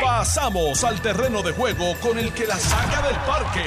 Pasamos 0.00 0.84
al 0.84 1.00
terreno 1.00 1.42
de 1.42 1.52
juego 1.52 1.94
con 2.00 2.18
el 2.18 2.32
que 2.32 2.46
la 2.46 2.56
saca 2.56 3.02
del 3.06 3.16
parque. 3.26 3.64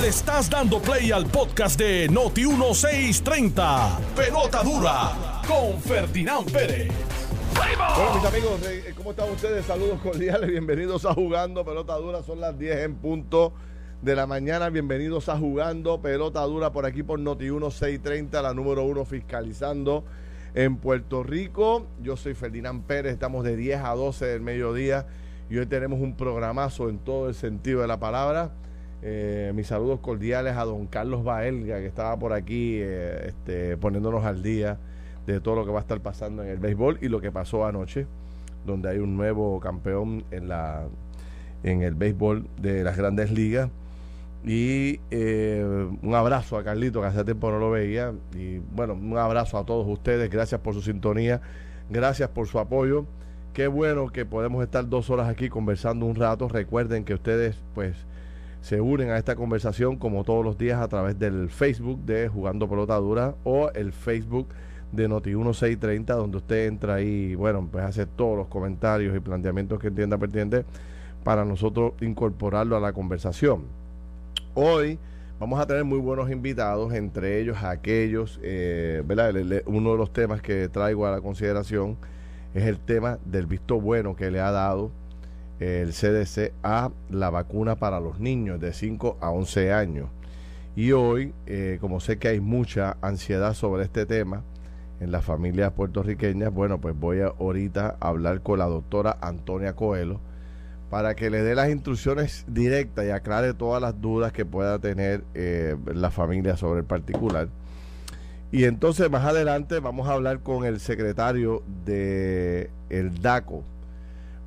Le 0.00 0.08
estás 0.08 0.50
dando 0.50 0.80
play 0.80 1.12
al 1.12 1.26
podcast 1.26 1.78
de 1.78 2.08
Noti 2.08 2.46
1630. 2.46 3.98
Pelota 4.16 4.62
dura 4.62 5.42
con 5.46 5.80
Ferdinand 5.80 6.50
Pérez. 6.50 6.92
Bueno, 7.54 8.14
mis 8.14 8.24
amigos, 8.24 8.60
eh, 8.66 8.92
¿cómo 8.96 9.10
están 9.10 9.30
ustedes? 9.30 9.64
Saludos 9.64 10.00
cordiales, 10.00 10.50
bienvenidos 10.50 11.04
a 11.04 11.14
Jugando 11.14 11.64
Pelota 11.64 11.94
Dura. 11.96 12.22
Son 12.22 12.40
las 12.40 12.58
10 12.58 12.78
en 12.78 12.96
punto 12.96 13.52
de 14.02 14.16
la 14.16 14.26
mañana. 14.26 14.70
Bienvenidos 14.70 15.28
a 15.28 15.38
Jugando 15.38 16.00
Pelota 16.02 16.42
Dura 16.42 16.72
por 16.72 16.84
aquí 16.84 17.02
por 17.02 17.20
Noti 17.20 17.44
1630, 17.44 18.42
la 18.42 18.54
número 18.54 18.82
uno 18.82 19.04
fiscalizando 19.04 20.04
en 20.54 20.76
Puerto 20.76 21.22
Rico. 21.22 21.86
Yo 22.02 22.16
soy 22.16 22.34
Ferdinand 22.34 22.84
Pérez, 22.84 23.12
estamos 23.12 23.44
de 23.44 23.56
10 23.56 23.80
a 23.80 23.90
12 23.90 24.24
del 24.24 24.40
mediodía 24.40 25.06
y 25.50 25.58
hoy 25.58 25.66
tenemos 25.66 26.00
un 26.00 26.16
programazo 26.16 26.88
en 26.88 26.98
todo 26.98 27.28
el 27.28 27.34
sentido 27.34 27.80
de 27.82 27.88
la 27.88 27.98
palabra. 27.98 28.52
Eh, 29.02 29.52
mis 29.54 29.66
saludos 29.66 30.00
cordiales 30.00 30.56
a 30.56 30.64
don 30.64 30.86
Carlos 30.86 31.24
Baelga, 31.24 31.78
que 31.78 31.86
estaba 31.86 32.18
por 32.18 32.32
aquí 32.32 32.78
eh, 32.80 33.26
este, 33.28 33.76
poniéndonos 33.76 34.24
al 34.24 34.42
día 34.42 34.78
de 35.26 35.40
todo 35.40 35.56
lo 35.56 35.66
que 35.66 35.72
va 35.72 35.78
a 35.78 35.82
estar 35.82 36.00
pasando 36.00 36.42
en 36.42 36.48
el 36.48 36.58
béisbol 36.58 36.98
y 37.02 37.08
lo 37.08 37.20
que 37.20 37.30
pasó 37.30 37.66
anoche, 37.66 38.06
donde 38.64 38.88
hay 38.90 38.98
un 38.98 39.16
nuevo 39.16 39.60
campeón 39.60 40.24
en 40.30 40.48
la 40.48 40.86
en 41.62 41.82
el 41.82 41.94
béisbol 41.94 42.46
de 42.60 42.84
las 42.84 42.96
grandes 42.96 43.30
ligas. 43.30 43.70
Y 44.44 45.00
eh, 45.10 45.88
un 46.02 46.14
abrazo 46.14 46.58
a 46.58 46.64
Carlito, 46.64 47.00
que 47.00 47.06
hace 47.06 47.24
tiempo 47.24 47.50
no 47.50 47.58
lo 47.58 47.70
veía. 47.70 48.12
Y 48.34 48.58
bueno, 48.58 48.94
un 48.94 49.16
abrazo 49.16 49.58
a 49.58 49.64
todos 49.64 49.86
ustedes. 49.88 50.30
Gracias 50.30 50.60
por 50.60 50.74
su 50.74 50.82
sintonía. 50.82 51.40
Gracias 51.88 52.28
por 52.28 52.46
su 52.46 52.58
apoyo. 52.58 53.06
Qué 53.54 53.68
bueno 53.68 54.08
que 54.08 54.26
podemos 54.26 54.62
estar 54.62 54.88
dos 54.88 55.10
horas 55.10 55.28
aquí 55.28 55.48
conversando 55.48 56.04
un 56.06 56.14
rato. 56.14 56.48
Recuerden 56.48 57.04
que 57.04 57.14
ustedes, 57.14 57.62
pues, 57.74 57.96
se 58.60 58.80
unen 58.80 59.10
a 59.10 59.18
esta 59.18 59.36
conversación 59.36 59.96
como 59.96 60.24
todos 60.24 60.44
los 60.44 60.58
días 60.58 60.80
a 60.80 60.88
través 60.88 61.18
del 61.18 61.48
Facebook 61.50 62.00
de 62.04 62.28
Jugando 62.28 62.68
Pelota 62.68 62.96
Dura 62.96 63.34
o 63.44 63.70
el 63.70 63.92
Facebook 63.92 64.48
de 64.92 65.08
Noti1630, 65.08 66.06
donde 66.06 66.38
usted 66.38 66.66
entra 66.66 66.94
ahí, 66.94 67.34
bueno, 67.34 67.68
pues 67.70 67.84
hace 67.84 68.06
todos 68.06 68.36
los 68.36 68.48
comentarios 68.48 69.16
y 69.16 69.20
planteamientos 69.20 69.78
que 69.78 69.88
entienda 69.88 70.18
pertinente 70.18 70.64
para 71.24 71.44
nosotros 71.44 71.92
incorporarlo 72.00 72.76
a 72.76 72.80
la 72.80 72.92
conversación. 72.92 73.83
Hoy 74.56 75.00
vamos 75.40 75.58
a 75.58 75.66
tener 75.66 75.82
muy 75.82 75.98
buenos 75.98 76.30
invitados, 76.30 76.94
entre 76.94 77.40
ellos 77.40 77.64
aquellos, 77.64 78.38
eh, 78.40 79.02
¿verdad? 79.04 79.34
Uno 79.66 79.90
de 79.90 79.98
los 79.98 80.12
temas 80.12 80.42
que 80.42 80.68
traigo 80.68 81.08
a 81.08 81.10
la 81.10 81.20
consideración 81.20 81.96
es 82.54 82.62
el 82.62 82.78
tema 82.78 83.18
del 83.24 83.46
visto 83.46 83.80
bueno 83.80 84.14
que 84.14 84.30
le 84.30 84.38
ha 84.38 84.52
dado 84.52 84.92
el 85.58 85.90
CDC 85.92 86.52
a 86.62 86.92
la 87.10 87.30
vacuna 87.30 87.74
para 87.74 87.98
los 87.98 88.20
niños 88.20 88.60
de 88.60 88.72
5 88.72 89.18
a 89.20 89.30
11 89.30 89.72
años. 89.72 90.08
Y 90.76 90.92
hoy, 90.92 91.34
eh, 91.46 91.78
como 91.80 91.98
sé 91.98 92.18
que 92.20 92.28
hay 92.28 92.38
mucha 92.38 92.96
ansiedad 93.00 93.54
sobre 93.54 93.82
este 93.82 94.06
tema 94.06 94.44
en 95.00 95.10
las 95.10 95.24
familias 95.24 95.72
puertorriqueñas, 95.72 96.54
bueno, 96.54 96.80
pues 96.80 96.96
voy 96.96 97.22
a 97.22 97.26
ahorita 97.26 97.96
a 97.98 98.08
hablar 98.08 98.40
con 98.42 98.60
la 98.60 98.66
doctora 98.66 99.18
Antonia 99.20 99.74
Coelho 99.74 100.20
para 100.94 101.16
que 101.16 101.28
le 101.28 101.42
dé 101.42 101.56
las 101.56 101.70
instrucciones 101.70 102.44
directas 102.46 103.04
y 103.04 103.10
aclare 103.10 103.52
todas 103.52 103.82
las 103.82 104.00
dudas 104.00 104.32
que 104.32 104.44
pueda 104.44 104.78
tener 104.78 105.24
eh, 105.34 105.74
la 105.92 106.12
familia 106.12 106.56
sobre 106.56 106.82
el 106.82 106.86
particular. 106.86 107.48
Y 108.52 108.62
entonces 108.62 109.10
más 109.10 109.24
adelante 109.24 109.80
vamos 109.80 110.06
a 110.06 110.12
hablar 110.12 110.38
con 110.38 110.64
el 110.64 110.78
secretario 110.78 111.64
de 111.84 112.70
el 112.90 113.20
DACO, 113.20 113.64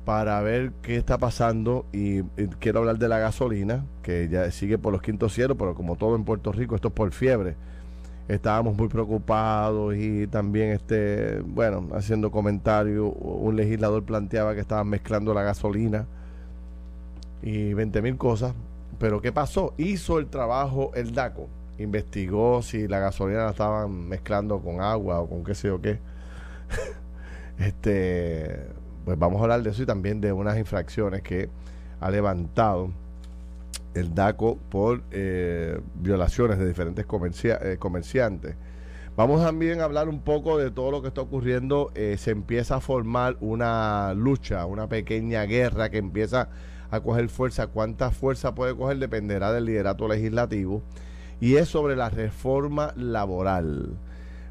para 0.06 0.40
ver 0.40 0.72
qué 0.80 0.96
está 0.96 1.18
pasando 1.18 1.84
y, 1.92 2.22
quiero 2.60 2.78
hablar 2.78 2.96
de 2.96 3.08
la 3.08 3.18
gasolina, 3.18 3.84
que 4.02 4.30
ya 4.30 4.50
sigue 4.50 4.78
por 4.78 4.94
los 4.94 5.02
quintos 5.02 5.34
cielos, 5.34 5.58
pero 5.58 5.74
como 5.74 5.96
todo 5.96 6.16
en 6.16 6.24
Puerto 6.24 6.50
Rico, 6.50 6.74
esto 6.74 6.88
es 6.88 6.94
por 6.94 7.12
fiebre. 7.12 7.56
Estábamos 8.26 8.74
muy 8.74 8.88
preocupados 8.88 9.94
y 9.94 10.26
también, 10.28 10.70
este, 10.70 11.42
bueno, 11.44 11.88
haciendo 11.92 12.30
comentarios, 12.30 13.12
un 13.18 13.54
legislador 13.54 14.02
planteaba 14.04 14.54
que 14.54 14.60
estaban 14.60 14.88
mezclando 14.88 15.34
la 15.34 15.42
gasolina 15.42 16.06
y 17.42 17.74
20 17.74 18.02
mil 18.02 18.16
cosas. 18.16 18.54
Pero 18.98 19.20
¿qué 19.20 19.32
pasó? 19.32 19.74
Hizo 19.76 20.18
el 20.18 20.28
trabajo 20.28 20.92
el 20.94 21.14
DACO, 21.14 21.48
investigó 21.78 22.62
si 22.62 22.88
la 22.88 22.98
gasolina 22.98 23.44
la 23.44 23.50
estaban 23.50 24.08
mezclando 24.08 24.60
con 24.60 24.80
agua 24.80 25.20
o 25.20 25.28
con 25.28 25.44
qué 25.44 25.54
sé 25.54 25.68
yo 25.68 25.80
qué. 25.80 26.00
este 27.58 28.66
pues 29.04 29.18
vamos 29.18 29.40
a 29.40 29.44
hablar 29.44 29.62
de 29.62 29.70
eso 29.70 29.82
y 29.82 29.86
también 29.86 30.20
de 30.20 30.32
unas 30.32 30.58
infracciones 30.58 31.22
que 31.22 31.48
ha 32.00 32.10
levantado 32.10 32.90
el 33.94 34.14
DACO 34.14 34.58
por 34.68 35.02
eh, 35.10 35.80
violaciones 35.94 36.58
de 36.58 36.68
diferentes 36.68 37.06
eh, 37.06 37.76
comerciantes. 37.78 38.54
Vamos 39.16 39.42
también 39.42 39.80
a 39.80 39.84
hablar 39.84 40.08
un 40.08 40.20
poco 40.20 40.58
de 40.58 40.70
todo 40.70 40.90
lo 40.90 41.02
que 41.02 41.08
está 41.08 41.22
ocurriendo. 41.22 41.90
Eh, 41.94 42.16
se 42.18 42.30
empieza 42.30 42.76
a 42.76 42.80
formar 42.80 43.36
una 43.40 44.14
lucha, 44.14 44.64
una 44.66 44.88
pequeña 44.88 45.42
guerra 45.44 45.90
que 45.90 45.98
empieza 45.98 46.50
a 46.90 47.00
coger 47.00 47.28
fuerza. 47.28 47.66
Cuánta 47.66 48.10
fuerza 48.10 48.54
puede 48.54 48.74
coger 48.74 48.98
dependerá 48.98 49.52
del 49.52 49.66
liderato 49.66 50.08
legislativo. 50.08 50.82
Y 51.40 51.56
es 51.56 51.68
sobre 51.68 51.96
la 51.96 52.10
reforma 52.10 52.92
laboral. 52.96 53.96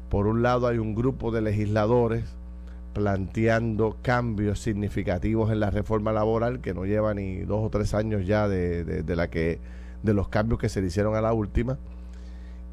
Por 0.08 0.26
un 0.26 0.42
lado 0.42 0.66
hay 0.66 0.78
un 0.78 0.94
grupo 0.94 1.30
de 1.30 1.42
legisladores 1.42 2.24
planteando 2.98 3.96
cambios 4.02 4.58
significativos 4.60 5.52
en 5.52 5.60
la 5.60 5.70
reforma 5.70 6.12
laboral 6.12 6.60
que 6.60 6.74
no 6.74 6.84
lleva 6.84 7.14
ni 7.14 7.40
dos 7.40 7.64
o 7.64 7.70
tres 7.70 7.94
años 7.94 8.26
ya 8.26 8.48
de, 8.48 9.04
la 9.06 9.28
que 9.28 9.60
de 10.02 10.14
los 10.14 10.28
cambios 10.28 10.58
que 10.58 10.68
se 10.68 10.80
le 10.80 10.88
hicieron 10.88 11.14
a 11.14 11.20
la 11.20 11.32
última 11.32 11.78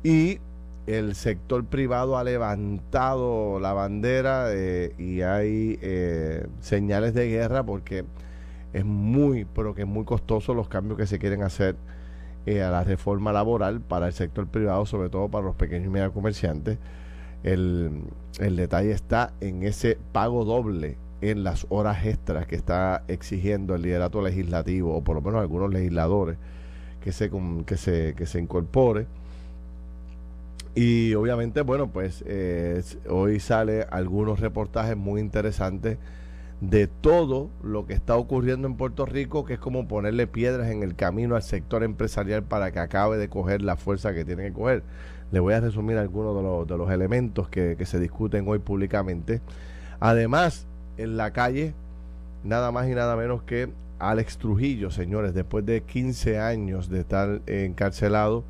y 0.03 0.39
el 0.87 1.15
sector 1.15 1.65
privado 1.65 2.17
ha 2.17 2.23
levantado 2.23 3.59
la 3.59 3.73
bandera 3.73 4.47
eh, 4.49 4.93
y 4.97 5.21
hay 5.21 5.77
eh, 5.81 6.47
señales 6.59 7.13
de 7.13 7.27
guerra 7.27 7.63
porque 7.63 8.05
es 8.75 8.85
muy 8.85 9.45
pero 9.45 9.73
que 9.73 9.81
es 9.81 9.87
muy 9.87 10.05
costoso 10.05 10.53
los 10.53 10.67
cambios 10.67 10.97
que 10.97 11.07
se 11.07 11.19
quieren 11.19 11.43
hacer 11.43 11.75
eh, 12.45 12.61
a 12.61 12.69
la 12.69 12.83
reforma 12.83 13.31
laboral 13.31 13.81
para 13.81 14.07
el 14.07 14.13
sector 14.13 14.47
privado 14.47 14.85
sobre 14.85 15.09
todo 15.09 15.29
para 15.29 15.45
los 15.45 15.55
pequeños 15.55 15.87
y 15.87 15.89
medios 15.89 16.11
comerciantes 16.11 16.77
el, 17.45 18.01
detalle 18.39 18.91
está 18.91 19.33
en 19.39 19.63
ese 19.63 19.97
pago 20.11 20.45
doble 20.45 20.97
en 21.21 21.43
las 21.43 21.67
horas 21.69 22.05
extras 22.05 22.47
que 22.47 22.55
está 22.55 23.03
exigiendo 23.07 23.75
el 23.75 23.83
liderato 23.83 24.21
legislativo, 24.21 24.95
o 24.95 25.03
por 25.03 25.15
lo 25.15 25.21
menos 25.21 25.41
algunos 25.41 25.71
legisladores, 25.71 26.37
que 27.01 27.11
se, 27.11 27.31
que 27.65 27.77
se, 27.77 28.15
que 28.15 28.25
se 28.25 28.39
incorpore. 28.39 29.07
Y 30.73 31.13
obviamente, 31.13 31.61
bueno, 31.61 31.87
pues 31.87 32.23
eh, 32.27 32.83
hoy 33.09 33.39
sale 33.39 33.83
algunos 33.89 34.39
reportajes 34.39 34.97
muy 34.97 35.21
interesantes 35.21 35.97
de 36.61 36.87
todo 36.87 37.49
lo 37.63 37.85
que 37.85 37.93
está 37.93 38.15
ocurriendo 38.15 38.67
en 38.67 38.75
Puerto 38.75 39.05
Rico, 39.05 39.45
que 39.45 39.55
es 39.55 39.59
como 39.59 39.87
ponerle 39.87 40.25
piedras 40.27 40.69
en 40.69 40.83
el 40.83 40.95
camino 40.95 41.35
al 41.35 41.43
sector 41.43 41.83
empresarial 41.83 42.43
para 42.43 42.71
que 42.71 42.79
acabe 42.79 43.17
de 43.17 43.29
coger 43.29 43.61
la 43.61 43.75
fuerza 43.75 44.13
que 44.13 44.23
tiene 44.23 44.43
que 44.43 44.53
coger. 44.53 44.83
Le 45.31 45.39
voy 45.39 45.53
a 45.53 45.59
resumir 45.59 45.97
algunos 45.97 46.35
de 46.35 46.43
los, 46.43 46.67
de 46.67 46.77
los 46.77 46.91
elementos 46.91 47.49
que, 47.49 47.77
se 47.85 47.99
discuten 47.99 48.47
hoy 48.47 48.59
públicamente. 48.59 49.41
Además, 49.99 50.65
en 50.97 51.17
la 51.17 51.31
calle, 51.31 51.73
nada 52.43 52.71
más 52.71 52.87
y 52.87 52.91
nada 52.91 53.15
menos 53.15 53.43
que 53.43 53.69
Alex 53.99 54.37
Trujillo, 54.37 54.91
señores, 54.91 55.33
después 55.33 55.65
de 55.65 55.81
15 55.81 56.39
años 56.39 56.89
de 56.89 57.01
estar 57.01 57.41
encarcelado, 57.47 58.45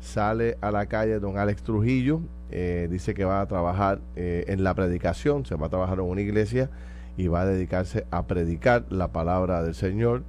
sale 0.00 0.58
a 0.60 0.70
la 0.70 0.86
calle 0.86 1.18
don 1.20 1.38
Alex 1.38 1.62
Trujillo, 1.62 2.20
eh, 2.50 2.86
dice 2.90 3.14
que 3.14 3.24
va 3.24 3.40
a 3.40 3.46
trabajar 3.46 4.00
eh, 4.14 4.44
en 4.48 4.62
la 4.62 4.74
predicación, 4.74 5.46
se 5.46 5.54
va 5.54 5.66
a 5.66 5.70
trabajar 5.70 5.98
en 5.98 6.04
una 6.04 6.20
iglesia 6.20 6.70
y 7.16 7.28
va 7.28 7.42
a 7.42 7.46
dedicarse 7.46 8.06
a 8.10 8.26
predicar 8.26 8.86
la 8.90 9.12
palabra 9.12 9.62
del 9.62 9.74
Señor, 9.74 10.24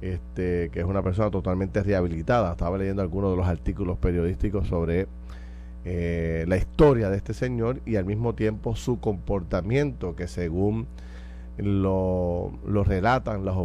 este, 0.00 0.70
que 0.70 0.80
es 0.80 0.86
una 0.86 1.02
persona 1.02 1.30
totalmente 1.30 1.82
rehabilitada. 1.82 2.52
Estaba 2.52 2.78
leyendo 2.78 3.02
algunos 3.02 3.32
de 3.32 3.36
los 3.36 3.46
artículos 3.46 3.98
periodísticos 3.98 4.68
sobre 4.68 5.08
eh, 5.84 6.44
la 6.48 6.56
historia 6.56 7.08
de 7.10 7.16
este 7.16 7.34
señor 7.34 7.80
y 7.86 7.96
al 7.96 8.04
mismo 8.04 8.34
tiempo 8.34 8.76
su 8.76 9.00
comportamiento 9.00 10.16
que 10.16 10.26
según 10.26 10.86
lo, 11.56 12.52
relatan 12.84 13.44
las, 13.44 13.56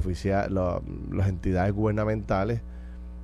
las 0.50 1.28
entidades 1.28 1.74
gubernamentales 1.74 2.62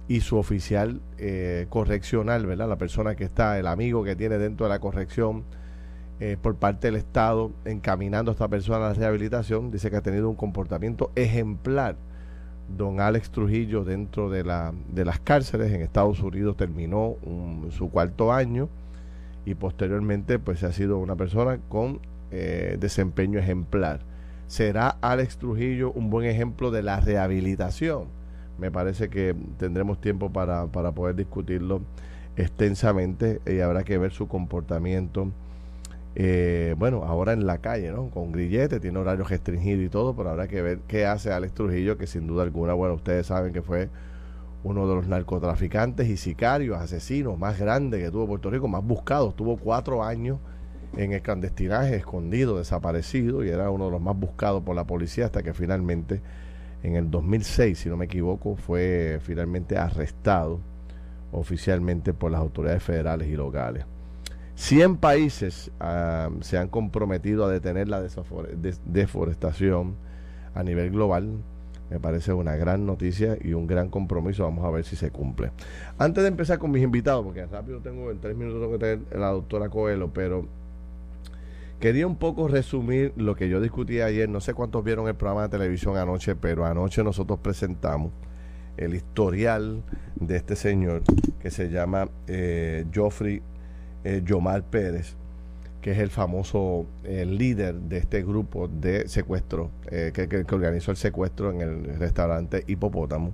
y 0.08 0.22
su 0.22 0.38
oficial 0.38 1.02
eh, 1.18 1.68
correccional, 1.70 2.46
¿verdad? 2.46 2.68
La 2.68 2.78
persona 2.78 3.16
que 3.16 3.24
está, 3.24 3.60
el 3.60 3.68
amigo 3.68 4.04
que 4.04 4.16
tiene 4.16 4.38
dentro 4.38 4.66
de 4.66 4.72
la 4.72 4.80
corrección 4.80 5.44
eh, 6.20 6.38
por 6.42 6.56
parte 6.56 6.88
del 6.88 6.98
Estado 6.98 7.52
encaminando 7.66 8.32
a 8.32 8.34
esta 8.34 8.48
persona 8.48 8.78
a 8.78 8.90
la 8.90 8.94
rehabilitación, 8.94 9.72
dice 9.72 9.90
que 9.90 9.98
ha 9.98 10.02
tenido 10.02 10.30
un 10.30 10.36
comportamiento 10.36 11.12
ejemplar. 11.16 11.96
Don 12.78 13.00
Alex 13.00 13.32
Trujillo 13.32 13.84
dentro 13.84 14.30
de, 14.30 14.44
la, 14.44 14.74
de 14.94 15.06
las 15.06 15.20
cárceles 15.20 15.72
en 15.72 15.82
Estados 15.82 16.22
Unidos 16.22 16.56
terminó 16.56 17.16
su 17.72 17.90
cuarto 17.90 18.32
año 18.32 18.70
y 19.46 19.56
posteriormente 19.56 20.38
pues 20.38 20.64
ha 20.64 20.72
sido 20.72 21.00
una 21.00 21.16
persona 21.16 21.60
con 21.70 22.00
eh, 22.32 22.78
desempeño 22.80 23.40
ejemplar. 23.40 24.02
¿Será 24.48 24.90
Alex 25.02 25.38
Trujillo 25.38 25.92
un 25.92 26.10
buen 26.10 26.28
ejemplo 26.28 26.70
de 26.70 26.84
la 26.84 27.00
rehabilitación? 27.00 28.08
Me 28.60 28.72
parece 28.72 29.10
que 29.10 29.36
tendremos 29.58 30.02
tiempo 30.02 30.32
para, 30.32 30.68
para 30.68 30.92
poder 30.92 31.16
discutirlo 31.16 31.82
extensamente 32.36 33.42
y 33.46 33.62
habrá 33.62 33.84
que 33.84 33.98
ver 33.98 34.12
su 34.12 34.28
comportamiento. 34.28 35.32
Eh, 36.16 36.76
bueno, 36.78 37.04
ahora 37.04 37.34
en 37.34 37.46
la 37.46 37.60
calle, 37.60 37.92
¿no? 37.92 38.10
Con 38.10 38.32
grillete, 38.32 38.80
tiene 38.80 39.00
horario 39.00 39.26
restringido 39.26 39.82
y 39.82 39.90
todo, 39.90 40.16
pero 40.16 40.30
habrá 40.30 40.48
que 40.48 40.62
ver 40.62 40.80
qué 40.88 41.06
hace 41.06 41.32
Alex 41.32 41.54
Trujillo, 41.54 41.98
que 41.98 42.08
sin 42.08 42.28
duda 42.28 42.44
alguna, 42.44 42.74
bueno, 42.74 42.96
ustedes 42.96 43.28
saben 43.28 43.54
que 43.54 43.62
fue 43.62 43.90
uno 44.64 44.88
de 44.88 44.96
los 44.96 45.08
narcotraficantes 45.08 46.10
y 46.10 46.18
sicarios, 46.18 46.78
asesinos 46.78 47.38
más 47.38 47.60
grandes 47.60 48.04
que 48.04 48.12
tuvo 48.12 48.28
Puerto 48.28 48.50
Rico, 48.50 48.68
más 48.68 48.84
buscados. 48.84 49.36
Tuvo 49.36 49.58
cuatro 49.58 50.04
años 50.04 50.40
en 50.98 51.14
el 51.14 51.22
clandestinaje, 51.22 51.96
escondido, 51.96 52.58
desaparecido, 52.58 53.44
y 53.44 53.50
era 53.50 53.70
uno 53.70 53.86
de 53.86 53.92
los 53.92 54.02
más 54.02 54.18
buscados 54.18 54.64
por 54.64 54.76
la 54.76 54.86
policía 54.86 55.26
hasta 55.26 55.44
que 55.44 55.54
finalmente, 55.54 56.22
en 56.84 56.96
el 56.96 57.10
2006, 57.12 57.78
si 57.78 57.90
no 57.90 57.98
me 57.98 58.06
equivoco, 58.06 58.56
fue 58.56 59.20
finalmente 59.22 59.78
arrestado 59.78 60.60
oficialmente 61.32 62.14
por 62.14 62.32
las 62.32 62.42
autoridades 62.42 62.84
federales 62.84 63.28
y 63.28 63.36
locales. 63.36 63.86
100 64.60 64.98
países 64.98 65.72
ah, 65.80 66.30
se 66.42 66.58
han 66.58 66.68
comprometido 66.68 67.46
a 67.46 67.50
detener 67.50 67.88
la 67.88 68.04
deforestación 68.86 69.96
a 70.54 70.64
nivel 70.64 70.92
global. 70.92 71.30
Me 71.90 71.98
parece 71.98 72.34
una 72.34 72.58
gran 72.58 72.86
noticia 72.86 73.38
y 73.42 73.54
un 73.54 73.68
gran 73.68 73.88
compromiso. 73.90 74.44
Vamos 74.44 74.66
a 74.66 74.70
ver 74.70 74.84
si 74.84 74.98
se 74.98 75.12
cumple. 75.12 75.52
Antes 75.98 76.24
de 76.24 76.28
empezar 76.28 76.60
con 76.60 76.72
mis 76.72 76.84
invitados, 76.84 77.24
porque 77.24 77.46
rápido 77.46 77.80
tengo 77.80 78.12
en 78.12 78.20
tres 78.20 78.36
minutos 78.36 78.60
tengo 78.60 78.74
que 78.74 78.80
tener 78.80 79.18
la 79.18 79.30
doctora 79.30 79.70
Coelho, 79.70 80.12
pero 80.14 80.46
quería 81.80 82.06
un 82.06 82.18
poco 82.18 82.50
resumir 82.50 83.14
lo 83.16 83.38
que 83.38 83.48
yo 83.48 83.62
discutí 83.62 84.02
ayer. 84.02 84.28
No 84.28 84.42
sé 84.42 84.54
cuántos 84.54 84.84
vieron 84.84 85.08
el 85.08 85.16
programa 85.16 85.44
de 85.44 85.50
televisión 85.50 85.96
anoche, 85.96 86.36
pero 86.36 86.66
anoche 86.66 87.02
nosotros 87.02 87.40
presentamos 87.40 88.12
el 88.76 88.94
historial 88.94 89.84
de 90.16 90.36
este 90.36 90.58
señor 90.58 91.04
que 91.40 91.50
se 91.50 91.70
llama 91.70 92.10
eh, 92.28 92.86
Joffrey 92.94 93.42
eh, 94.04 94.22
Yomar 94.24 94.64
Pérez, 94.64 95.16
que 95.82 95.92
es 95.92 96.00
el 96.00 96.10
famoso 96.10 96.86
eh, 97.04 97.26
líder 97.26 97.76
de 97.76 97.98
este 97.98 98.24
grupo 98.24 98.68
de 98.68 99.08
secuestro, 99.08 99.72
eh, 99.92 100.12
que, 100.14 100.54
organizó 100.54 100.92
el 100.92 100.98
secuestro 100.98 101.52
en 101.52 101.62
el 101.62 102.00
restaurante 102.00 102.64
Hipopótamo. 102.68 103.32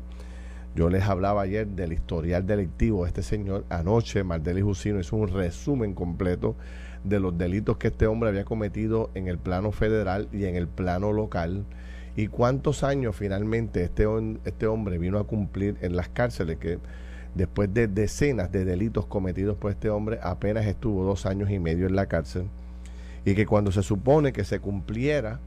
Yo 0.75 0.89
les 0.89 1.03
hablaba 1.03 1.43
ayer 1.43 1.67
del 1.67 1.93
historial 1.93 2.45
delictivo 2.45 3.03
de 3.03 3.09
este 3.09 3.23
señor. 3.23 3.63
Anoche, 3.69 4.23
Mardeli 4.23 4.61
Jusino 4.61 4.99
hizo 4.99 5.15
un 5.15 5.29
resumen 5.29 5.93
completo 5.93 6.55
de 7.03 7.19
los 7.19 7.37
delitos 7.37 7.77
que 7.77 7.87
este 7.87 8.07
hombre 8.07 8.29
había 8.29 8.43
cometido 8.43 9.09
en 9.13 9.27
el 9.27 9.37
plano 9.37 9.71
federal 9.71 10.27
y 10.33 10.45
en 10.45 10.55
el 10.55 10.67
plano 10.67 11.13
local 11.13 11.65
y 12.15 12.27
cuántos 12.27 12.83
años 12.83 13.15
finalmente 13.15 13.83
este, 13.83 14.05
este 14.45 14.67
hombre 14.67 14.97
vino 14.97 15.19
a 15.19 15.25
cumplir 15.25 15.77
en 15.81 15.95
las 15.95 16.09
cárceles 16.09 16.57
que 16.57 16.79
después 17.35 17.73
de 17.73 17.87
decenas 17.87 18.51
de 18.51 18.65
delitos 18.65 19.05
cometidos 19.05 19.57
por 19.57 19.71
este 19.71 19.89
hombre, 19.89 20.19
apenas 20.23 20.65
estuvo 20.65 21.03
dos 21.03 21.25
años 21.25 21.51
y 21.51 21.59
medio 21.59 21.85
en 21.85 21.95
la 21.95 22.07
cárcel 22.07 22.47
y 23.25 23.35
que 23.35 23.45
cuando 23.45 23.71
se 23.71 23.83
supone 23.83 24.33
que 24.33 24.43
se 24.43 24.59
cumpliera 24.59 25.39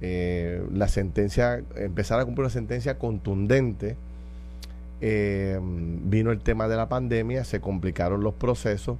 eh, 0.00 0.62
la 0.72 0.88
sentencia, 0.88 1.62
empezara 1.76 2.22
a 2.22 2.24
cumplir 2.24 2.44
una 2.44 2.50
sentencia 2.50 2.98
contundente, 2.98 3.96
eh, 5.00 5.58
vino 5.62 6.30
el 6.30 6.40
tema 6.40 6.68
de 6.68 6.76
la 6.76 6.88
pandemia, 6.88 7.44
se 7.44 7.60
complicaron 7.60 8.22
los 8.22 8.34
procesos, 8.34 8.98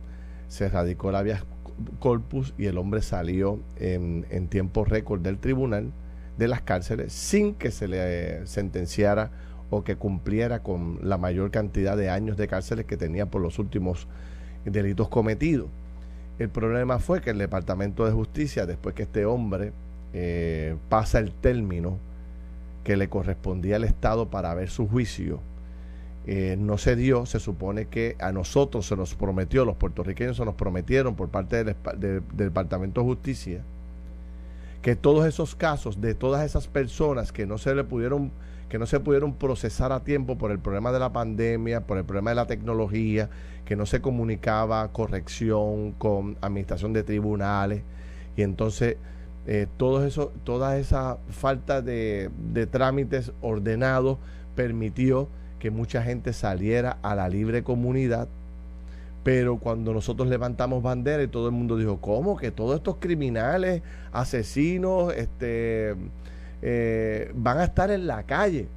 se 0.49 0.69
radicó 0.69 1.13
la 1.13 1.23
vía 1.23 1.45
corpus 1.99 2.55
y 2.59 2.67
el 2.67 2.77
hombre 2.77 3.03
salió 3.03 3.59
en, 3.77 4.27
en 4.31 4.49
tiempo 4.49 4.85
récord 4.85 5.21
del 5.21 5.39
tribunal 5.39 5.93
de 6.39 6.49
las 6.49 6.63
cárceles 6.63 7.13
sin 7.13 7.55
que 7.55 7.71
se 7.71 7.87
le 7.87 7.99
eh, 8.01 8.47
sentenciara 8.47 9.31
o 9.71 9.85
que 9.85 9.97
cumpliera 9.97 10.63
con 10.63 10.99
la 11.03 11.17
mayor 11.17 11.51
cantidad 11.51 11.97
de 11.97 12.11
años 12.11 12.37
de 12.37 12.49
cárceles 12.49 12.87
que 12.87 12.97
tenía 12.97 13.27
por 13.27 13.41
los 13.41 13.59
últimos 13.59 14.07
delitos 14.65 15.09
cometidos. 15.09 15.69
El 16.39 16.49
problema 16.49 16.99
fue 16.99 17.21
que 17.21 17.31
el 17.31 17.39
Departamento 17.39 18.05
de 18.05 18.13
Justicia, 18.13 18.67
después 18.67 18.95
que 18.95 19.05
este 19.05 19.25
hombre 19.27 19.73
eh, 20.13 20.77
pasa 20.89 21.19
el 21.19 21.33
término 21.33 21.99
que 22.83 22.97
le 22.97 23.09
correspondía 23.09 23.77
al 23.77 23.85
Estado 23.85 24.31
para 24.31 24.55
ver 24.55 24.71
su 24.71 24.89
juicio, 24.89 25.41
eh, 26.27 26.57
no 26.59 26.79
se 26.79 26.97
dio, 26.97 27.27
se 27.27 27.41
supone 27.41 27.87
que 27.87 28.17
a 28.21 28.33
nosotros 28.33 28.87
se 28.87 28.97
nos 28.97 29.15
prometió, 29.15 29.65
los 29.65 29.77
puertorriqueños 29.77 30.37
se 30.37 30.45
nos 30.45 30.55
prometieron 30.55 31.15
por 31.15 31.29
parte 31.29 31.63
del, 31.63 31.77
del 31.99 32.23
Departamento 32.33 33.01
de 33.03 33.07
Justicia, 33.07 33.63
que 34.83 34.97
todos 34.97 35.27
esos 35.27 35.55
casos 35.55 36.01
de 36.01 36.15
todas 36.15 36.45
esas 36.45 36.69
personas 36.69 37.33
que 37.33 37.47
no 37.47 37.59
se 37.59 37.75
le 37.75 37.85
pudieron 37.85 38.33
que 38.71 38.79
no 38.79 38.87
se 38.87 39.01
pudieron 39.01 39.35
procesar 39.35 39.93
a 39.93 40.01
tiempo 40.01 40.39
por 40.39 40.53
el 40.53 40.61
problema 40.61 40.93
de 40.93 41.01
la 41.01 41.13
pandemia, 41.13 41.83
por 41.83 41.99
el 41.99 42.05
problema 42.05 42.31
de 42.31 42.37
la 42.37 42.47
tecnología, 42.47 43.29
que 43.67 43.77
no 43.77 43.85
se 43.85 44.01
comunicaba 44.01 44.89
corrección 44.93 45.93
con 45.93 46.39
administración 46.41 46.93
de 46.93 47.03
tribunales 47.03 47.83
y 48.37 48.43
entonces 48.43 48.97
eh, 49.47 49.67
todo 49.77 50.07
eso, 50.07 50.33
toda 50.45 50.79
esa 50.79 51.19
falta 51.31 51.83
de, 51.83 52.31
de 52.53 52.67
trámites 52.67 53.33
ordenados 53.43 54.19
permitió 54.55 55.29
que 55.59 55.71
mucha 55.71 56.03
gente 56.03 56.33
saliera 56.33 56.97
a 57.03 57.15
la 57.15 57.29
libre 57.29 57.63
comunidad 57.63 58.29
pero 59.23 59.59
cuando 59.59 59.93
nosotros 59.93 60.29
levantamos 60.29 60.83
bandera 60.83 61.23
y 61.23 61.29
todo 61.29 61.49
el 61.49 61.53
mundo 61.53 61.77
dijo, 61.77 62.01
¿cómo? 62.01 62.37
Que 62.37 62.51
todos 62.51 62.77
estos 62.77 62.97
criminales, 62.97 63.83
asesinos, 64.13 65.13
este, 65.15 65.95
eh, 66.63 67.33
van 67.35 67.59
a 67.59 67.65
estar 67.65 67.91
en 67.91 68.07
la 68.07 68.23
calle. 68.25 68.69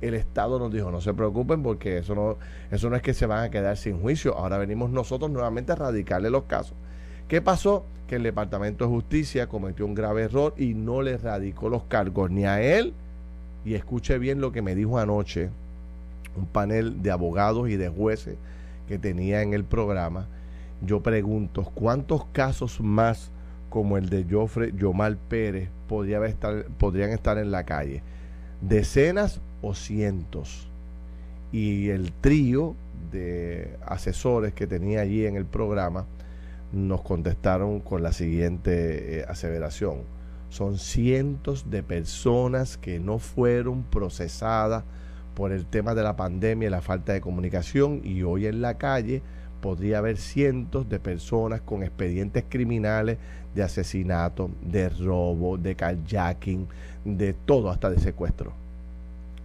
El 0.00 0.14
Estado 0.14 0.58
nos 0.58 0.72
dijo, 0.72 0.90
no 0.90 1.00
se 1.00 1.12
preocupen 1.12 1.62
porque 1.62 1.98
eso 1.98 2.14
no, 2.14 2.36
eso 2.70 2.88
no 2.88 2.96
es 2.96 3.02
que 3.02 3.14
se 3.14 3.26
van 3.26 3.44
a 3.44 3.50
quedar 3.50 3.76
sin 3.76 4.00
juicio. 4.00 4.36
Ahora 4.36 4.58
venimos 4.58 4.90
nosotros 4.90 5.30
nuevamente 5.30 5.72
a 5.72 5.76
radicarle 5.76 6.30
los 6.30 6.44
casos. 6.44 6.74
¿Qué 7.26 7.42
pasó? 7.42 7.84
Que 8.06 8.16
el 8.16 8.22
Departamento 8.22 8.84
de 8.84 8.90
Justicia 8.90 9.48
cometió 9.48 9.84
un 9.84 9.94
grave 9.94 10.22
error 10.22 10.54
y 10.56 10.74
no 10.74 11.02
le 11.02 11.18
radicó 11.18 11.68
los 11.68 11.82
cargos 11.84 12.30
ni 12.30 12.44
a 12.44 12.62
él. 12.62 12.94
Y 13.64 13.74
escuche 13.74 14.18
bien 14.18 14.40
lo 14.40 14.52
que 14.52 14.62
me 14.62 14.74
dijo 14.74 14.98
anoche 14.98 15.50
un 16.36 16.46
panel 16.46 17.02
de 17.02 17.10
abogados 17.10 17.68
y 17.68 17.76
de 17.76 17.88
jueces 17.88 18.36
que 18.86 18.98
tenía 18.98 19.42
en 19.42 19.52
el 19.52 19.64
programa, 19.64 20.26
yo 20.80 21.02
pregunto, 21.02 21.64
¿cuántos 21.74 22.24
casos 22.26 22.80
más 22.80 23.30
como 23.68 23.96
el 23.96 24.08
de 24.08 24.26
Joffre 24.28 24.72
Yomar 24.76 25.16
Pérez 25.16 25.68
podría 25.88 26.24
estar, 26.26 26.64
podrían 26.78 27.10
estar 27.10 27.38
en 27.38 27.50
la 27.50 27.64
calle? 27.64 28.02
¿Decenas 28.60 29.40
o 29.62 29.74
cientos? 29.74 30.68
Y 31.52 31.88
el 31.88 32.12
trío 32.12 32.74
de 33.10 33.76
asesores 33.86 34.52
que 34.52 34.66
tenía 34.66 35.00
allí 35.00 35.26
en 35.26 35.36
el 35.36 35.46
programa 35.46 36.06
nos 36.72 37.00
contestaron 37.02 37.80
con 37.80 38.02
la 38.02 38.12
siguiente 38.12 39.20
eh, 39.20 39.24
aseveración. 39.28 40.02
Son 40.50 40.78
cientos 40.78 41.70
de 41.70 41.82
personas 41.82 42.76
que 42.76 42.98
no 43.00 43.18
fueron 43.18 43.82
procesadas 43.84 44.84
por 45.34 45.52
el 45.52 45.66
tema 45.66 45.94
de 45.94 46.02
la 46.02 46.16
pandemia 46.16 46.68
y 46.68 46.70
la 46.70 46.80
falta 46.80 47.12
de 47.12 47.20
comunicación 47.20 48.00
y 48.02 48.22
hoy 48.22 48.46
en 48.46 48.60
la 48.60 48.76
calle 48.76 49.22
podría 49.60 49.98
haber 49.98 50.16
cientos 50.16 50.88
de 50.88 50.98
personas 50.98 51.60
con 51.60 51.82
expedientes 51.82 52.44
criminales 52.48 53.18
de 53.58 53.64
asesinato, 53.64 54.50
de 54.62 54.88
robo, 54.88 55.58
de 55.58 55.74
carjacking, 55.74 56.68
de 57.04 57.32
todo, 57.32 57.70
hasta 57.70 57.90
de 57.90 57.98
secuestro. 57.98 58.52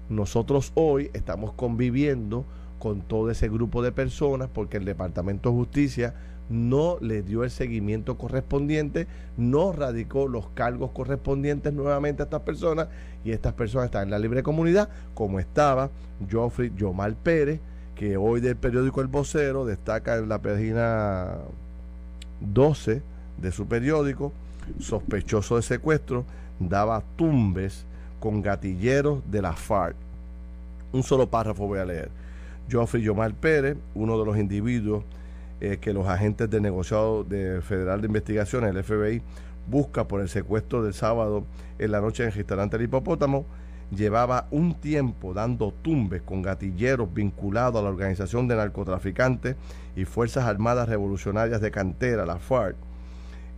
Nosotros 0.07 0.71
hoy 0.75 1.09
estamos 1.13 1.53
conviviendo 1.53 2.45
con 2.77 3.01
todo 3.01 3.31
ese 3.31 3.49
grupo 3.49 3.81
de 3.81 3.91
personas 3.91 4.49
porque 4.53 4.77
el 4.77 4.85
Departamento 4.85 5.49
de 5.49 5.55
Justicia 5.55 6.13
no 6.47 6.97
le 7.01 7.23
dio 7.23 7.43
el 7.43 7.49
seguimiento 7.49 8.15
correspondiente, 8.15 9.07
no 9.35 9.71
radicó 9.71 10.27
los 10.27 10.47
cargos 10.49 10.91
correspondientes 10.91 11.73
nuevamente 11.73 12.21
a 12.21 12.25
estas 12.25 12.41
personas 12.41 12.89
y 13.25 13.31
estas 13.31 13.53
personas 13.53 13.85
están 13.85 14.03
en 14.03 14.11
la 14.11 14.19
libre 14.19 14.43
comunidad, 14.43 14.89
como 15.15 15.39
estaba 15.39 15.89
Joffrey 16.31 16.71
Yomar 16.77 17.15
Pérez, 17.15 17.59
que 17.95 18.17
hoy 18.17 18.41
del 18.41 18.57
periódico 18.57 19.01
El 19.01 19.07
Vocero 19.07 19.65
destaca 19.65 20.17
en 20.17 20.29
la 20.29 20.39
página 20.39 21.37
12 22.41 23.12
de 23.37 23.51
su 23.51 23.67
periódico, 23.67 24.31
sospechoso 24.79 25.55
de 25.57 25.61
secuestro, 25.61 26.25
daba 26.59 27.03
tumbes 27.15 27.85
con 28.19 28.41
gatilleros 28.41 29.19
de 29.29 29.41
la 29.41 29.53
FARC. 29.53 29.95
Un 30.91 31.03
solo 31.03 31.29
párrafo 31.29 31.67
voy 31.67 31.79
a 31.79 31.85
leer. 31.85 32.09
Joffrey 32.71 33.03
Yomar 33.03 33.33
Pérez, 33.33 33.77
uno 33.95 34.17
de 34.17 34.25
los 34.25 34.37
individuos 34.37 35.03
eh, 35.59 35.77
que 35.79 35.93
los 35.93 36.07
agentes 36.07 36.49
de 36.49 36.61
negociado 36.61 37.23
de 37.23 37.61
Federal 37.61 38.01
de 38.01 38.07
Investigaciones, 38.07 38.75
el 38.75 38.83
FBI, 38.83 39.21
busca 39.67 40.07
por 40.07 40.21
el 40.21 40.29
secuestro 40.29 40.83
del 40.83 40.93
sábado 40.93 41.45
en 41.79 41.91
la 41.91 42.01
noche 42.01 42.23
en 42.23 42.29
el 42.29 42.35
restaurante 42.35 42.77
El 42.77 42.83
Hipopótamo, 42.83 43.45
llevaba 43.95 44.47
un 44.51 44.75
tiempo 44.75 45.33
dando 45.33 45.73
tumbes 45.81 46.21
con 46.21 46.41
gatilleros 46.41 47.13
vinculados 47.13 47.79
a 47.79 47.83
la 47.83 47.89
organización 47.89 48.47
de 48.47 48.55
narcotraficantes 48.55 49.55
y 49.95 50.05
Fuerzas 50.05 50.45
Armadas 50.45 50.89
Revolucionarias 50.89 51.61
de 51.61 51.71
Cantera, 51.71 52.25
la 52.25 52.39
FARC. 52.39 52.75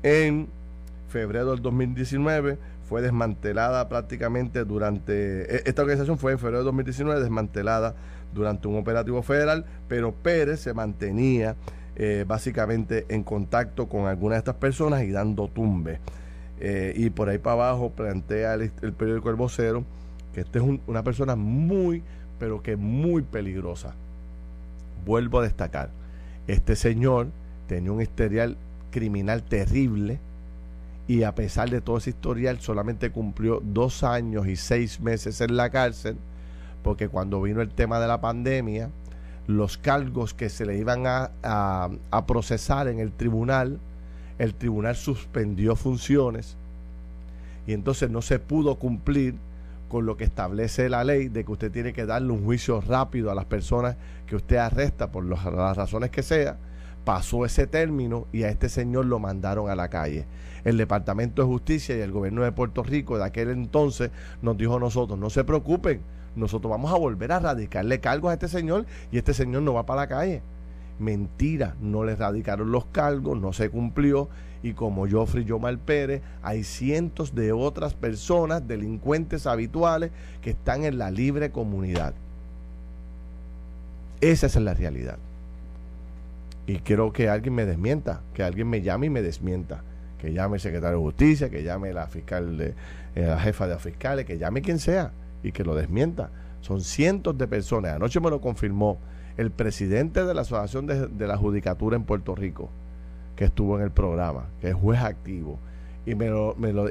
En 0.04 0.48
febrero 1.10 1.52
del 1.52 1.62
2019 1.62 2.58
fue 2.88 3.02
desmantelada 3.02 3.88
prácticamente 3.90 4.64
durante, 4.64 5.56
e, 5.56 5.64
esta 5.66 5.82
organización 5.82 6.18
fue 6.18 6.34
en 6.34 6.40
febrero 6.40 6.60
de 6.60 6.66
2019 6.66 7.20
desmantelada 7.20 7.96
durante 8.34 8.68
un 8.68 8.78
operativo 8.78 9.22
federal, 9.24 9.66
pero 9.88 10.14
Pérez 10.14 10.60
se 10.60 10.74
mantenía 10.74 11.56
eh, 11.96 12.26
básicamente 12.28 13.06
en 13.10 13.24
contacto 13.24 13.88
con 13.88 14.08
algunas 14.08 14.36
de 14.36 14.40
estas 14.40 14.56
personas 14.56 15.04
y 15.04 15.12
dando 15.12 15.48
tumbe. 15.48 16.00
Eh, 16.60 16.94
y 16.96 17.10
por 17.10 17.30
ahí 17.30 17.38
para 17.38 17.54
abajo 17.54 17.92
plantea 17.92 18.54
el, 18.54 18.70
periódico 18.94 19.30
El 19.30 19.36
Vocero 19.36 19.84
que 20.34 20.42
esta 20.42 20.60
es 20.60 20.66
una 20.86 21.04
persona 21.04 21.38
muy, 21.38 22.04
pero 22.40 22.62
que 22.62 22.76
muy 22.76 23.22
peligrosa. 23.22 23.94
Vuelvo 25.06 25.40
a 25.40 25.44
destacar, 25.44 25.90
este 26.48 26.76
señor 26.76 27.28
tenía 27.68 27.94
un 27.94 28.02
historial 28.02 28.58
criminal 28.96 29.44
terrible 29.44 30.22
y 31.06 31.24
a 31.24 31.36
pesar 31.36 31.70
de 31.70 31.82
todo 31.82 31.98
ese 31.98 32.12
historial 32.12 32.62
solamente 32.62 33.12
cumplió 33.12 33.62
dos 33.62 34.04
años 34.04 34.48
y 34.48 34.56
seis 34.56 35.02
meses 35.02 35.42
en 35.42 35.58
la 35.58 35.70
cárcel 35.70 36.16
porque 36.82 37.10
cuando 37.10 37.42
vino 37.42 37.62
el 37.62 37.72
tema 37.72 38.00
de 38.00 38.08
la 38.08 38.22
pandemia, 38.22 38.90
los 39.48 39.78
cargos 39.78 40.34
que 40.34 40.48
se 40.48 40.66
le 40.66 40.78
iban 40.78 41.08
a, 41.08 41.32
a, 41.44 42.26
procesar 42.26 42.88
en 42.88 43.00
el 43.00 43.12
tribunal, 43.12 43.80
el 44.40 44.54
tribunal 44.54 44.96
suspendió 44.96 45.76
funciones 45.76 46.56
y 47.68 47.74
entonces 47.74 48.10
no 48.10 48.22
se 48.22 48.40
pudo 48.40 48.76
cumplir 48.76 49.36
con 49.90 50.06
lo 50.06 50.16
que 50.16 50.24
establece 50.24 50.88
la 50.88 51.04
ley 51.04 51.28
de 51.28 51.44
que 51.44 51.52
usted 51.52 51.72
tiene 51.72 51.92
que 51.92 52.06
darle 52.06 52.32
un 52.32 52.46
juicio 52.46 52.80
rápido 52.80 53.30
a 53.30 53.36
las 53.36 53.46
personas 53.46 53.98
que 54.26 54.38
usted 54.38 54.56
arresta 54.56 55.12
por 55.12 55.26
las 55.26 55.44
razones 55.44 56.12
que 56.12 56.24
sea. 56.24 56.58
Pasó 57.06 57.46
ese 57.46 57.68
término 57.68 58.28
y 58.34 58.44
a 58.44 58.50
este 58.50 58.68
señor 58.68 59.06
lo 59.06 59.20
mandaron 59.20 59.70
a 59.70 59.76
la 59.76 59.90
calle. 59.90 60.26
El 60.64 60.78
Departamento 60.78 61.42
de 61.42 61.48
Justicia 61.48 61.96
y 61.96 62.02
el 62.02 62.12
gobierno 62.12 62.44
de 62.44 62.52
Puerto 62.52 62.84
Rico 62.84 63.18
de 63.18 63.24
aquel 63.24 63.50
entonces 63.52 64.12
nos 64.42 64.58
dijo 64.58 64.76
a 64.76 64.80
nosotros, 64.80 65.18
no 65.18 65.30
se 65.30 65.44
preocupen, 65.44 66.02
nosotros 66.36 66.72
vamos 66.72 66.92
a 66.92 66.98
volver 66.98 67.32
a 67.32 67.40
radicarle 67.40 68.00
cargos 68.00 68.32
a 68.32 68.34
este 68.34 68.48
señor 68.48 68.86
y 69.12 69.18
este 69.18 69.34
señor 69.34 69.62
no 69.62 69.74
va 69.74 69.86
para 69.86 70.02
la 70.02 70.08
calle. 70.08 70.42
Mentira, 71.00 71.76
no 71.80 72.04
le 72.04 72.16
radicaron 72.16 72.72
los 72.72 72.86
cargos, 72.86 73.40
no 73.40 73.54
se 73.54 73.70
cumplió 73.70 74.30
y 74.64 74.74
como 74.74 75.08
Joffrey 75.08 75.46
Yomar 75.46 75.78
Pérez, 75.78 76.24
hay 76.42 76.64
cientos 76.64 77.36
de 77.36 77.52
otras 77.52 77.94
personas, 77.94 78.68
delincuentes 78.68 79.46
habituales, 79.46 80.10
que 80.42 80.50
están 80.50 80.86
en 80.86 80.98
la 80.98 81.12
libre 81.12 81.52
comunidad. 81.52 82.16
Esa 84.22 84.48
es 84.48 84.56
la 84.56 84.74
realidad. 84.74 85.20
Y 86.68 86.80
quiero 86.80 87.14
que 87.14 87.30
alguien 87.30 87.54
me 87.54 87.66
desmienta, 87.66 88.22
que 88.34 88.44
alguien 88.44 88.70
me 88.70 88.82
llame 88.82 89.08
y 89.08 89.10
me 89.10 89.22
desmienta. 89.22 89.84
Que 90.18 90.34
llame 90.34 90.56
el 90.56 90.62
secretario 90.62 90.98
de 90.98 91.04
Justicia, 91.04 91.50
que 91.50 91.64
llame 91.64 91.94
la 91.94 92.08
fiscal, 92.08 92.58
de, 92.58 92.74
eh, 93.16 93.28
la 93.28 93.40
jefa 93.40 93.68
de 93.68 93.78
fiscales, 93.78 94.26
que 94.26 94.38
llame 94.38 94.62
quien 94.62 94.80
sea 94.80 95.12
y 95.44 95.52
que 95.52 95.64
lo 95.64 95.76
desmienta. 95.76 96.32
Son 96.62 96.82
cientos 96.82 97.38
de 97.38 97.48
personas. 97.48 97.94
Anoche 97.94 98.20
me 98.20 98.30
lo 98.30 98.42
confirmó 98.42 98.98
el 99.38 99.52
presidente 99.52 100.26
de 100.26 100.34
la 100.34 100.42
Asociación 100.42 100.88
de, 100.88 101.28
la 101.28 101.38
Judicatura 101.38 101.96
en 101.96 102.04
Puerto 102.04 102.36
Rico, 102.36 102.70
que 103.36 103.46
estuvo 103.46 103.78
en 103.78 103.84
el 103.84 103.92
programa, 103.92 104.46
que 104.62 104.70
es 104.70 104.76
juez 104.76 105.02
activo, 105.02 105.60
y, 106.06 106.16
me 106.16 106.28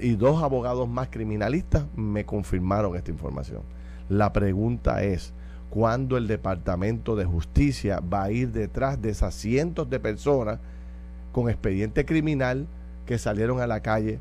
y 0.02 0.16
dos 0.16 0.42
abogados 0.42 0.88
más 0.88 1.08
criminalistas 1.08 1.86
me 1.96 2.24
confirmaron 2.24 2.96
esta 2.96 3.10
información. 3.10 3.62
La 4.08 4.32
pregunta 4.32 5.02
es, 5.02 5.32
¿cuándo 5.74 6.16
el 6.16 6.28
Departamento 6.28 7.16
de 7.16 7.24
Justicia 7.24 8.00
va 8.00 8.22
a 8.22 8.30
ir 8.30 8.52
detrás 8.52 9.02
de 9.02 9.10
esas 9.10 9.34
cientos 9.34 9.90
de 9.90 9.98
personas 9.98 10.60
con 11.32 11.50
expediente 11.50 12.06
criminal 12.06 12.68
que 13.06 13.18
salieron 13.18 13.60
a 13.60 13.66
la 13.66 13.80
calle 13.80 14.20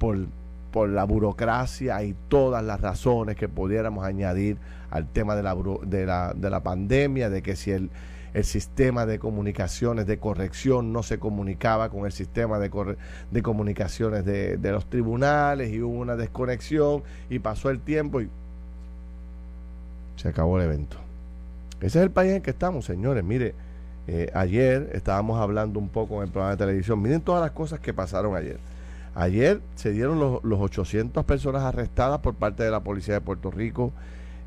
por 0.00 0.26
por 0.72 0.88
la 0.88 1.04
burocracia 1.04 2.02
y 2.02 2.14
todas 2.28 2.62
las 2.62 2.80
razones 2.80 3.36
que 3.36 3.48
pudiéramos 3.48 4.04
añadir 4.04 4.58
al 4.90 5.08
tema 5.08 5.34
de 5.34 5.42
la, 5.42 5.56
de 5.86 6.06
la, 6.06 6.34
de 6.36 6.50
la 6.50 6.62
pandemia, 6.62 7.30
de 7.30 7.42
que 7.42 7.56
si 7.56 7.70
el, 7.70 7.90
el 8.34 8.44
sistema 8.44 9.06
de 9.06 9.18
comunicaciones 9.18 10.06
de 10.06 10.18
corrección 10.18 10.92
no 10.92 11.02
se 11.02 11.18
comunicaba 11.18 11.88
con 11.88 12.04
el 12.04 12.12
sistema 12.12 12.58
de, 12.58 12.96
de 13.30 13.42
comunicaciones 13.42 14.24
de, 14.24 14.58
de, 14.58 14.72
los 14.72 14.86
tribunales 14.86 15.72
y 15.72 15.80
hubo 15.80 15.98
una 15.98 16.16
desconexión 16.16 17.02
y 17.30 17.38
pasó 17.38 17.70
el 17.70 17.80
tiempo 17.80 18.20
y 18.20 18.28
se 20.18 20.28
acabó 20.28 20.58
el 20.58 20.64
evento. 20.64 20.96
Ese 21.80 21.98
es 21.98 22.04
el 22.04 22.10
país 22.10 22.32
en 22.32 22.42
que 22.42 22.50
estamos, 22.50 22.84
señores. 22.84 23.22
Mire, 23.22 23.54
eh, 24.08 24.30
ayer 24.34 24.90
estábamos 24.92 25.40
hablando 25.40 25.78
un 25.78 25.88
poco 25.88 26.16
en 26.16 26.24
el 26.24 26.28
programa 26.30 26.50
de 26.50 26.56
televisión. 26.56 27.00
Miren 27.00 27.20
todas 27.20 27.40
las 27.40 27.52
cosas 27.52 27.78
que 27.78 27.94
pasaron 27.94 28.34
ayer. 28.34 28.58
Ayer 29.14 29.60
se 29.76 29.92
dieron 29.92 30.18
los, 30.18 30.42
los 30.44 30.60
800 30.60 31.24
personas 31.24 31.62
arrestadas 31.62 32.18
por 32.18 32.34
parte 32.34 32.62
de 32.64 32.70
la 32.70 32.80
Policía 32.80 33.14
de 33.14 33.20
Puerto 33.20 33.50
Rico 33.50 33.92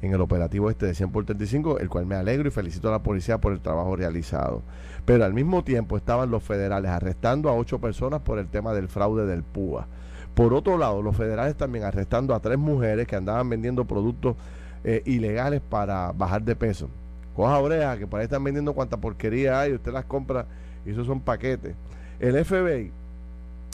en 0.02 0.14
el 0.14 0.22
operativo 0.22 0.70
este 0.70 0.88
de 0.88 0.96
100 0.96 1.12
por 1.12 1.26
35, 1.26 1.80
el 1.80 1.90
cual 1.90 2.06
me 2.06 2.16
alegro 2.16 2.48
y 2.48 2.52
felicito 2.52 2.90
a 2.90 2.92
la 2.92 3.04
policía 3.04 3.38
por 3.38 3.54
el 3.54 3.62
trabajo 3.62 3.96
realizado. 3.96 4.64
Pero 5.06 5.24
al 5.24 5.34
mismo 5.34 5.64
tiempo 5.64 5.96
estaban 5.96 6.32
los 6.32 6.44
federales 6.44 6.92
arrestando 6.92 7.50
a 7.50 7.54
ocho 7.54 7.80
personas 7.80 8.22
por 8.22 8.40
el 8.40 8.48
tema 8.48 8.74
del 8.74 8.88
fraude 8.88 9.26
del 9.26 9.44
PUA. 9.44 9.88
Por 10.34 10.54
otro 10.54 10.78
lado, 10.78 11.02
los 11.02 11.16
federales 11.16 11.56
también 11.56 11.86
arrestando 11.86 12.34
a 12.34 12.40
tres 12.40 12.58
mujeres 12.58 13.08
que 13.08 13.16
andaban 13.16 13.50
vendiendo 13.50 13.86
productos 13.86 14.36
eh, 14.84 15.02
ilegales 15.06 15.62
para 15.62 16.12
bajar 16.12 16.42
de 16.44 16.56
peso. 16.56 16.90
Coja 17.36 17.60
oreja, 17.60 17.98
que 17.98 18.08
por 18.08 18.20
ahí 18.20 18.26
están 18.26 18.44
vendiendo 18.44 18.74
cuanta 18.74 18.98
porquería 18.98 19.60
hay, 19.60 19.74
usted 19.74 19.92
las 19.92 20.06
compra 20.06 20.46
y 20.86 20.92
esos 20.92 21.08
son 21.08 21.22
paquetes. 21.22 21.76
El 22.20 22.44
FBI 22.44 22.92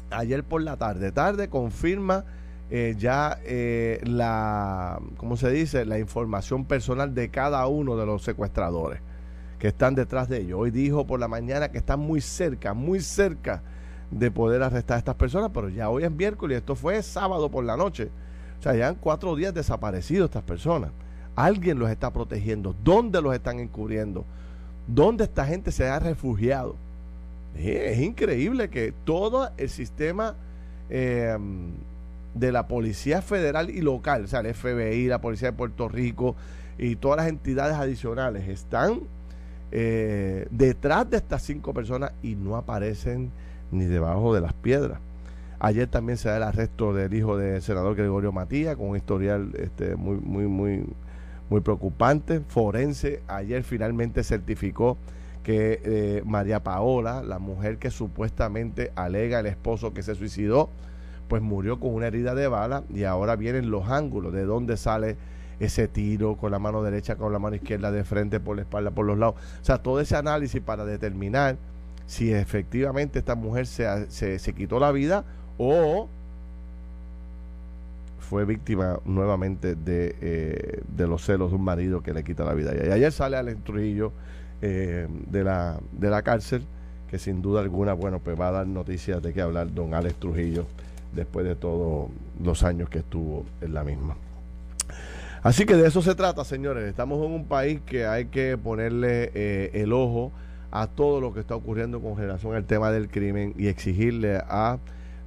ayer 0.09 0.43
por 0.43 0.61
la 0.61 0.77
tarde. 0.77 1.11
Tarde 1.11 1.49
confirma 1.49 2.25
eh, 2.69 2.95
ya 2.97 3.39
eh, 3.45 4.01
la, 4.03 4.99
¿cómo 5.17 5.37
se 5.37 5.49
dice? 5.51 5.85
La 5.85 5.99
información 5.99 6.65
personal 6.65 7.13
de 7.13 7.29
cada 7.29 7.65
uno 7.67 7.95
de 7.95 8.05
los 8.05 8.23
secuestradores 8.23 8.99
que 9.59 9.69
están 9.69 9.95
detrás 9.95 10.29
de 10.29 10.41
ellos. 10.41 10.59
Hoy 10.59 10.71
dijo 10.71 11.07
por 11.07 11.19
la 11.19 11.27
mañana 11.27 11.71
que 11.71 11.77
están 11.77 11.99
muy 11.99 12.21
cerca, 12.21 12.73
muy 12.73 12.99
cerca 12.99 13.63
de 14.11 14.31
poder 14.31 14.63
arrestar 14.63 14.95
a 14.95 14.99
estas 14.99 15.15
personas, 15.15 15.51
pero 15.53 15.69
ya 15.69 15.89
hoy 15.89 16.03
es 16.03 16.11
miércoles, 16.11 16.59
esto 16.59 16.75
fue 16.75 17.01
sábado 17.01 17.49
por 17.49 17.63
la 17.63 17.75
noche. 17.75 18.09
O 18.59 18.63
sea, 18.63 18.87
han 18.87 18.95
cuatro 18.95 19.35
días 19.35 19.53
desaparecidos 19.53 20.29
estas 20.29 20.43
personas. 20.43 20.91
Alguien 21.35 21.77
los 21.77 21.89
está 21.89 22.11
protegiendo. 22.11 22.75
¿Dónde 22.83 23.21
los 23.21 23.33
están 23.33 23.59
encubriendo? 23.59 24.25
¿Dónde 24.87 25.25
esta 25.25 25.45
gente 25.45 25.71
se 25.71 25.87
ha 25.87 25.99
refugiado? 25.99 26.75
Es 27.55 27.99
increíble 27.99 28.69
que 28.69 28.93
todo 29.03 29.49
el 29.57 29.69
sistema 29.69 30.35
em, 30.89 31.71
de 32.33 32.51
la 32.51 32.67
Policía 32.67 33.21
Federal 33.21 33.69
y 33.69 33.81
local, 33.81 34.25
o 34.25 34.27
sea, 34.27 34.41
el 34.41 34.53
FBI, 34.53 35.07
la 35.07 35.21
Policía 35.21 35.51
de 35.51 35.57
Puerto 35.57 35.89
Rico 35.89 36.35
y 36.77 36.95
todas 36.95 37.17
las 37.17 37.27
entidades 37.27 37.75
adicionales 37.75 38.47
están 38.47 39.01
eh, 39.71 40.47
detrás 40.51 41.09
de 41.09 41.17
estas 41.17 41.41
cinco 41.41 41.73
personas 41.73 42.11
y 42.21 42.35
no 42.35 42.55
aparecen 42.55 43.31
ni 43.71 43.85
debajo 43.85 44.33
de 44.33 44.41
las 44.41 44.53
piedras. 44.53 44.99
Ayer 45.59 45.87
también 45.87 46.17
se 46.17 46.29
da 46.29 46.37
el 46.37 46.43
arresto 46.43 46.93
del 46.93 47.13
hijo 47.13 47.37
del 47.37 47.61
senador 47.61 47.95
Gregorio 47.95 48.31
Matías 48.31 48.75
con 48.75 48.89
un 48.89 48.97
historial 48.97 49.51
este, 49.57 49.95
muy, 49.95 50.17
muy, 50.17 50.45
muy, 50.45 50.85
muy 51.49 51.61
preocupante. 51.61 52.41
Forense 52.41 53.23
ayer 53.27 53.63
finalmente 53.63 54.23
certificó 54.23 54.97
que 55.43 55.81
eh, 55.83 56.21
María 56.25 56.61
Paola, 56.61 57.23
la 57.23 57.39
mujer 57.39 57.77
que 57.77 57.89
supuestamente 57.89 58.91
alega 58.95 59.39
el 59.39 59.45
esposo 59.45 59.93
que 59.93 60.03
se 60.03 60.13
suicidó, 60.13 60.69
pues 61.27 61.41
murió 61.41 61.79
con 61.79 61.93
una 61.93 62.07
herida 62.07 62.35
de 62.35 62.47
bala 62.47 62.83
y 62.93 63.03
ahora 63.03 63.35
vienen 63.35 63.71
los 63.71 63.89
ángulos 63.89 64.33
de 64.33 64.43
dónde 64.43 64.77
sale 64.77 65.17
ese 65.59 65.87
tiro 65.87 66.37
con 66.37 66.51
la 66.51 66.59
mano 66.59 66.83
derecha, 66.83 67.15
con 67.15 67.33
la 67.33 67.39
mano 67.39 67.55
izquierda 67.55 67.91
de 67.91 68.03
frente, 68.03 68.39
por 68.39 68.55
la 68.55 68.61
espalda, 68.63 68.91
por 68.91 69.05
los 69.05 69.17
lados. 69.17 69.35
O 69.61 69.65
sea, 69.65 69.79
todo 69.79 69.99
ese 69.99 70.15
análisis 70.15 70.61
para 70.61 70.85
determinar 70.85 71.57
si 72.05 72.31
efectivamente 72.31 73.19
esta 73.19 73.35
mujer 73.35 73.67
se, 73.67 74.09
se, 74.09 74.53
quitó 74.53 74.79
la 74.79 74.91
vida 74.91 75.25
o 75.57 76.07
fue 78.19 78.45
víctima 78.45 78.99
nuevamente 79.05 79.75
de, 79.75 80.15
eh, 80.21 80.81
de 80.95 81.07
los 81.07 81.23
celos 81.23 81.51
de 81.51 81.55
un 81.55 81.63
marido 81.63 82.01
que 82.01 82.13
le 82.13 82.23
quita 82.23 82.43
la 82.43 82.53
vida. 82.53 82.73
Y 82.75 82.91
ayer 82.91 83.11
sale 83.11 83.37
al 83.37 83.55
Trujillo 83.63 84.11
eh, 84.61 85.07
de, 85.29 85.43
la, 85.43 85.79
de 85.93 86.09
la 86.09 86.21
cárcel, 86.23 86.65
que 87.09 87.19
sin 87.19 87.41
duda 87.41 87.61
alguna, 87.61 87.93
bueno, 87.93 88.19
pues 88.19 88.39
va 88.39 88.49
a 88.49 88.51
dar 88.51 88.67
noticias 88.67 89.21
de 89.23 89.31
que 89.31 89.41
hablar 89.41 89.73
don 89.73 89.93
Alex 89.93 90.15
Trujillo 90.15 90.65
después 91.15 91.45
de 91.45 91.55
todos 91.55 92.09
los 92.43 92.63
años 92.63 92.89
que 92.89 92.99
estuvo 92.99 93.45
en 93.61 93.73
la 93.73 93.85
misma. 93.85 94.17
Así 95.41 95.65
que 95.65 95.75
de 95.75 95.87
eso 95.87 96.01
se 96.01 96.13
trata, 96.13 96.43
señores. 96.43 96.83
Estamos 96.83 97.25
en 97.25 97.31
un 97.31 97.45
país 97.45 97.79
que 97.85 98.05
hay 98.05 98.25
que 98.25 98.57
ponerle 98.57 99.31
eh, 99.33 99.71
el 99.73 99.93
ojo 99.93 100.33
a 100.71 100.87
todo 100.87 101.21
lo 101.21 101.33
que 101.33 101.39
está 101.39 101.55
ocurriendo 101.55 102.01
con 102.01 102.17
relación 102.17 102.55
al 102.55 102.65
tema 102.65 102.91
del 102.91 103.07
crimen 103.07 103.53
y 103.57 103.67
exigirle 103.67 104.41
a 104.49 104.79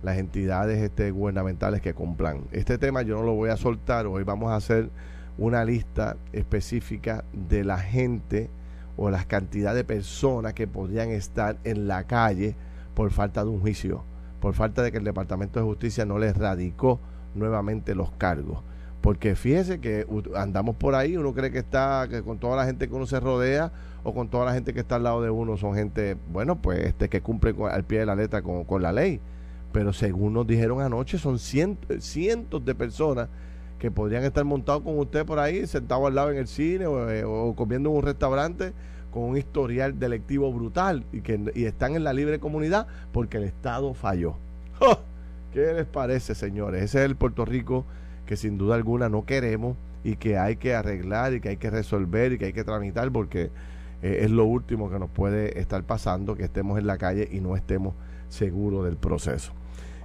las 0.02 0.18
entidades 0.18 0.78
este, 0.80 1.10
gubernamentales 1.10 1.80
que 1.80 1.94
cumplan. 1.94 2.42
Este 2.52 2.78
tema 2.78 3.02
yo 3.02 3.16
no 3.16 3.22
lo 3.22 3.34
voy 3.34 3.50
a 3.50 3.56
soltar, 3.56 4.06
hoy 4.06 4.24
vamos 4.24 4.50
a 4.50 4.56
hacer 4.56 4.90
una 5.38 5.64
lista 5.64 6.16
específica 6.32 7.24
de 7.32 7.64
la 7.64 7.78
gente 7.78 8.50
o 8.96 9.10
la 9.10 9.24
cantidad 9.24 9.74
de 9.74 9.84
personas 9.84 10.54
que 10.54 10.66
podrían 10.66 11.10
estar 11.10 11.56
en 11.64 11.88
la 11.88 12.04
calle 12.04 12.54
por 12.94 13.10
falta 13.10 13.42
de 13.42 13.50
un 13.50 13.60
juicio, 13.60 14.04
por 14.40 14.54
falta 14.54 14.82
de 14.82 14.92
que 14.92 14.98
el 14.98 15.04
Departamento 15.04 15.58
de 15.58 15.64
Justicia 15.64 16.04
no 16.04 16.18
les 16.18 16.36
radicó 16.36 17.00
nuevamente 17.34 17.94
los 17.94 18.10
cargos. 18.12 18.62
Porque 19.00 19.34
fíjese 19.34 19.80
que 19.80 20.06
andamos 20.36 20.76
por 20.76 20.94
ahí, 20.94 21.16
uno 21.16 21.32
cree 21.32 21.50
que 21.50 21.58
está, 21.58 22.06
que 22.10 22.22
con 22.22 22.38
toda 22.38 22.56
la 22.56 22.66
gente 22.66 22.88
que 22.88 22.94
uno 22.94 23.06
se 23.06 23.18
rodea 23.18 23.72
o 24.02 24.12
con 24.12 24.28
toda 24.28 24.44
la 24.44 24.52
gente 24.52 24.74
que 24.74 24.80
está 24.80 24.96
al 24.96 25.04
lado 25.04 25.22
de 25.22 25.30
uno 25.30 25.56
son 25.56 25.74
gente, 25.74 26.18
bueno, 26.30 26.60
pues 26.60 26.80
este 26.80 27.08
que 27.08 27.22
cumple 27.22 27.54
al 27.70 27.84
pie 27.84 28.00
de 28.00 28.06
la 28.06 28.14
letra 28.14 28.42
con, 28.42 28.64
con 28.64 28.82
la 28.82 28.92
ley. 28.92 29.20
Pero 29.72 29.92
según 29.92 30.34
nos 30.34 30.46
dijeron 30.46 30.80
anoche, 30.80 31.18
son 31.18 31.38
cientos, 31.38 32.02
cientos 32.04 32.64
de 32.64 32.74
personas 32.74 33.28
que 33.78 33.90
podrían 33.90 34.24
estar 34.24 34.44
montados 34.44 34.82
con 34.82 34.98
usted 34.98 35.24
por 35.24 35.38
ahí, 35.38 35.66
sentados 35.66 36.06
al 36.06 36.14
lado 36.14 36.30
en 36.30 36.36
el 36.36 36.46
cine 36.46 36.84
eh, 36.84 37.24
o, 37.24 37.54
comiendo 37.56 37.90
en 37.90 37.96
un 37.96 38.02
restaurante 38.02 38.72
con 39.10 39.22
un 39.24 39.36
historial 39.36 39.98
delictivo 39.98 40.52
brutal 40.52 41.04
y 41.12 41.22
que 41.22 41.40
y 41.54 41.64
están 41.64 41.96
en 41.96 42.04
la 42.04 42.12
libre 42.12 42.38
comunidad 42.38 42.86
porque 43.10 43.38
el 43.38 43.44
Estado 43.44 43.94
falló. 43.94 44.36
¿Qué 45.52 45.72
les 45.72 45.86
parece, 45.86 46.34
señores? 46.34 46.84
Ese 46.84 46.98
es 46.98 47.04
el 47.06 47.16
Puerto 47.16 47.44
Rico 47.44 47.84
que 48.26 48.36
sin 48.36 48.58
duda 48.58 48.76
alguna 48.76 49.08
no 49.08 49.24
queremos 49.24 49.76
y 50.04 50.16
que 50.16 50.38
hay 50.38 50.56
que 50.56 50.74
arreglar 50.74 51.34
y 51.34 51.40
que 51.40 51.48
hay 51.48 51.56
que 51.56 51.70
resolver 51.70 52.32
y 52.32 52.38
que 52.38 52.46
hay 52.46 52.52
que 52.52 52.64
tramitar 52.64 53.10
porque 53.10 53.50
eh, 54.02 54.20
es 54.22 54.30
lo 54.30 54.44
último 54.44 54.90
que 54.90 54.98
nos 54.98 55.10
puede 55.10 55.58
estar 55.58 55.82
pasando, 55.82 56.36
que 56.36 56.44
estemos 56.44 56.78
en 56.78 56.86
la 56.86 56.98
calle 56.98 57.28
y 57.32 57.40
no 57.40 57.56
estemos 57.56 57.94
seguros 58.28 58.84
del 58.84 58.96
proceso. 58.96 59.52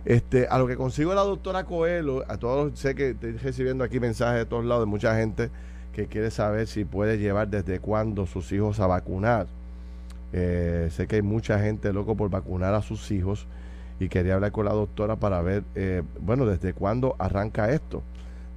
Este, 0.06 0.48
a 0.48 0.60
lo 0.60 0.68
que 0.68 0.78
consigo 0.78 1.16
la 1.16 1.22
doctora 1.22 1.64
Coelho, 1.64 2.24
a 2.30 2.38
todos 2.38 2.78
sé 2.78 2.94
que 2.94 3.10
estoy 3.10 3.32
recibiendo 3.38 3.84
aquí 3.84 4.00
mensajes 4.00 4.38
de 4.38 4.46
todos 4.46 4.64
lados 4.64 4.84
de 4.84 4.86
mucha 4.86 5.18
gente 5.18 5.50
que 5.94 6.06
quiere 6.06 6.30
saber 6.30 6.68
si 6.68 6.86
puede 6.86 7.18
llevar 7.18 7.48
desde 7.48 7.80
cuándo 7.80 8.28
sus 8.28 8.52
hijos 8.52 8.80
a 8.80 8.86
vacunar. 8.86 9.48
Eh, 10.32 10.90
sé 10.92 11.08
que 11.08 11.16
hay 11.16 11.22
mucha 11.24 11.60
gente 11.60 11.92
loco 11.92 12.16
por 12.16 12.30
vacunar 12.30 12.76
a 12.76 12.84
sus 12.84 13.10
hijos 13.10 13.48
y 14.00 14.10
quería 14.10 14.36
hablar 14.36 14.52
con 14.52 14.66
la 14.66 14.74
doctora 14.74 15.16
para 15.16 15.42
ver, 15.42 15.64
eh, 15.74 16.04
bueno, 16.22 16.46
desde 16.46 16.74
cuándo 16.74 17.16
arranca 17.18 17.72
esto, 17.72 18.04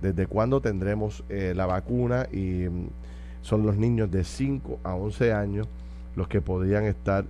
desde 0.02 0.26
cuándo 0.26 0.60
tendremos 0.60 1.24
eh, 1.30 1.54
la 1.56 1.64
vacuna 1.64 2.26
y 2.30 2.68
mm, 2.68 2.88
son 3.40 3.64
los 3.64 3.76
niños 3.78 4.10
de 4.10 4.22
5 4.22 4.80
a 4.82 4.94
11 4.94 5.32
años 5.32 5.66
los 6.14 6.28
que 6.28 6.40
podrían 6.40 6.84
estar 6.84 7.24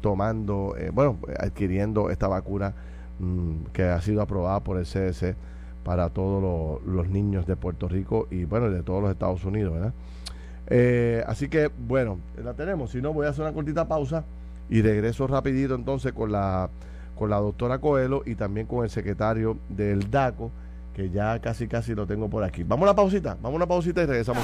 tomando, 0.00 0.74
bueno, 0.92 1.18
adquiriendo 1.38 2.10
esta 2.10 2.26
vacuna 2.26 2.74
Mm, 3.18 3.66
que 3.72 3.84
ha 3.84 4.00
sido 4.00 4.22
aprobada 4.22 4.60
por 4.60 4.78
el 4.78 4.84
CDC 4.84 5.36
para 5.84 6.10
todos 6.10 6.82
los 6.84 7.08
niños 7.08 7.46
de 7.46 7.56
Puerto 7.56 7.88
Rico 7.88 8.26
y 8.30 8.44
bueno, 8.44 8.70
de 8.70 8.82
todos 8.82 9.02
los 9.02 9.10
Estados 9.10 9.44
Unidos, 9.44 9.74
¿verdad? 9.74 9.92
Eh, 10.68 11.24
así 11.26 11.48
que 11.48 11.70
bueno, 11.86 12.18
la 12.42 12.54
tenemos. 12.54 12.90
Si 12.90 13.02
no, 13.02 13.12
voy 13.12 13.26
a 13.26 13.30
hacer 13.30 13.44
una 13.44 13.52
cortita 13.52 13.86
pausa 13.86 14.24
y 14.70 14.80
regreso 14.80 15.26
rapidito 15.26 15.74
entonces 15.74 16.12
con 16.12 16.32
la 16.32 16.70
con 17.14 17.30
la 17.30 17.36
doctora 17.36 17.78
Coelho 17.78 18.22
y 18.24 18.34
también 18.34 18.66
con 18.66 18.84
el 18.84 18.90
secretario 18.90 19.58
del 19.68 20.10
DACO, 20.10 20.50
que 20.94 21.10
ya 21.10 21.38
casi 21.40 21.68
casi 21.68 21.94
lo 21.94 22.06
tengo 22.06 22.28
por 22.28 22.42
aquí. 22.42 22.64
Vamos 22.64 22.84
a 22.84 22.90
una 22.90 22.96
pausita, 22.96 23.34
vamos 23.34 23.52
a 23.52 23.56
una 23.56 23.66
pausita 23.66 24.02
y 24.02 24.06
regresamos. 24.06 24.42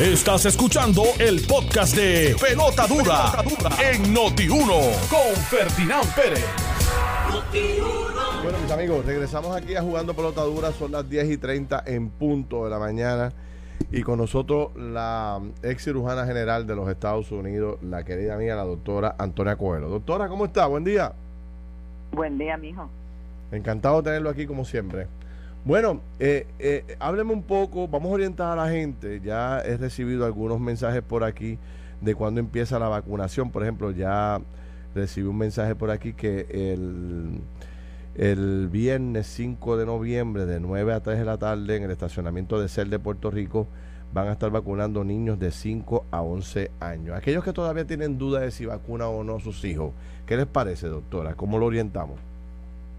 Estás 0.00 0.46
escuchando 0.46 1.02
el 1.18 1.44
podcast 1.46 1.94
de 1.94 2.34
Pelota 2.40 2.86
Dura, 2.86 3.32
en 3.92 4.14
Noti1 4.14 5.08
con 5.10 5.36
Ferdinand 5.44 6.14
Pérez. 6.14 6.46
Bueno, 8.42 8.58
mis 8.58 8.70
amigos, 8.70 9.04
regresamos 9.04 9.54
aquí 9.54 9.76
a 9.76 9.82
Jugando 9.82 10.14
Pelota 10.14 10.40
Dura. 10.42 10.72
Son 10.72 10.90
las 10.90 11.08
10 11.08 11.32
y 11.32 11.36
30 11.36 11.82
en 11.86 12.08
punto 12.08 12.64
de 12.64 12.70
la 12.70 12.78
mañana. 12.78 13.32
Y 13.90 14.02
con 14.02 14.18
nosotros 14.18 14.74
la 14.74 15.38
ex 15.62 15.84
cirujana 15.84 16.24
general 16.24 16.66
de 16.66 16.74
los 16.74 16.88
Estados 16.88 17.30
Unidos, 17.30 17.78
la 17.82 18.04
querida 18.04 18.34
amiga, 18.36 18.56
la 18.56 18.64
doctora 18.64 19.16
Antonia 19.18 19.56
Coelho. 19.56 19.90
Doctora, 19.90 20.28
¿cómo 20.28 20.46
está? 20.46 20.66
Buen 20.66 20.84
día. 20.84 21.12
Buen 22.12 22.38
día, 22.38 22.56
mijo. 22.56 22.88
Encantado 23.50 23.98
de 23.98 24.04
tenerlo 24.04 24.30
aquí 24.30 24.46
como 24.46 24.64
siempre. 24.64 25.08
Bueno, 25.64 26.00
eh, 26.18 26.48
eh, 26.58 26.96
hábleme 26.98 27.32
un 27.32 27.44
poco, 27.44 27.86
vamos 27.86 28.10
a 28.10 28.14
orientar 28.14 28.58
a 28.58 28.64
la 28.64 28.70
gente. 28.70 29.20
Ya 29.20 29.60
he 29.60 29.76
recibido 29.76 30.26
algunos 30.26 30.58
mensajes 30.58 31.02
por 31.02 31.22
aquí 31.22 31.56
de 32.00 32.16
cuándo 32.16 32.40
empieza 32.40 32.80
la 32.80 32.88
vacunación. 32.88 33.52
Por 33.52 33.62
ejemplo, 33.62 33.92
ya 33.92 34.40
recibí 34.92 35.28
un 35.28 35.38
mensaje 35.38 35.76
por 35.76 35.92
aquí 35.92 36.14
que 36.14 36.46
el, 36.50 37.40
el 38.16 38.68
viernes 38.68 39.28
5 39.28 39.76
de 39.76 39.86
noviembre 39.86 40.46
de 40.46 40.58
9 40.58 40.94
a 40.94 41.00
3 41.00 41.20
de 41.20 41.24
la 41.24 41.38
tarde 41.38 41.76
en 41.76 41.84
el 41.84 41.92
estacionamiento 41.92 42.60
de 42.60 42.68
CEL 42.68 42.90
de 42.90 42.98
Puerto 42.98 43.30
Rico 43.30 43.68
van 44.12 44.26
a 44.28 44.32
estar 44.32 44.50
vacunando 44.50 45.04
niños 45.04 45.38
de 45.38 45.52
5 45.52 46.06
a 46.10 46.22
11 46.22 46.72
años. 46.80 47.16
Aquellos 47.16 47.44
que 47.44 47.52
todavía 47.52 47.86
tienen 47.86 48.18
duda 48.18 48.40
de 48.40 48.50
si 48.50 48.66
vacuna 48.66 49.06
o 49.06 49.22
no 49.22 49.38
sus 49.38 49.64
hijos, 49.64 49.92
¿qué 50.26 50.36
les 50.36 50.46
parece, 50.46 50.88
doctora? 50.88 51.34
¿Cómo 51.34 51.58
lo 51.58 51.66
orientamos? 51.66 52.31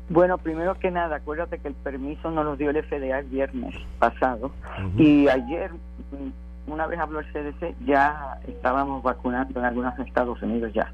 Bueno, 0.09 0.37
primero 0.37 0.75
que 0.75 0.91
nada, 0.91 1.17
acuérdate 1.17 1.59
que 1.59 1.69
el 1.69 1.73
permiso 1.75 2.29
nos 2.29 2.45
lo 2.45 2.55
dio 2.55 2.69
el 2.69 2.83
FDA 2.83 3.19
el 3.19 3.25
viernes 3.27 3.75
pasado 3.99 4.51
y 4.97 5.27
ayer, 5.29 5.71
mm, 5.71 6.71
una 6.71 6.87
vez 6.87 6.99
habló 6.99 7.19
el 7.19 7.31
CDC, 7.31 7.75
ya 7.85 8.39
estábamos 8.47 9.01
vacunando 9.01 9.59
en 9.59 9.65
algunos 9.65 9.97
Estados 9.99 10.41
Unidos 10.41 10.73
ya. 10.73 10.91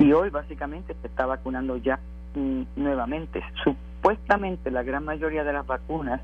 Y 0.00 0.12
hoy 0.12 0.30
básicamente 0.30 0.94
se 1.00 1.06
está 1.06 1.24
vacunando 1.26 1.76
ya 1.78 1.98
mm, 2.34 2.62
nuevamente. 2.76 3.42
Supuestamente 3.64 4.70
la 4.70 4.82
gran 4.82 5.04
mayoría 5.04 5.44
de 5.44 5.52
las 5.52 5.66
vacunas 5.66 6.20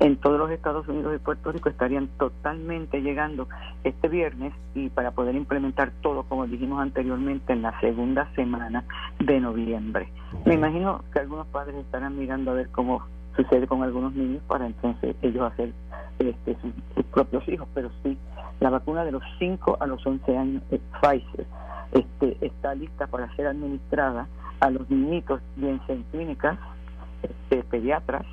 en 0.00 0.16
todos 0.16 0.38
los 0.38 0.50
Estados 0.50 0.88
Unidos 0.88 1.14
y 1.14 1.18
Puerto 1.18 1.52
Rico 1.52 1.68
estarían 1.68 2.08
totalmente 2.18 3.00
llegando 3.00 3.48
este 3.84 4.08
viernes 4.08 4.52
y 4.74 4.88
para 4.88 5.10
poder 5.10 5.34
implementar 5.34 5.92
todo, 6.02 6.22
como 6.24 6.46
dijimos 6.46 6.80
anteriormente, 6.80 7.52
en 7.52 7.62
la 7.62 7.78
segunda 7.80 8.30
semana 8.34 8.84
de 9.18 9.40
noviembre. 9.40 10.08
Me 10.44 10.54
imagino 10.54 11.04
que 11.12 11.20
algunos 11.20 11.46
padres 11.48 11.76
estarán 11.76 12.18
mirando 12.18 12.50
a 12.50 12.54
ver 12.54 12.68
cómo 12.70 13.02
sucede 13.36 13.66
con 13.66 13.82
algunos 13.82 14.14
niños 14.14 14.42
para 14.46 14.66
entonces 14.66 15.16
ellos 15.22 15.52
hacer 15.52 15.72
este, 16.18 16.56
sus, 16.60 17.04
propios 17.06 17.46
hijos, 17.48 17.68
pero 17.74 17.90
sí, 18.02 18.16
la 18.60 18.70
vacuna 18.70 19.04
de 19.04 19.12
los 19.12 19.22
5 19.38 19.78
a 19.80 19.86
los 19.86 20.06
11 20.06 20.36
años, 20.36 20.62
Pfizer, 21.00 21.46
este, 21.92 22.36
está 22.46 22.74
lista 22.74 23.06
para 23.06 23.34
ser 23.34 23.46
administrada 23.48 24.28
a 24.60 24.70
los 24.70 24.88
niñitos, 24.90 25.40
bien 25.56 25.80
en 25.88 26.02
clínicas, 26.04 26.58
este, 27.22 27.64
pediatras, 27.64 28.26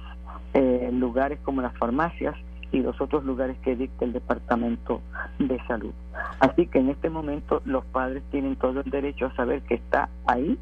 eh, 0.54 0.90
lugares 0.94 1.40
como 1.44 1.62
las 1.62 1.76
farmacias 1.78 2.36
y 2.72 2.80
los 2.80 3.00
otros 3.00 3.24
lugares 3.24 3.58
que 3.64 3.76
dicta 3.76 4.06
el 4.06 4.14
Departamento 4.14 5.02
de 5.40 5.60
Salud. 5.68 5.94
Así 6.40 6.68
que 6.68 6.80
en 6.80 6.90
este 6.90 7.10
momento 7.10 7.62
los 7.66 7.86
padres 7.86 8.24
tienen 8.32 8.56
todo 8.56 8.82
el 8.82 8.90
derecho 8.90 9.28
a 9.28 9.36
saber 9.36 9.62
que 9.64 9.76
está 9.76 10.10
ahí, 10.26 10.58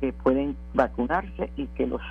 que 0.00 0.12
pueden 0.12 0.56
vacunarse 0.74 1.50
y 1.56 1.66
que 1.68 1.86
los, 1.86 2.02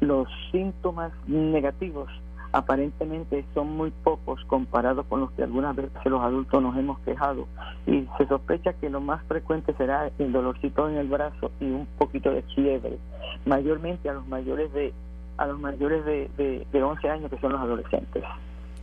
los 0.00 0.28
síntomas 0.52 1.12
negativos 1.26 2.08
aparentemente 2.52 3.44
son 3.54 3.76
muy 3.76 3.90
pocos 3.90 4.42
comparados 4.46 5.04
con 5.06 5.20
los 5.20 5.30
que 5.32 5.42
algunas 5.42 5.76
veces 5.76 5.92
los 6.04 6.22
adultos 6.22 6.62
nos 6.62 6.76
hemos 6.76 6.98
quejado 7.00 7.46
y 7.86 8.06
se 8.16 8.26
sospecha 8.26 8.72
que 8.74 8.88
lo 8.88 9.00
más 9.00 9.22
frecuente 9.24 9.74
será 9.74 10.10
el 10.18 10.32
dolorcito 10.32 10.88
en 10.88 10.96
el 10.96 11.08
brazo 11.08 11.50
y 11.60 11.64
un 11.64 11.86
poquito 11.98 12.30
de 12.30 12.42
fiebre, 12.54 12.98
mayormente 13.44 14.08
a 14.08 14.14
los 14.14 14.26
mayores 14.26 14.72
de 14.72 14.94
a 15.38 15.46
los 15.46 15.58
mayores 15.58 16.04
de, 16.04 16.30
de, 16.36 16.66
de 16.70 16.82
11 16.82 17.08
años, 17.08 17.30
que 17.30 17.38
son 17.38 17.52
los 17.52 17.60
adolescentes. 17.60 18.24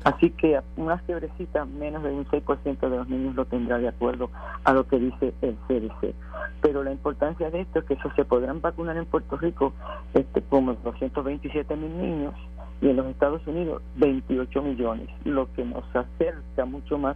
Así 0.04 0.32
que 0.32 0.60
una 0.76 0.98
fiebrecita, 1.00 1.64
menos 1.66 2.04
de 2.04 2.12
un 2.12 2.26
6% 2.26 2.80
de 2.80 2.98
los 2.98 3.08
niños 3.08 3.36
lo 3.36 3.46
tendrá 3.46 3.78
de 3.78 3.88
acuerdo 3.88 4.30
a 4.66 4.74
lo 4.74 4.86
que 4.86 5.00
dice 5.00 5.34
el 5.42 5.56
CDC. 5.68 6.14
Pero 6.62 6.84
la 6.84 6.92
importancia 6.92 7.50
de 7.50 7.62
esto 7.62 7.80
es 7.80 7.86
que 7.86 7.94
eso 7.94 8.12
se 8.16 8.26
podrán 8.26 8.60
vacunar 8.60 8.98
en 8.98 9.06
Puerto 9.06 9.38
Rico 9.38 9.74
este, 10.14 10.42
como 10.42 10.74
227 10.74 11.76
mil 11.78 11.98
niños 11.98 12.34
y 12.82 12.90
en 12.90 12.98
los 12.98 13.06
Estados 13.08 13.46
Unidos 13.48 13.82
28 13.96 14.62
millones, 14.62 15.08
lo 15.24 15.52
que 15.54 15.64
nos 15.64 15.84
acerca 15.96 16.66
mucho 16.66 16.98
más 16.98 17.16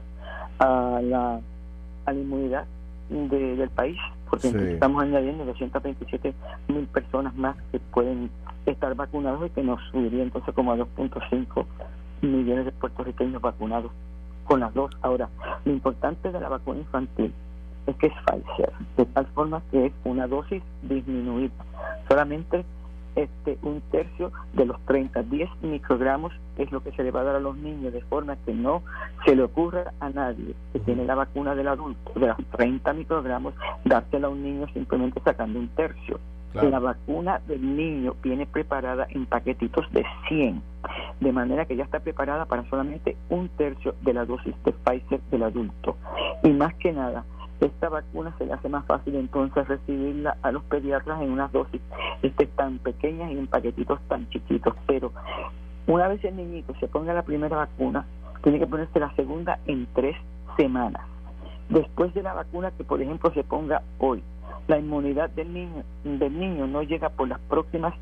a 0.60 1.02
la, 1.04 1.41
a 2.06 2.13
la 2.13 2.19
inmunidad 2.19 2.65
del 3.10 3.69
país, 3.69 3.97
porque 4.30 4.48
estamos 4.74 5.04
añadiendo 5.04 5.46
227 5.46 6.34
mil 6.68 6.88
personas 6.88 7.36
más 7.36 7.56
que 7.72 7.80
pueden 7.80 8.30
estar 8.66 8.94
vacunados 8.96 9.48
y 9.48 9.50
que 9.52 9.63
nos 9.63 9.82
subiría 9.92 10.24
entonces 10.24 10.54
como 10.54 10.72
a 10.72 10.78
2.5 10.78 11.66
millones 12.22 12.66
de 12.66 12.72
puertorriqueños 12.72 13.42
vacunados 13.42 13.92
con 14.46 14.60
las 14.60 14.74
dos. 14.74 14.92
Ahora, 15.02 15.30
lo 15.66 15.72
importante 15.72 16.32
de 16.32 16.40
la 16.40 16.50
vacuna 16.50 16.80
infantil 16.80 17.34
es 17.86 17.96
que 17.96 18.08
es 18.08 18.13
Pfizer, 18.26 18.72
de 18.98 19.06
tal 19.06 19.26
forma 19.28 19.62
que 19.72 19.88
es 19.88 19.94
una 20.04 20.28
dosis 20.28 20.62
disminuida. 20.84 21.54
Solamente 22.10 22.66
este 23.17 23.58
un 23.63 23.82
tercio 23.91 24.32
de 24.53 24.65
los 24.65 24.80
30, 24.86 25.23
10 25.23 25.49
microgramos 25.63 26.32
es 26.58 26.71
lo 26.71 26.82
que 26.82 26.91
se 26.91 27.03
le 27.03 27.12
va 27.12 27.21
a 27.21 27.23
dar 27.23 27.36
a 27.36 27.39
los 27.39 27.58
niños, 27.58 27.91
de 27.91 28.01
forma 28.01 28.38
que 28.45 28.53
no 28.53 28.84
se 29.25 29.36
le 29.36 29.43
ocurra 29.43 29.91
a 29.99 30.10
nadie 30.10 30.53
que 30.71 30.80
tiene 30.80 31.06
la 31.06 31.15
vacuna 31.15 31.56
del 31.56 31.67
adulto 31.67 32.19
de 32.19 32.27
los 32.27 32.38
30 32.51 32.93
microgramos, 32.93 33.53
dársela 33.84 34.27
a 34.27 34.30
un 34.30 34.43
niño 34.43 34.67
simplemente 34.73 35.19
sacando 35.23 35.60
un 35.60 35.67
tercio. 35.69 36.19
La 36.53 36.80
vacuna 36.80 37.39
del 37.47 37.75
niño 37.75 38.15
viene 38.23 38.47
preparada 38.47 39.06
en 39.12 39.27
paquetitos 39.27 39.86
de 39.91 40.03
100, 40.27 40.63
de 41.19 41.32
manera 41.32 41.65
que 41.65 41.75
ya 41.75 41.84
está 41.84 41.99
preparada 41.99 42.45
para 42.45 42.67
solamente 42.67 43.15
un 43.30 43.47
tercio 43.49 43.93
de 44.01 44.13
la 44.13 44.25
dosis 44.25 44.56
de 44.63 44.71
Pfizer 44.71 45.21
del 45.30 45.43
adulto. 45.43 45.97
Y 46.43 46.49
más 46.49 46.73
que 46.75 46.93
nada, 46.93 47.25
esta 47.65 47.89
vacuna 47.89 48.34
se 48.38 48.46
le 48.46 48.54
hace 48.54 48.70
más 48.70 48.86
fácil 48.86 49.15
entonces 49.15 49.67
recibirla 49.67 50.38
a 50.41 50.52
los 50.52 50.63
pediatras 50.63 51.22
en 51.22 51.32
unas 51.32 51.52
dosis 51.52 51.82
este, 52.22 52.46
tan 52.46 52.78
pequeñas 52.80 53.32
y 53.32 53.38
en 53.38 53.48
paquetitos 53.48 54.00
tan 54.08 54.30
chiquitos. 54.30 54.76
Pero 54.86 55.12
una 55.88 56.08
vez 56.08 56.24
el 56.24 56.36
niñito 56.36 56.74
se 56.80 56.88
ponga 56.88 57.13
la 57.13 57.24
primera 57.24 57.58
vacuna, 57.58 58.06
tiene 58.43 58.60
que 58.60 58.67
ponerse 58.67 59.00
la 59.00 59.13
segunda 59.15 59.60
en 59.65 59.88
tres 59.93 60.15
semanas. 60.56 61.02
Después 61.70 62.13
de 62.13 62.24
la 62.24 62.34
vacuna 62.34 62.72
que, 62.72 62.84
por 62.84 63.02
ejemplo, 63.02 63.32
se 63.34 63.43
ponga 63.43 63.82
hoy, 64.00 64.24
la 64.67 64.78
inmunidad 64.78 65.30
del 65.32 65.54
niño, 65.54 65.84
del 66.04 66.39
niño 66.39 66.67
no 66.67 66.84
llega 66.84 67.10
por 67.10 67.28
las 67.28 67.39
próximas 67.39 67.93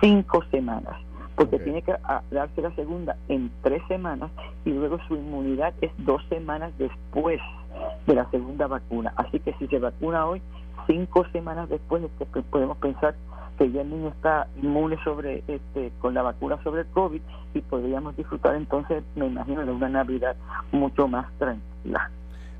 cinco 0.00 0.42
semanas 0.50 0.94
porque 1.36 1.58
tiene 1.58 1.82
que 1.82 1.92
ah, 2.04 2.22
darse 2.30 2.62
la 2.62 2.74
segunda 2.74 3.16
en 3.28 3.50
tres 3.62 3.82
semanas 3.88 4.30
y 4.64 4.70
luego 4.70 4.98
su 5.08 5.16
inmunidad 5.16 5.74
es 5.80 5.90
dos 5.98 6.22
semanas 6.28 6.72
después 6.78 7.40
de 8.06 8.14
la 8.14 8.30
segunda 8.30 8.66
vacuna. 8.66 9.12
Así 9.16 9.40
que 9.40 9.52
si 9.54 9.66
se 9.66 9.78
vacuna 9.78 10.26
hoy, 10.26 10.40
cinco 10.86 11.26
semanas 11.32 11.68
después 11.68 12.02
este, 12.04 12.42
podemos 12.42 12.76
pensar 12.78 13.14
que 13.58 13.70
ya 13.70 13.82
el 13.82 13.90
niño 13.90 14.08
está 14.08 14.48
inmune 14.62 14.96
sobre 15.04 15.44
este 15.46 15.92
con 16.00 16.14
la 16.14 16.22
vacuna 16.22 16.60
sobre 16.64 16.82
el 16.82 16.88
COVID 16.88 17.20
y 17.54 17.60
podríamos 17.60 18.16
disfrutar 18.16 18.56
entonces, 18.56 19.04
me 19.14 19.26
imagino, 19.26 19.64
de 19.64 19.70
una 19.70 19.88
Navidad 19.88 20.36
mucho 20.72 21.06
más 21.06 21.26
tranquila. 21.38 22.10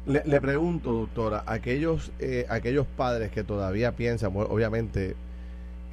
Le, 0.06 0.40
pregunto, 0.40 0.92
doctora, 0.92 1.44
aquellos 1.46 2.12
eh, 2.18 2.44
aquellos 2.50 2.86
padres 2.86 3.30
que 3.30 3.42
todavía 3.42 3.92
piensan, 3.92 4.32
obviamente 4.36 5.16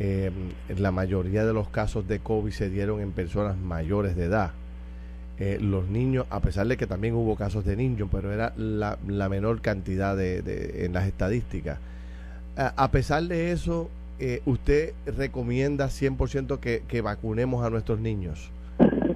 eh, 0.03 0.31
la 0.79 0.91
mayoría 0.91 1.45
de 1.45 1.53
los 1.53 1.69
casos 1.69 2.07
de 2.07 2.17
COVID 2.17 2.51
se 2.51 2.71
dieron 2.71 3.01
en 3.01 3.11
personas 3.11 3.55
mayores 3.55 4.15
de 4.15 4.25
edad. 4.25 4.49
Eh, 5.37 5.59
los 5.61 5.89
niños, 5.89 6.25
a 6.31 6.39
pesar 6.39 6.67
de 6.67 6.75
que 6.75 6.87
también 6.87 7.13
hubo 7.13 7.35
casos 7.35 7.65
de 7.65 7.75
niños, 7.75 8.09
pero 8.11 8.33
era 8.33 8.51
la, 8.57 8.97
menor 9.29 9.61
cantidad 9.61 10.17
de, 10.17 10.85
en 10.85 10.93
las 10.93 11.05
estadísticas. 11.05 11.77
A, 12.55 12.89
pesar 12.89 13.25
de 13.25 13.51
eso, 13.51 13.91
eh, 14.17 14.41
¿usted 14.47 14.93
recomienda 15.05 15.85
100% 15.85 16.59
que, 16.59 16.81
que 16.87 17.01
vacunemos 17.01 17.63
a 17.63 17.69
nuestros 17.69 17.99
niños? 17.99 18.49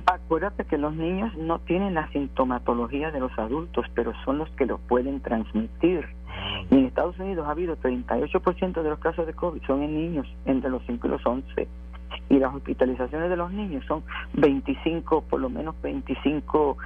Acuérdate 0.07 0.65
que 0.65 0.77
los 0.77 0.95
niños 0.95 1.35
no 1.35 1.59
tienen 1.59 1.95
la 1.95 2.07
sintomatología 2.11 3.11
de 3.11 3.19
los 3.19 3.31
adultos, 3.39 3.85
pero 3.95 4.13
son 4.23 4.37
los 4.37 4.49
que 4.51 4.67
lo 4.67 4.77
pueden 4.77 5.19
transmitir. 5.21 6.05
Y 6.69 6.75
en 6.75 6.85
Estados 6.85 7.17
Unidos 7.17 7.47
ha 7.47 7.51
habido 7.51 7.75
38% 7.77 8.83
de 8.83 8.89
los 8.89 8.99
casos 8.99 9.25
de 9.25 9.33
COVID 9.33 9.63
son 9.63 9.81
en 9.81 9.95
niños 9.95 10.27
entre 10.45 10.69
los 10.69 10.83
5 10.85 11.07
y 11.07 11.09
los 11.09 11.25
11. 11.25 11.67
Y 12.29 12.37
las 12.37 12.53
hospitalizaciones 12.53 13.29
de 13.29 13.35
los 13.35 13.51
niños 13.51 13.83
son 13.87 14.03
25, 14.33 15.21
por 15.21 15.39
lo 15.39 15.49
menos 15.49 15.75
25 15.81 16.77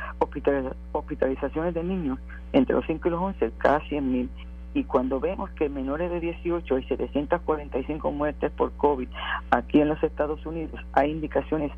hospitalizaciones 0.94 1.74
de 1.74 1.84
niños 1.84 2.20
entre 2.54 2.76
los 2.76 2.86
5 2.86 3.08
y 3.08 3.12
los 3.12 3.22
11 3.22 3.52
cada 3.58 3.82
100 3.82 4.12
mil. 4.12 4.30
Y 4.74 4.84
cuando 4.86 5.20
vemos 5.20 5.50
que 5.52 5.68
menores 5.68 6.10
de 6.12 6.20
18 6.20 6.76
hay 6.76 6.84
745 6.84 8.12
muertes 8.12 8.52
por 8.52 8.72
COVID 8.74 9.10
aquí 9.52 9.82
en 9.82 9.90
los 9.90 10.02
Estados 10.04 10.46
Unidos, 10.46 10.80
hay 10.94 11.12
indicaciones 11.12 11.72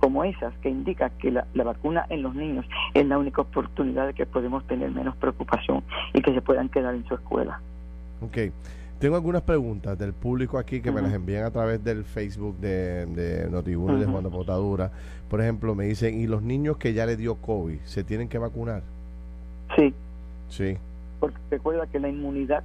como 0.00 0.24
esas 0.24 0.52
que 0.62 0.70
indican 0.70 1.10
que 1.18 1.30
la, 1.30 1.46
vacuna 1.54 2.06
en 2.08 2.22
los 2.22 2.34
niños 2.34 2.66
es 2.94 3.06
la 3.06 3.18
única 3.18 3.42
oportunidad 3.42 4.06
de 4.06 4.14
que 4.14 4.26
podemos 4.26 4.66
tener 4.66 4.90
menos 4.90 5.14
preocupación 5.16 5.84
y 6.14 6.22
que 6.22 6.32
se 6.34 6.40
puedan 6.40 6.68
quedar 6.68 6.94
en 6.94 7.06
su 7.06 7.14
escuela. 7.14 7.60
Ok. 8.22 8.38
Tengo 8.98 9.16
algunas 9.16 9.42
preguntas 9.42 9.98
del 9.98 10.12
público 10.12 10.58
aquí 10.58 10.82
que 10.82 10.90
me 10.90 11.00
las 11.00 11.12
envían 11.14 11.44
a 11.44 11.50
través 11.50 11.82
del 11.82 12.04
Facebook 12.04 12.58
de, 12.58 13.06
de 13.06 13.50
Notibuno 13.50 13.98
de 13.98 14.04
Juan 14.04 14.24
de 14.24 14.30
Potadura. 14.30 14.90
Por 15.30 15.40
ejemplo, 15.40 15.74
me 15.74 15.84
dicen, 15.84 16.20
¿y 16.20 16.26
los 16.26 16.42
niños 16.42 16.76
que 16.76 16.92
ya 16.92 17.06
les 17.06 17.16
dio 17.16 17.36
COVID 17.36 17.78
se 17.84 18.04
tienen 18.04 18.28
que 18.28 18.36
vacunar? 18.36 18.82
Sí. 19.76 19.94
Sí. 20.48 20.76
Porque 21.18 21.38
recuerda 21.50 21.86
que 21.86 21.98
la 21.98 22.08
inmunidad 22.08 22.62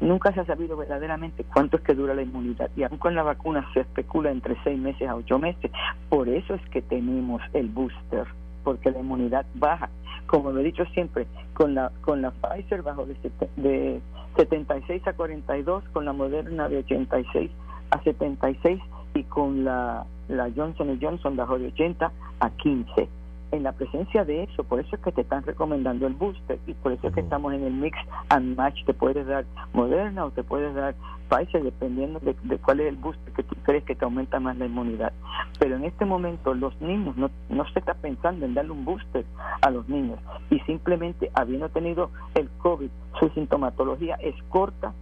Nunca 0.00 0.32
se 0.32 0.40
ha 0.40 0.46
sabido 0.46 0.76
verdaderamente 0.76 1.44
cuánto 1.44 1.76
es 1.76 1.82
que 1.82 1.94
dura 1.94 2.14
la 2.14 2.22
inmunidad 2.22 2.70
y 2.76 2.84
aún 2.84 2.98
con 2.98 3.14
la 3.14 3.24
vacuna 3.24 3.68
se 3.74 3.80
especula 3.80 4.30
entre 4.30 4.56
seis 4.62 4.78
meses 4.78 5.08
a 5.08 5.16
ocho 5.16 5.38
meses. 5.38 5.72
Por 6.08 6.28
eso 6.28 6.54
es 6.54 6.62
que 6.70 6.82
tenemos 6.82 7.42
el 7.52 7.68
booster, 7.68 8.26
porque 8.62 8.90
la 8.90 9.00
inmunidad 9.00 9.44
baja. 9.54 9.88
Como 10.26 10.52
lo 10.52 10.60
he 10.60 10.64
dicho 10.64 10.84
siempre, 10.94 11.26
con 11.54 11.74
la 11.74 11.90
con 12.02 12.22
la 12.22 12.30
Pfizer 12.30 12.82
bajo 12.82 13.06
de, 13.06 13.16
de 13.56 14.00
76 14.36 15.06
a 15.08 15.14
42, 15.14 15.84
con 15.92 16.04
la 16.04 16.12
Moderna 16.12 16.68
de 16.68 16.78
86 16.78 17.50
a 17.90 18.02
76 18.02 18.80
y 19.14 19.22
con 19.24 19.64
la, 19.64 20.04
la 20.28 20.50
Johnson 20.54 20.96
Johnson 21.00 21.34
bajo 21.34 21.58
de 21.58 21.68
80 21.68 22.12
a 22.40 22.50
15 22.50 23.08
en 23.50 23.62
la 23.62 23.72
presencia 23.72 24.24
de 24.24 24.44
eso, 24.44 24.64
por 24.64 24.80
eso 24.80 24.96
es 24.96 25.02
que 25.02 25.12
te 25.12 25.22
están 25.22 25.42
recomendando 25.42 26.06
el 26.06 26.14
booster 26.14 26.58
y 26.66 26.74
por 26.74 26.92
eso 26.92 27.08
es 27.08 27.14
que 27.14 27.20
estamos 27.20 27.52
en 27.54 27.64
el 27.64 27.72
mix 27.72 27.98
and 28.28 28.56
match, 28.56 28.84
te 28.84 28.94
puedes 28.94 29.26
dar 29.26 29.44
Moderna 29.72 30.26
o 30.26 30.30
te 30.30 30.42
puedes 30.42 30.74
dar 30.74 30.94
Pfizer 31.28 31.62
dependiendo 31.62 32.20
de, 32.20 32.34
cuál 32.58 32.80
es 32.80 32.88
el 32.88 32.96
booster 32.96 33.32
que 33.34 33.42
tú 33.42 33.54
crees 33.62 33.84
que 33.84 33.94
te 33.94 34.04
aumenta 34.04 34.40
más 34.40 34.56
la 34.56 34.66
inmunidad. 34.66 35.12
Pero 35.58 35.76
en 35.76 35.84
este 35.84 36.04
momento 36.04 36.54
los 36.54 36.78
niños, 36.80 37.16
no, 37.16 37.30
no 37.48 37.68
se 37.70 37.78
está 37.78 37.94
pensando 37.94 38.46
en 38.46 38.54
darle 38.54 38.72
un 38.72 38.84
booster 38.84 39.24
a 39.60 39.70
los 39.70 39.88
niños 39.88 40.18
y 40.50 40.58
simplemente 40.60 41.30
habiendo 41.34 41.68
tenido 41.68 42.10
el 42.34 42.48
COVID, 42.58 42.90
su 43.20 43.28
sintomatología 43.30 44.16
es 44.16 44.34
corta, 44.48 44.92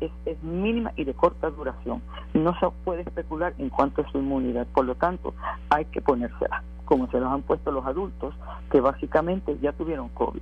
es, 0.00 0.10
es, 0.24 0.42
mínima 0.42 0.92
y 0.96 1.04
de 1.04 1.14
corta 1.14 1.50
duración. 1.50 2.02
No 2.34 2.58
se 2.58 2.66
puede 2.84 3.02
especular 3.02 3.54
en 3.58 3.68
cuanto 3.68 4.02
a 4.02 4.10
su 4.10 4.18
inmunidad, 4.18 4.66
por 4.68 4.86
lo 4.86 4.94
tanto 4.94 5.34
hay 5.68 5.84
que 5.86 6.00
ponérsela 6.00 6.62
como 6.90 7.08
se 7.08 7.20
los 7.20 7.30
han 7.30 7.42
puesto 7.42 7.70
los 7.70 7.86
adultos, 7.86 8.34
que 8.68 8.80
básicamente 8.80 9.56
ya 9.62 9.70
tuvieron 9.70 10.08
COVID. 10.08 10.40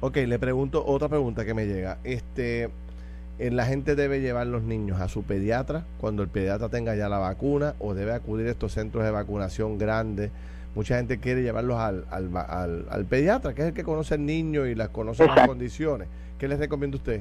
Ok, 0.00 0.16
le 0.16 0.38
pregunto 0.38 0.82
otra 0.86 1.10
pregunta 1.10 1.44
que 1.44 1.52
me 1.52 1.66
llega. 1.66 1.98
Este, 2.02 2.70
¿La 3.38 3.66
gente 3.66 3.94
debe 3.94 4.22
llevar 4.22 4.46
los 4.46 4.62
niños 4.62 5.02
a 5.02 5.08
su 5.08 5.22
pediatra 5.22 5.84
cuando 6.00 6.22
el 6.22 6.30
pediatra 6.30 6.70
tenga 6.70 6.94
ya 6.94 7.10
la 7.10 7.18
vacuna 7.18 7.74
o 7.78 7.92
debe 7.92 8.14
acudir 8.14 8.46
a 8.46 8.52
estos 8.52 8.72
centros 8.72 9.04
de 9.04 9.10
vacunación 9.10 9.76
grandes? 9.76 10.30
Mucha 10.74 10.96
gente 10.96 11.20
quiere 11.20 11.42
llevarlos 11.42 11.78
al, 11.78 12.06
al, 12.10 12.86
al, 12.88 13.04
pediatra, 13.04 13.52
que 13.52 13.60
es 13.60 13.68
el 13.68 13.74
que 13.74 13.84
conoce 13.84 14.14
al 14.14 14.24
niño 14.24 14.64
y 14.64 14.74
las 14.74 14.88
conoce 14.88 15.26
las 15.26 15.46
condiciones. 15.46 16.08
¿Qué 16.38 16.48
les 16.48 16.58
recomienda 16.58 16.96
usted? 16.96 17.20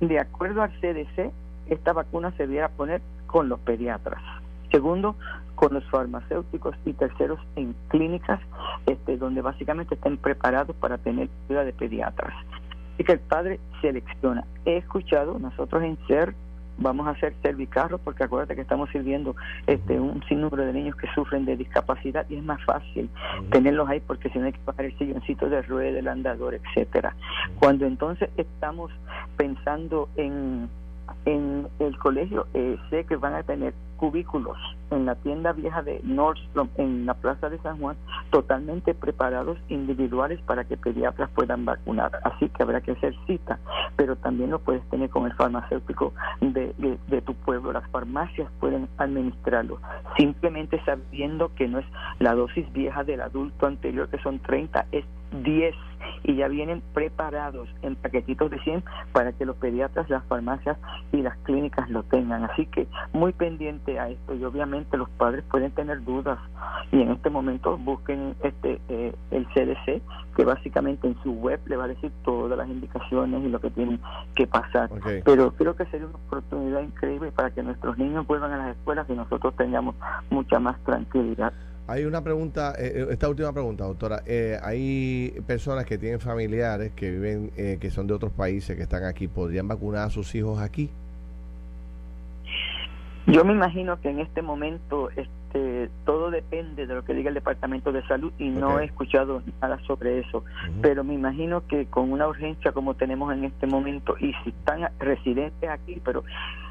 De 0.00 0.18
acuerdo 0.18 0.62
al 0.62 0.72
CDC, 0.80 1.30
esta 1.68 1.92
vacuna 1.92 2.32
se 2.32 2.48
debiera 2.48 2.70
poner 2.70 3.00
con 3.28 3.48
los 3.48 3.60
pediatras. 3.60 4.20
Segundo, 4.70 5.16
con 5.54 5.74
los 5.74 5.84
farmacéuticos 5.90 6.76
y 6.84 6.92
terceros 6.92 7.40
en 7.56 7.74
clínicas 7.88 8.40
este, 8.86 9.16
donde 9.16 9.40
básicamente 9.42 9.94
estén 9.94 10.16
preparados 10.18 10.76
para 10.76 10.98
tener 10.98 11.28
ayuda 11.48 11.64
de 11.64 11.72
pediatras. 11.72 12.34
Y 12.98 13.04
que 13.04 13.12
el 13.12 13.20
padre 13.20 13.60
selecciona. 13.80 14.44
He 14.64 14.76
escuchado, 14.76 15.38
nosotros 15.38 15.82
en 15.82 15.98
SER 16.06 16.34
vamos 16.78 17.06
a 17.06 17.10
hacer 17.10 17.34
servicarros 17.42 18.00
porque 18.02 18.24
acuérdate 18.24 18.54
que 18.54 18.60
estamos 18.60 18.90
sirviendo 18.90 19.34
este 19.66 19.98
un 19.98 20.22
sinnúmero 20.28 20.64
de 20.64 20.72
niños 20.72 20.96
que 20.96 21.06
sufren 21.14 21.44
de 21.44 21.56
discapacidad 21.56 22.26
y 22.28 22.36
es 22.36 22.44
más 22.44 22.62
fácil 22.64 23.08
tenerlos 23.50 23.88
ahí 23.88 24.00
porque 24.00 24.28
si 24.30 24.38
no 24.38 24.46
hay 24.46 24.52
que 24.52 24.60
bajar 24.64 24.84
el 24.84 24.98
silloncito 24.98 25.48
de 25.48 25.62
rueda, 25.62 25.98
el 25.98 26.08
andador, 26.08 26.54
etcétera. 26.54 27.14
Cuando 27.58 27.86
entonces 27.86 28.28
estamos 28.36 28.92
pensando 29.36 30.08
en 30.16 30.68
en 31.26 31.68
el 31.80 31.98
colegio 31.98 32.46
eh, 32.54 32.78
sé 32.88 33.04
que 33.04 33.16
van 33.16 33.34
a 33.34 33.42
tener 33.42 33.74
cubículos 33.96 34.56
en 34.90 35.06
la 35.06 35.16
tienda 35.16 35.52
vieja 35.52 35.82
de 35.82 36.00
Nordstrom 36.04 36.68
en 36.76 37.06
la 37.06 37.14
Plaza 37.14 37.50
de 37.50 37.58
San 37.58 37.78
Juan 37.78 37.96
totalmente 38.30 38.94
preparados 38.94 39.58
individuales 39.68 40.40
para 40.46 40.64
que 40.64 40.76
pediatras 40.76 41.28
puedan 41.30 41.64
vacunar. 41.64 42.12
Así 42.24 42.48
que 42.50 42.62
habrá 42.62 42.80
que 42.80 42.92
hacer 42.92 43.14
cita, 43.26 43.58
pero 43.96 44.16
también 44.16 44.50
lo 44.50 44.60
puedes 44.60 44.84
tener 44.90 45.10
con 45.10 45.26
el 45.26 45.34
farmacéutico 45.34 46.12
de, 46.40 46.72
de, 47.08 47.20
tu 47.22 47.34
pueblo. 47.34 47.72
Las 47.72 47.88
farmacias 47.90 48.48
pueden 48.60 48.88
administrarlo, 48.98 49.80
simplemente 50.16 50.80
sabiendo 50.84 51.52
que 51.54 51.66
no 51.66 51.80
es 51.80 51.86
la 52.20 52.34
dosis 52.34 52.70
vieja 52.72 53.02
del 53.02 53.20
adulto 53.20 53.66
anterior, 53.66 54.08
que 54.08 54.18
son 54.18 54.38
30, 54.38 54.86
es 54.92 55.04
10 55.42 55.74
y 56.26 56.34
ya 56.34 56.48
vienen 56.48 56.82
preparados 56.92 57.68
en 57.82 57.94
paquetitos 57.94 58.50
de 58.50 58.58
100 58.58 58.82
para 59.12 59.32
que 59.32 59.46
los 59.46 59.56
pediatras, 59.56 60.10
las 60.10 60.24
farmacias 60.24 60.76
y 61.12 61.22
las 61.22 61.36
clínicas 61.38 61.88
lo 61.88 62.02
tengan. 62.02 62.44
Así 62.44 62.66
que 62.66 62.88
muy 63.12 63.32
pendiente 63.32 64.00
a 64.00 64.08
esto 64.08 64.34
y 64.34 64.44
obviamente 64.44 64.96
los 64.96 65.08
padres 65.10 65.44
pueden 65.48 65.70
tener 65.70 66.04
dudas 66.04 66.38
y 66.90 67.00
en 67.00 67.12
este 67.12 67.30
momento 67.30 67.78
busquen 67.78 68.34
este 68.42 68.80
eh, 68.88 69.14
el 69.30 69.46
CDC 69.48 70.02
que 70.36 70.44
básicamente 70.44 71.06
en 71.06 71.16
su 71.22 71.32
web 71.32 71.60
le 71.66 71.76
va 71.76 71.84
a 71.84 71.88
decir 71.88 72.10
todas 72.24 72.58
las 72.58 72.68
indicaciones 72.68 73.44
y 73.44 73.48
lo 73.48 73.60
que 73.60 73.70
tienen 73.70 74.00
que 74.34 74.48
pasar. 74.48 74.90
Pero 75.24 75.52
creo 75.52 75.76
que 75.76 75.86
sería 75.86 76.06
una 76.06 76.16
oportunidad 76.16 76.82
increíble 76.82 77.30
para 77.30 77.50
que 77.50 77.62
nuestros 77.62 77.96
niños 77.98 78.26
vuelvan 78.26 78.52
a 78.52 78.58
las 78.58 78.76
escuelas 78.76 79.08
y 79.08 79.14
nosotros 79.14 79.54
tengamos 79.56 79.94
mucha 80.28 80.58
más 80.58 80.78
tranquilidad. 80.80 81.52
Hay 81.88 82.04
una 82.04 82.22
pregunta, 82.22 82.74
eh, 82.78 82.92
eh, 82.96 83.06
esta 83.10 83.28
última 83.28 83.52
pregunta, 83.52 83.84
doctora. 83.84 84.22
Eh, 84.26 84.58
hay 84.62 85.32
personas 85.46 85.86
que 85.86 85.98
tienen 85.98 86.18
familiares 86.18 86.92
que 86.92 87.10
viven, 87.10 87.50
que 87.78 87.90
son 87.90 88.06
de 88.06 88.14
otros 88.14 88.32
países, 88.32 88.76
que 88.76 88.82
están 88.82 89.04
aquí. 89.04 89.28
¿Podrían 89.28 89.68
vacunar 89.68 90.06
a 90.06 90.10
sus 90.10 90.34
hijos 90.34 90.60
aquí? 90.60 90.90
Yo 93.26 93.44
me 93.44 93.52
imagino 93.52 94.00
que 94.00 94.10
en 94.10 94.20
este 94.20 94.42
momento 94.42 95.10
este, 95.10 95.90
todo 96.04 96.30
depende 96.30 96.46
depende 96.46 96.86
de 96.86 96.94
lo 96.94 97.04
que 97.04 97.14
diga 97.14 97.28
el 97.28 97.34
Departamento 97.34 97.92
de 97.92 98.06
Salud 98.06 98.32
y 98.38 98.50
no 98.50 98.78
he 98.78 98.84
escuchado 98.84 99.42
nada 99.60 99.78
sobre 99.86 100.20
eso. 100.20 100.44
Pero 100.80 101.02
me 101.02 101.14
imagino 101.14 101.66
que 101.66 101.86
con 101.86 102.12
una 102.12 102.28
urgencia 102.28 102.72
como 102.72 102.94
tenemos 102.94 103.32
en 103.32 103.44
este 103.44 103.66
momento 103.66 104.16
y 104.18 104.32
si 104.44 104.50
están 104.50 104.88
residentes 104.98 105.68
aquí, 105.68 106.00
pero 106.04 106.24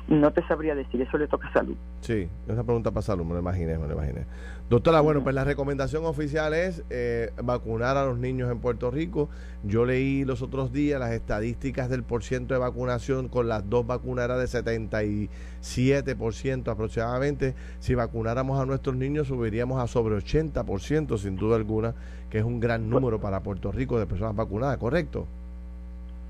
no 0.07 0.31
te 0.31 0.45
sabría 0.47 0.75
decir, 0.75 1.01
eso 1.01 1.17
le 1.17 1.27
toca 1.27 1.47
a 1.47 1.53
salud. 1.53 1.75
Sí, 2.01 2.29
esa 2.47 2.63
pregunta 2.63 2.91
para 2.91 3.01
salud, 3.01 3.25
me 3.25 3.33
lo 3.33 3.39
imaginé, 3.39 3.77
me 3.77 3.87
lo 3.87 3.93
imaginé. 3.93 4.25
Doctora, 4.69 5.01
bueno, 5.01 5.23
pues 5.23 5.35
la 5.35 5.43
recomendación 5.43 6.05
oficial 6.05 6.53
es 6.53 6.83
eh, 6.89 7.31
vacunar 7.43 7.97
a 7.97 8.05
los 8.05 8.17
niños 8.17 8.51
en 8.51 8.59
Puerto 8.59 8.91
Rico. 8.91 9.29
Yo 9.63 9.85
leí 9.85 10.25
los 10.25 10.41
otros 10.41 10.71
días 10.71 10.99
las 10.99 11.11
estadísticas 11.11 11.89
del 11.89 12.03
porciento 12.03 12.53
de 12.53 12.59
vacunación 12.59 13.29
con 13.29 13.47
las 13.47 13.69
dos 13.69 13.87
vacunas 13.87 14.25
era 14.25 14.37
de 14.37 14.45
77% 14.45 16.67
aproximadamente. 16.67 17.55
Si 17.79 17.95
vacunáramos 17.95 18.59
a 18.59 18.65
nuestros 18.65 18.95
niños 18.95 19.27
subiríamos 19.27 19.81
a 19.81 19.87
sobre 19.87 20.15
80% 20.15 21.17
sin 21.17 21.35
duda 21.35 21.55
alguna, 21.55 21.95
que 22.29 22.39
es 22.39 22.43
un 22.43 22.59
gran 22.59 22.89
número 22.89 23.19
para 23.19 23.43
Puerto 23.43 23.71
Rico 23.71 23.99
de 23.99 24.05
personas 24.05 24.35
vacunadas, 24.35 24.77
¿correcto? 24.77 25.27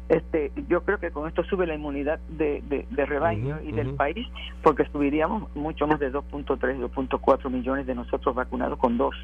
Este 0.10 0.52
yo 0.70 0.84
creo 0.84 1.00
que 1.00 1.12
con 1.12 1.28
esto 1.28 1.44
sube 1.44 1.66
la 1.66 1.76
inmunidad 1.76 2.20
de, 2.30 2.62
de, 2.68 3.06
rebaño 3.06 3.60
y 3.64 3.72
del 3.72 3.96
país 3.96 4.28
porque 4.62 4.86
subiríamos 4.92 5.56
mucho 5.56 5.88
más 5.88 6.00
de 6.00 6.12
2.3 6.12 6.80
2.4 6.80 7.50
millones 7.50 7.88
de 7.88 7.96
nosotros 7.96 8.36
vacunados 8.36 8.78
con 8.80 8.98
dos. 8.98 9.16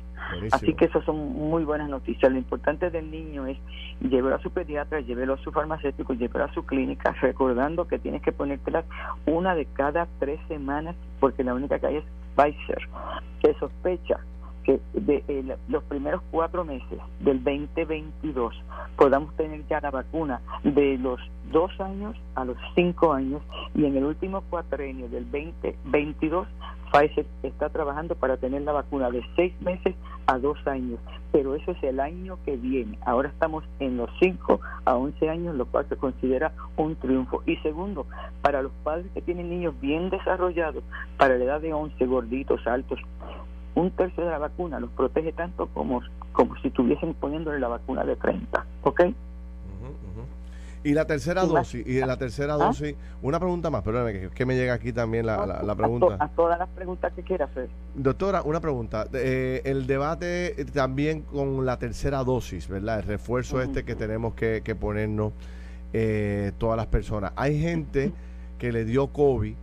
Así 0.52 0.74
que 0.74 0.86
eso 0.86 1.02
son 1.04 1.34
muy 1.34 1.64
buenas 1.64 1.90
noticias. 1.90 2.32
Lo 2.32 2.38
importante 2.38 2.90
del 2.90 3.12
niño 3.12 3.46
es 3.46 3.58
llevarlo 4.02 4.38
a 4.38 4.42
su 4.42 4.52
pediatra 4.52 5.02
llevarlo 5.02 5.36
a 5.36 5.38
su 5.38 5.52
farmacéutico 5.52 6.14
llevarlo 6.14 6.46
a 6.46 6.54
su 6.54 6.66
clínica 6.66 7.12
recordando 7.22 7.88
que 7.88 8.00
tienes 8.00 8.22
que 8.22 8.32
ponértela 8.32 8.84
una 9.26 9.56
de 9.56 9.66
cada 9.66 10.08
tres 10.20 10.40
semanas 10.48 10.96
porque 11.20 11.44
la 11.44 11.54
única 11.54 11.80
que 11.80 11.88
hay 11.88 11.96
es 11.98 12.04
Pfizer 12.36 12.88
que 13.42 13.54
sospecha 13.56 14.20
que 14.64 14.80
de 14.94 15.24
eh, 15.28 15.58
los 15.68 15.84
primeros 15.84 16.22
cuatro 16.32 16.64
meses 16.64 17.00
del 17.20 17.44
2022 17.44 18.54
podamos 18.96 19.36
tener 19.36 19.66
ya 19.68 19.82
la 19.82 19.92
vacuna 19.92 20.42
de 20.64 20.98
los 20.98 21.20
dos 21.52 21.72
años 21.80 22.16
a 22.36 22.46
los 22.46 22.58
cinco 22.76 23.14
años 23.14 23.42
y 23.76 23.86
en 23.86 23.98
el 23.98 24.06
último 24.06 24.44
cuatrenio 24.50 25.10
del 25.10 25.30
2022 25.32 26.48
Pfizer 26.92 27.26
está 27.44 27.70
trabajando 27.70 28.16
para 28.16 28.38
tener 28.38 28.64
la 28.64 28.74
vacuna 28.74 29.10
de 29.10 29.24
seis 29.36 29.54
meses 29.62 29.96
a 30.28 30.38
dos 30.38 30.58
años, 30.68 31.00
pero 31.32 31.56
eso 31.56 31.72
es 31.72 31.84
el 31.84 32.00
año 32.02 32.38
que 32.44 32.58
viene. 32.58 32.98
Ahora 33.06 33.30
estamos 33.30 33.64
en 33.80 33.96
los 33.98 34.10
cinco 34.20 34.60
a 34.84 34.96
once 34.96 35.30
años, 35.30 35.56
lo 35.56 35.66
cual 35.66 35.88
se 35.88 35.96
considera 35.96 36.52
un 36.76 36.96
triunfo. 36.96 37.44
Y 37.46 37.56
segundo, 37.58 38.06
para 38.42 38.62
los 38.62 38.74
padres 38.84 39.06
que 39.14 39.22
tienen 39.22 39.50
niños 39.50 39.74
bien 39.80 40.10
desarrollados, 40.10 40.84
para 41.18 41.38
la 41.38 41.46
edad 41.46 41.62
de 41.62 41.74
once, 41.74 42.06
gorditos, 42.06 42.68
altos, 42.68 43.00
un 43.76 43.92
tercio 43.92 44.26
de 44.26 44.32
la 44.32 44.38
vacuna 44.38 44.80
los 44.80 44.90
protege 44.92 45.32
tanto 45.32 45.68
como, 45.68 46.02
como 46.34 46.56
si 46.58 46.68
estuviesen 46.68 47.14
poniéndole 47.14 47.60
la 47.60 47.68
vacuna 47.68 48.04
de 48.04 48.16
30, 48.16 48.66
¿ok? 48.84 49.02
Y 50.84 50.94
la 50.94 51.06
tercera 51.06 51.44
dosis, 51.44 51.86
y 51.86 52.00
la 52.00 52.18
tercera 52.18 52.56
¿Ah? 52.56 52.58
dosis, 52.58 52.96
una 53.22 53.40
pregunta 53.40 53.70
más, 53.70 53.84
perdóname, 53.84 54.30
que, 54.30 54.46
me 54.48 54.56
llega 54.56 54.74
aquí 54.74 54.92
también 54.92 55.28
la, 55.28 55.46
la, 55.46 55.76
pregunta. 55.76 56.18
A, 56.20 56.28
todas 56.30 56.58
las 56.58 56.70
preguntas 56.70 57.14
que 57.14 57.22
quiera 57.22 57.46
hacer. 57.46 57.70
Doctora, 57.94 58.42
una 58.42 58.60
pregunta. 58.60 59.06
Eh, 59.14 59.62
el 59.64 59.86
debate 59.86 60.56
también 60.74 61.22
con 61.22 61.68
la 61.68 61.78
tercera 61.78 62.24
dosis, 62.24 62.68
¿verdad? 62.68 63.00
El 63.00 63.06
refuerzo 63.06 63.62
este 63.62 63.86
que 63.86 63.94
tenemos 63.94 64.34
que, 64.34 64.62
que 64.64 64.74
ponernos 64.74 65.34
eh, 65.94 66.52
todas 66.58 66.78
las 66.78 66.88
personas. 66.88 67.32
Hay 67.36 67.62
gente 67.62 68.12
que 68.58 68.72
le 68.72 68.84
dio 68.84 69.08
COVID 69.08 69.54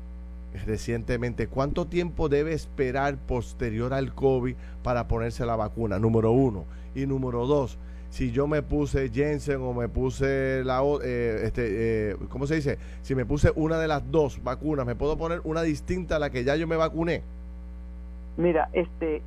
recientemente, 0.67 1.47
¿cuánto 1.47 1.87
tiempo 1.87 2.29
debe 2.29 2.53
esperar 2.53 3.17
posterior 3.17 3.93
al 3.93 4.15
COVID 4.15 4.55
para 4.83 5.09
ponerse 5.09 5.45
la 5.47 5.57
vacuna? 5.57 5.99
Número 5.99 6.33
uno. 6.33 6.65
Y 6.95 7.07
número 7.07 7.47
dos, 7.47 7.79
si 8.11 8.33
yo 8.33 8.47
me 8.47 8.63
puse 8.63 9.11
Jensen 9.11 9.61
o 9.61 9.75
me 9.75 9.89
puse 9.89 10.63
la 10.65 10.83
eh, 11.03 11.43
este, 11.45 12.11
eh, 12.11 12.17
¿cómo 12.31 12.47
se 12.47 12.57
dice? 12.57 12.79
Si 13.03 13.15
me 13.15 13.27
puse 13.27 13.53
una 13.55 13.79
de 13.79 13.89
las 13.89 14.11
dos 14.11 14.43
vacunas, 14.43 14.87
¿me 14.87 14.95
puedo 14.95 15.19
poner 15.19 15.41
una 15.45 15.63
distinta 15.63 16.17
a 16.17 16.19
la 16.19 16.31
que 16.31 16.45
ya 16.45 16.57
yo 16.57 16.67
me 16.67 16.77
vacuné? 16.77 17.23
Mira, 18.37 18.69
este 18.73 19.23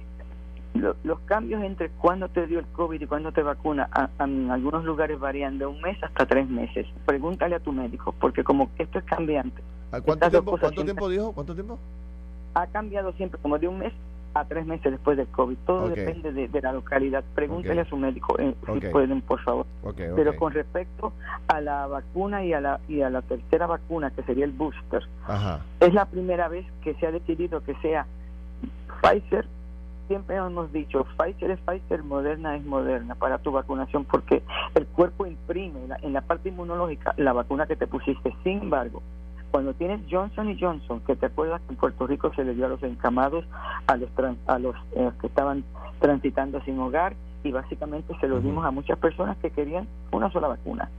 los 0.74 1.20
cambios 1.26 1.62
entre 1.64 1.90
cuándo 1.90 2.30
te 2.30 2.48
dio 2.48 2.60
el 2.60 2.66
COVID 2.68 3.02
y 3.02 3.06
cuándo 3.06 3.34
te 3.34 3.44
vacuna 3.44 3.90
en 4.20 4.50
algunos 4.50 4.86
lugares 4.86 5.20
varían 5.20 5.58
de 5.58 5.66
un 5.66 5.82
mes 5.82 6.02
hasta 6.02 6.26
tres 6.26 6.50
meses. 6.50 6.88
Pregúntale 7.06 7.56
a 7.56 7.60
tu 7.60 7.74
médico, 7.74 8.16
porque 8.20 8.44
como 8.44 8.70
esto 8.78 9.00
es 9.00 9.04
cambiante. 9.04 9.62
¿Cuánto, 10.00 10.30
tiempo, 10.30 10.58
¿cuánto 10.58 10.84
tiempo 10.84 11.10
dijo? 11.10 11.34
¿Cuánto 11.34 11.54
tiempo? 11.54 11.78
Ha 12.54 12.68
cambiado 12.68 13.12
siempre, 13.14 13.40
como 13.42 13.60
de 13.60 13.68
un 13.68 13.80
mes 13.80 13.94
a 14.34 14.46
tres 14.46 14.66
meses 14.66 14.92
después 14.92 15.18
del 15.18 15.28
COVID. 15.28 15.58
Todo 15.66 15.90
depende 15.90 16.32
de, 16.32 16.62
la 16.62 16.72
localidad. 16.72 17.24
Pregúntele 17.36 17.82
a 17.82 17.86
su 17.86 17.98
médico 17.98 18.40
eh, 18.40 18.56
si 18.74 18.88
pueden, 18.88 19.22
por 19.22 19.42
favor. 19.42 19.66
Pero 19.96 20.36
con 20.38 20.54
respecto 20.54 21.12
a 21.48 21.60
la 21.60 21.88
vacuna 21.88 22.44
y 22.46 22.54
a 22.54 22.62
la, 22.62 22.80
y 22.88 23.02
a 23.02 23.10
la 23.10 23.22
tercera 23.22 23.68
vacuna, 23.68 24.12
que 24.12 24.24
sería 24.24 24.46
el 24.46 24.52
booster, 24.52 25.04
es 25.80 25.94
la 25.94 26.06
primera 26.06 26.48
vez 26.48 26.66
que 26.82 26.94
se 26.96 27.08
ha 27.08 27.12
decidido 27.12 27.62
que 27.62 27.76
sea 27.76 28.06
Pfizer 29.02 29.46
siempre 30.12 30.36
hemos 30.36 30.74
dicho, 30.74 31.06
Pfizer 31.18 31.52
es 31.52 31.60
Pfizer, 31.62 32.04
Moderna 32.04 32.58
es 32.58 32.66
Moderna 32.66 33.16
para 33.16 33.38
tu 33.38 33.54
vacunación, 33.54 34.04
porque 34.04 34.44
el 34.76 34.86
cuerpo 34.88 35.26
imprime 35.26 35.80
en 36.02 36.12
la, 36.12 36.20
parte 36.20 36.50
inmunológica 36.50 37.14
la 37.16 37.32
vacuna 37.32 37.66
que 37.66 37.78
te 37.78 37.88
pusiste. 37.88 38.36
Sin 38.44 38.64
embargo, 38.64 39.02
cuando 39.52 39.74
tienes 39.74 40.02
Johnson 40.10 40.50
y 40.50 40.60
Johnson, 40.60 41.02
que 41.06 41.16
te 41.16 41.28
acuerdas 41.28 41.62
que 41.62 41.74
en 41.74 41.80
Puerto 41.80 42.08
Rico 42.08 42.34
se 42.34 42.44
le 42.44 42.56
dio 42.56 42.66
a 42.66 42.70
los 42.70 42.82
encamados, 42.84 43.46
a 43.88 43.98
los, 43.98 44.10
a 44.48 44.60
los 44.60 44.76
eh, 44.96 45.12
que 45.20 45.28
estaban 45.28 45.64
transitando 46.00 46.62
sin 46.62 46.80
hogar, 46.80 47.14
y 47.44 47.52
básicamente 47.52 48.16
se 48.20 48.28
lo 48.28 48.40
dimos 48.40 48.66
a 48.66 48.72
muchas 48.72 48.98
personas 49.00 49.38
que 49.38 49.50
querían 49.50 49.88
una 50.12 50.32
sola 50.32 50.48
vacuna. 50.48 50.90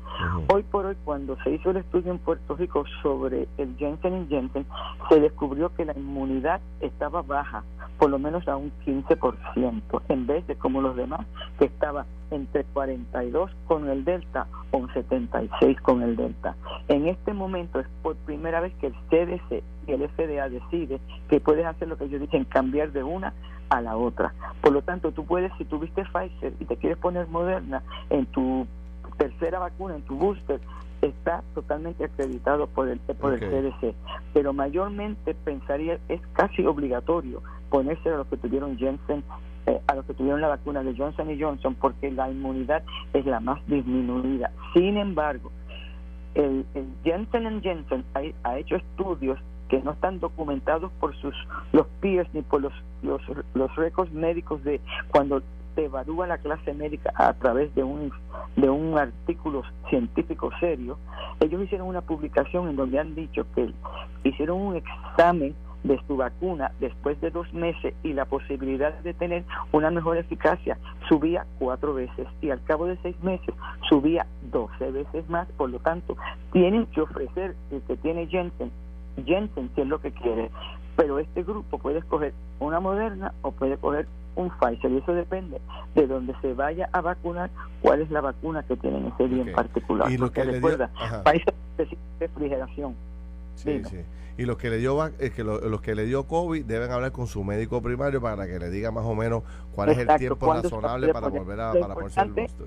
Hoy 0.53 0.63
por 0.65 0.87
hoy, 0.87 0.97
cuando 1.05 1.37
se 1.43 1.51
hizo 1.51 1.71
el 1.71 1.79
estudio 1.79 2.13
en 2.13 2.19
Puerto 2.19 2.57
Rico 2.57 2.85
sobre 3.03 3.49
el 3.59 3.77
Jensen 3.77 4.29
Jensen, 4.29 4.67
se 5.09 5.21
descubrió 5.21 5.75
que 5.75 5.85
la 5.85 5.93
inmunidad 5.97 6.61
estaba 6.81 7.23
baja, 7.23 7.63
por 7.99 8.11
lo 8.11 8.19
menos 8.19 8.47
a 8.49 8.57
un 8.57 8.73
15%, 8.85 10.03
en 10.09 10.27
vez 10.27 10.47
de 10.47 10.57
como 10.57 10.81
los 10.81 10.97
demás, 10.97 11.27
que 11.59 11.67
estaba 11.67 12.07
entre 12.33 12.65
42 12.65 13.51
con 13.67 13.89
el 13.89 14.05
Delta 14.05 14.47
o 14.71 14.79
un 14.79 14.93
76 14.93 15.81
con 15.83 16.03
el 16.03 16.17
Delta. 16.17 16.57
En 16.89 17.07
este 17.07 17.33
momento 17.33 17.81
es 17.81 17.87
por 18.03 18.17
primera 18.17 18.61
vez 18.61 18.73
que 18.81 18.89
el 18.89 18.95
CDC 19.11 19.63
y 19.87 19.93
el 19.93 20.09
FDA 20.09 20.49
decide 20.49 21.01
que 21.29 21.41
puedes 21.41 21.67
hacer 21.67 21.89
lo 21.89 21.97
que 21.97 22.05
ellos 22.05 22.21
dicen, 22.21 22.45
cambiar 22.45 22.93
de 22.93 23.03
una 23.03 23.33
a 23.69 23.81
la 23.81 23.97
otra. 23.97 24.35
Por 24.61 24.73
lo 24.73 24.83
tanto, 24.83 25.13
tú 25.13 25.25
puedes, 25.25 25.53
si 25.59 25.65
tuviste 25.65 26.05
Pfizer 26.05 26.53
y 26.61 26.65
te 26.65 26.77
quieres 26.77 26.99
poner 26.99 27.27
Moderna 27.29 27.83
en 28.11 28.27
tu 28.27 28.67
tercera 29.19 29.59
vacuna, 29.59 29.97
en 29.97 30.03
tu 30.03 30.17
booster, 30.17 30.61
está 31.01 31.43
totalmente 31.55 32.05
acreditado 32.05 32.67
por 32.69 32.89
el, 32.89 32.99
por 33.01 33.35
el 33.35 33.41
CDC. 33.41 33.95
Pero 34.33 34.53
mayormente 34.53 35.35
pensaría, 35.35 35.99
es 36.09 36.21
casi 36.33 36.65
obligatorio 36.65 37.43
ponerse 37.71 38.09
a 38.11 38.17
los 38.17 38.27
que 38.29 38.37
tuvieron 38.37 38.79
Jensen, 38.79 39.25
eh, 39.67 39.81
a 39.87 39.95
los 39.95 40.05
que 40.07 40.15
tuvieron 40.15 40.41
la 40.41 40.49
vacuna 40.49 40.83
de 40.83 40.97
Johnson 40.97 41.31
y 41.31 41.41
Johnson, 41.41 41.75
porque 41.75 42.11
la 42.11 42.31
inmunidad 42.31 42.83
es 43.13 43.25
la 43.27 43.41
más 43.41 43.61
disminuida. 43.67 44.51
Sin 44.75 44.97
embargo, 44.97 45.51
el, 46.35 46.65
el 46.75 46.87
Jensen 47.05 47.63
Jensen 47.63 48.05
ha 48.45 48.59
hecho 48.59 48.77
estudios 48.77 49.39
que 49.69 49.81
no 49.81 49.93
están 49.93 50.21
documentados 50.21 50.93
por 51.01 51.17
sus 51.17 51.35
los 51.73 51.87
peers 52.01 52.29
ni 52.35 52.43
por 52.43 52.61
los 52.61 52.73
los, 53.03 53.23
los 53.55 53.75
récords 53.77 54.13
médicos 54.13 54.63
de 54.65 54.81
cuando 55.11 55.43
se 55.75 55.87
evalúa 55.87 56.27
la 56.27 56.37
clase 56.37 56.75
médica 56.75 57.11
a 57.15 57.33
través 57.33 57.75
de 57.75 57.83
un 57.83 58.13
de 58.57 58.69
un 58.69 58.99
artículo 58.99 59.63
científico 59.89 60.51
serio 60.61 60.99
ellos 61.41 61.63
hicieron 61.63 61.89
una 61.89 62.03
publicación 62.03 62.69
en 62.69 62.77
donde 62.77 62.99
han 62.99 63.15
dicho 63.15 63.47
que 63.55 63.73
hicieron 64.25 64.61
un 64.61 64.77
examen 64.77 65.55
de 65.85 66.01
su 66.07 66.17
vacuna 66.17 66.73
después 66.81 67.21
de 67.21 67.31
dos 67.31 67.53
meses 67.53 67.95
y 68.03 68.13
la 68.13 68.25
posibilidad 68.25 68.93
de 69.01 69.15
tener 69.15 69.45
una 69.73 69.91
mejor 69.91 70.17
eficacia 70.17 70.79
subía 71.09 71.47
cuatro 71.59 71.95
veces 71.95 72.27
y 72.41 72.51
al 72.51 72.63
cabo 72.63 72.87
de 72.87 72.97
seis 73.03 73.17
meses 73.23 73.55
subía 73.89 74.27
doce 74.51 74.91
veces 74.91 75.29
más. 75.29 75.49
Por 75.57 75.71
lo 75.71 75.79
tanto, 75.81 76.17
tienen 76.53 76.87
que 76.87 77.01
ofrecer 77.01 77.55
el 77.71 77.83
que 77.83 77.97
tiene 77.97 78.27
Jensen 78.27 78.71
Jensen 79.27 79.71
si 79.75 79.81
es 79.83 79.87
lo 79.87 80.01
que 80.01 80.13
quiere, 80.13 80.51
pero 80.97 81.19
este 81.19 81.43
grupo 81.43 81.79
puede 81.79 81.99
escoger 81.99 82.33
una 82.61 82.81
Moderna 82.81 83.33
o 83.43 83.53
puede 83.53 83.75
escoger 83.75 84.07
un 84.35 84.51
Pfizer 84.51 84.91
y 84.91 84.99
eso 84.99 85.13
depende 85.13 85.61
de 85.95 86.07
donde 86.07 86.35
se 86.41 86.55
vaya 86.55 86.89
a 86.93 87.01
vacunar 87.01 87.51
cuál 87.83 88.01
es 88.01 88.11
la 88.11 88.21
vacuna 88.21 88.63
que 88.63 88.77
tienen 88.77 89.07
ese 89.07 89.29
día 89.29 89.43
en 89.43 89.53
particular. 89.53 90.11
Y 90.11 90.17
lo 90.17 90.31
que 90.31 90.45
recuerda, 90.45 90.91
Pfizer 91.25 91.55
refrigeración. 92.21 92.95
Sí, 93.57 93.83
sí. 93.85 93.99
Y 94.39 94.45
los 94.45 94.57
que 94.57 94.71
le 94.71 94.79
dio 94.79 95.05
es 95.19 95.33
que 95.33 95.45
los 95.45 95.81
que 95.83 95.95
le 95.95 96.07
dio 96.07 96.25
COVID 96.25 96.65
deben 96.65 96.91
hablar 96.91 97.13
con 97.13 97.27
su 97.27 97.45
médico 97.45 97.83
primario 97.83 98.21
para 98.21 98.47
que 98.47 98.59
le 98.59 98.71
diga 98.71 98.91
más 98.91 99.05
o 99.05 99.15
menos 99.15 99.43
cuál 99.75 99.91
es 99.91 99.99
el 99.99 100.09
tiempo 100.17 100.53
razonable 100.53 101.13
para 101.13 101.29
volver 101.29 101.61
a 101.61 101.73
para 101.73 101.95
ponerse 101.95 102.21
el 102.21 102.33
booster 102.33 102.67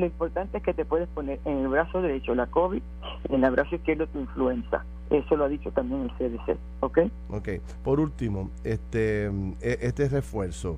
lo 0.00 0.06
importante 0.06 0.58
es 0.58 0.64
que 0.64 0.74
te 0.74 0.84
puedes 0.84 1.08
poner 1.08 1.38
en 1.44 1.58
el 1.58 1.68
brazo 1.68 2.02
derecho 2.02 2.34
la 2.34 2.46
COVID 2.46 2.82
en 3.28 3.44
el 3.44 3.50
brazo 3.50 3.76
izquierdo 3.76 4.06
tu 4.06 4.18
influenza. 4.18 4.84
Eso 5.10 5.36
lo 5.36 5.44
ha 5.44 5.48
dicho 5.48 5.70
también 5.72 6.02
el 6.02 6.10
CDC, 6.12 6.56
¿ok? 6.80 6.98
Ok. 7.30 7.48
Por 7.84 8.00
último, 8.00 8.50
este, 8.64 9.26
e, 9.26 9.78
este 9.80 10.08
refuerzo, 10.08 10.76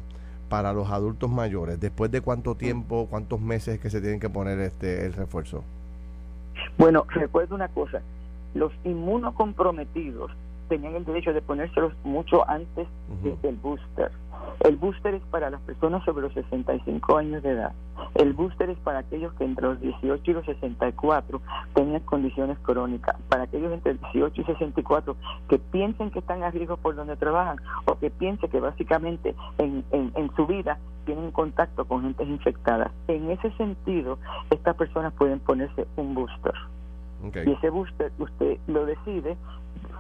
para 0.48 0.72
los 0.72 0.90
adultos 0.90 1.30
mayores, 1.30 1.80
¿después 1.80 2.10
de 2.10 2.20
cuánto 2.20 2.54
tiempo, 2.54 3.06
cuántos 3.08 3.40
meses 3.40 3.78
que 3.78 3.90
se 3.90 4.00
tienen 4.00 4.20
que 4.20 4.28
poner 4.28 4.58
este 4.60 5.06
el 5.06 5.12
refuerzo? 5.12 5.64
Bueno, 6.76 7.06
recuerda 7.08 7.54
una 7.54 7.68
cosa, 7.68 8.02
los 8.54 8.72
inmunocomprometidos 8.84 10.30
tenían 10.68 10.94
el 10.94 11.04
derecho 11.04 11.32
de 11.32 11.42
ponérselos 11.42 11.92
mucho 12.02 12.48
antes 12.48 12.88
del 13.42 13.56
booster. 13.56 14.10
El 14.60 14.76
booster 14.76 15.14
es 15.14 15.22
para 15.24 15.50
las 15.50 15.60
personas 15.62 16.04
sobre 16.04 16.22
los 16.22 16.32
65 16.32 17.16
años 17.16 17.42
de 17.42 17.50
edad. 17.50 17.72
El 18.14 18.32
booster 18.32 18.70
es 18.70 18.78
para 18.78 19.00
aquellos 19.00 19.32
que 19.34 19.44
entre 19.44 19.66
los 19.66 19.80
18 19.80 20.30
y 20.30 20.34
los 20.34 20.44
64 20.46 21.40
tenían 21.74 22.00
condiciones 22.00 22.58
crónicas. 22.60 23.16
Para 23.28 23.44
aquellos 23.44 23.72
entre 23.72 23.94
18 23.94 24.40
y 24.40 24.44
64 24.44 25.16
que 25.48 25.58
piensen 25.58 26.10
que 26.10 26.20
están 26.20 26.42
a 26.42 26.50
riesgo 26.50 26.76
por 26.76 26.94
donde 26.94 27.16
trabajan 27.16 27.58
o 27.84 27.98
que 27.98 28.10
piensen 28.10 28.50
que 28.50 28.60
básicamente 28.60 29.34
en, 29.58 29.84
en 29.90 30.30
su 30.36 30.46
vida 30.46 30.78
tienen 31.04 31.32
contacto 31.32 31.84
con 31.84 32.02
gentes 32.02 32.28
infectadas. 32.28 32.92
En 33.08 33.30
ese 33.30 33.50
sentido, 33.52 34.18
estas 34.50 34.76
personas 34.76 35.12
pueden 35.14 35.40
ponerse 35.40 35.86
un 35.96 36.14
booster. 36.14 36.54
Y 37.22 37.52
ese 37.52 37.70
booster 37.70 38.10
usted 38.18 38.58
lo 38.66 38.84
decide 38.84 39.36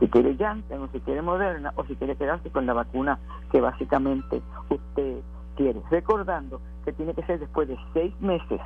si 0.00 0.08
quiere 0.08 0.36
Janssen 0.36 0.82
o 0.82 0.88
si 0.88 1.00
quiere 1.00 1.22
Moderna 1.22 1.72
o 1.76 1.84
si 1.84 1.94
quiere 1.96 2.16
quedarse 2.16 2.50
con 2.50 2.66
la 2.66 2.72
vacuna 2.72 3.18
que 3.50 3.60
básicamente 3.60 4.42
usted 4.68 5.18
quiere. 5.56 5.80
Recordando 5.90 6.60
que 6.84 6.92
tiene 6.92 7.14
que 7.14 7.22
ser 7.22 7.38
después 7.38 7.68
de 7.68 7.76
seis 7.92 8.18
meses 8.20 8.60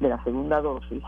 de 0.00 0.08
la 0.08 0.22
segunda 0.24 0.60
dosis 0.60 1.02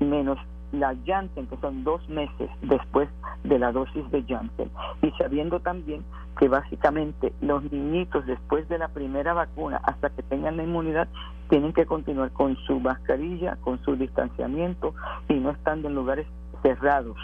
menos 0.00 0.38
la 0.72 0.94
Janssen, 1.06 1.46
que 1.46 1.56
son 1.58 1.84
dos 1.84 2.06
meses 2.08 2.50
después 2.62 3.08
de 3.44 3.58
la 3.58 3.72
dosis 3.72 4.10
de 4.10 4.22
Janssen. 4.24 4.70
Y 5.02 5.10
sabiendo 5.12 5.60
también 5.60 6.02
que 6.38 6.48
básicamente 6.48 7.32
los 7.40 7.70
niñitos 7.70 8.26
después 8.26 8.68
de 8.68 8.78
la 8.78 8.88
primera 8.88 9.32
vacuna, 9.32 9.80
hasta 9.84 10.10
que 10.10 10.22
tengan 10.22 10.56
la 10.56 10.64
inmunidad, 10.64 11.08
tienen 11.48 11.72
que 11.72 11.86
continuar 11.86 12.30
con 12.32 12.56
su 12.66 12.80
mascarilla, 12.80 13.56
con 13.56 13.82
su 13.84 13.96
distanciamiento 13.96 14.94
y 15.28 15.34
no 15.34 15.50
estando 15.50 15.88
en 15.88 15.94
lugares 15.94 16.26
cerrados, 16.62 17.16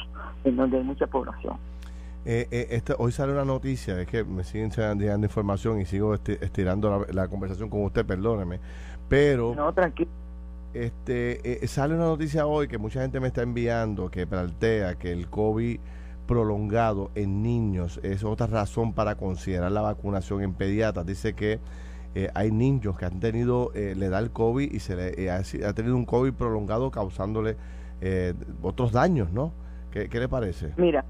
en 0.44 0.56
donde 0.56 0.78
hay 0.78 0.84
mucha 0.84 1.06
población. 1.06 1.56
Eh, 2.24 2.46
eh 2.50 2.82
hoy 2.98 3.10
sale 3.10 3.32
una 3.32 3.44
noticia, 3.44 4.00
es 4.00 4.06
que 4.06 4.22
me 4.22 4.44
siguen 4.44 4.70
llegando 4.70 5.26
información 5.26 5.80
y 5.80 5.86
sigo 5.86 6.14
estirando 6.14 7.04
la, 7.10 7.28
conversación 7.28 7.68
con 7.68 7.82
usted, 7.82 8.06
perdóneme, 8.06 8.60
pero... 9.08 9.54
No, 9.56 9.72
tranquilo. 9.72 10.10
Este, 10.74 11.64
eh, 11.64 11.66
sale 11.66 11.94
una 11.94 12.04
noticia 12.04 12.46
hoy 12.46 12.66
que 12.66 12.78
mucha 12.78 13.02
gente 13.02 13.20
me 13.20 13.28
está 13.28 13.42
enviando 13.42 14.10
que 14.10 14.26
plantea 14.26 14.94
que 14.94 15.12
el 15.12 15.28
COVID 15.28 15.78
prolongado 16.26 17.10
en 17.14 17.42
niños 17.42 18.00
es 18.02 18.24
otra 18.24 18.46
razón 18.46 18.94
para 18.94 19.16
considerar 19.16 19.70
la 19.72 19.82
vacunación 19.82 20.42
en 20.42 20.54
pediatras. 20.54 21.04
Dice 21.04 21.34
que 21.34 21.60
eh, 22.14 22.30
hay 22.34 22.50
niños 22.50 22.96
que 22.96 23.04
han 23.04 23.20
tenido, 23.20 23.70
le 23.74 24.08
da 24.08 24.18
el 24.18 24.30
COVID 24.30 24.72
y 24.72 24.80
se 24.80 24.96
le 24.96 25.30
ha, 25.30 25.38
ha, 25.38 25.72
tenido 25.72 25.96
un 25.96 26.06
COVID 26.06 26.32
prolongado 26.32 26.90
causándole 26.90 27.56
otros 28.62 28.92
daños, 28.92 29.30
¿no? 29.30 29.52
¿Qué, 29.90 30.08
¿Qué 30.08 30.18
le 30.18 30.28
parece? 30.28 30.72
Mira, 30.76 31.04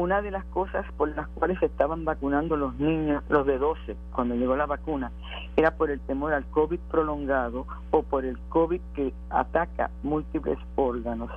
una 0.00 0.22
de 0.22 0.30
las 0.30 0.46
cosas 0.46 0.86
por 0.96 1.14
las 1.14 1.28
cuales 1.28 1.58
se 1.58 1.66
estaban 1.66 2.06
vacunando 2.06 2.56
los 2.56 2.74
niños, 2.76 3.22
los 3.28 3.44
de 3.44 3.58
12, 3.58 3.96
cuando 4.14 4.34
llegó 4.34 4.56
la 4.56 4.64
vacuna, 4.64 5.12
era 5.56 5.72
por 5.72 5.90
el 5.90 6.00
temor 6.00 6.32
al 6.32 6.46
COVID 6.46 6.78
prolongado 6.90 7.66
o 7.90 8.02
por 8.02 8.24
el 8.24 8.38
COVID 8.48 8.80
que 8.94 9.12
ataca 9.28 9.90
múltiples 10.02 10.58
órganos. 10.76 11.30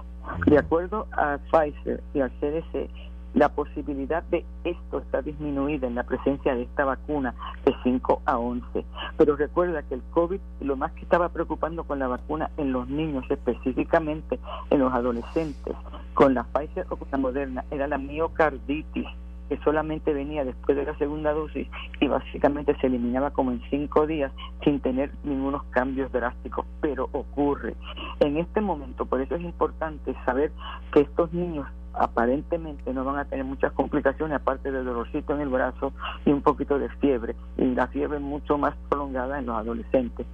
De 0.46 0.58
acuerdo 0.58 1.08
a 1.12 1.40
Pfizer 1.52 2.02
y 2.14 2.22
al 2.22 2.32
CDC, 2.40 2.90
la 3.34 3.50
posibilidad 3.50 4.24
de 4.24 4.46
esto 4.64 5.00
está 5.00 5.22
disminuida 5.22 5.88
en 5.88 5.96
la 5.96 6.04
presencia 6.04 6.56
de 6.56 6.64
esta 6.64 6.86
vacuna 6.86 7.34
de 7.66 7.74
5 7.84 8.22
a 8.26 8.38
11. 8.38 8.86
Pero 9.18 9.36
recuerda 9.36 9.84
que 9.84 9.96
el 9.96 10.04
COVID, 10.12 10.40
lo 10.62 10.76
más 10.76 10.92
que 10.94 11.02
estaba 11.02 11.30
preocupando 11.30 11.84
con 11.84 12.00
la 12.00 12.08
vacuna 12.08 12.52
en 12.58 12.72
los 12.72 12.88
niños, 12.88 13.26
específicamente 13.30 14.40
en 14.70 14.80
los 14.80 14.94
adolescentes, 14.94 15.76
con 16.14 16.34
la 16.34 16.44
Pfizer 16.44 16.86
o 16.90 16.98
con 16.98 17.08
la 17.12 17.18
Moderna, 17.18 17.66
era 17.72 17.88
la 17.88 17.98
miocarditis 17.98 19.08
que 19.50 19.58
solamente 19.58 20.14
venía 20.14 20.46
después 20.46 20.78
de 20.78 20.86
la 20.86 20.98
segunda 20.98 21.34
dosis 21.34 21.68
y 22.00 22.08
básicamente 22.08 22.76
se 22.80 22.88
eliminaba 22.88 23.32
como 23.32 23.52
en 23.52 23.62
cinco 23.70 24.08
días 24.08 24.32
sin 24.64 24.80
tener 24.80 25.12
ningunos 25.24 25.64
cambios 25.72 26.12
drásticos, 26.12 26.66
pero 26.82 27.10
ocurre. 27.12 27.76
En 28.20 28.38
este 28.38 28.62
momento, 28.62 29.06
por 29.06 29.22
eso 29.22 29.36
es 29.36 29.42
importante 29.42 30.16
saber 30.26 30.52
que 30.94 31.02
estos 31.02 31.34
niños 31.34 31.68
aparentemente 31.94 32.94
no 32.94 33.04
van 33.04 33.20
a 33.20 33.26
tener 33.26 33.46
muchas 33.46 33.72
complicaciones 33.74 34.36
aparte 34.36 34.72
del 34.72 34.86
dolorcito 34.86 35.34
en 35.34 35.42
el 35.42 35.50
brazo 35.50 35.94
y 36.26 36.32
un 36.32 36.42
poquito 36.42 36.80
de 36.80 36.90
fiebre 36.90 37.36
y 37.58 37.66
la 37.66 37.88
fiebre 37.88 38.20
mucho 38.20 38.58
más 38.58 38.76
prolongada 38.90 39.40
en 39.40 39.46
los 39.46 39.56
adolescentes. 39.56 40.26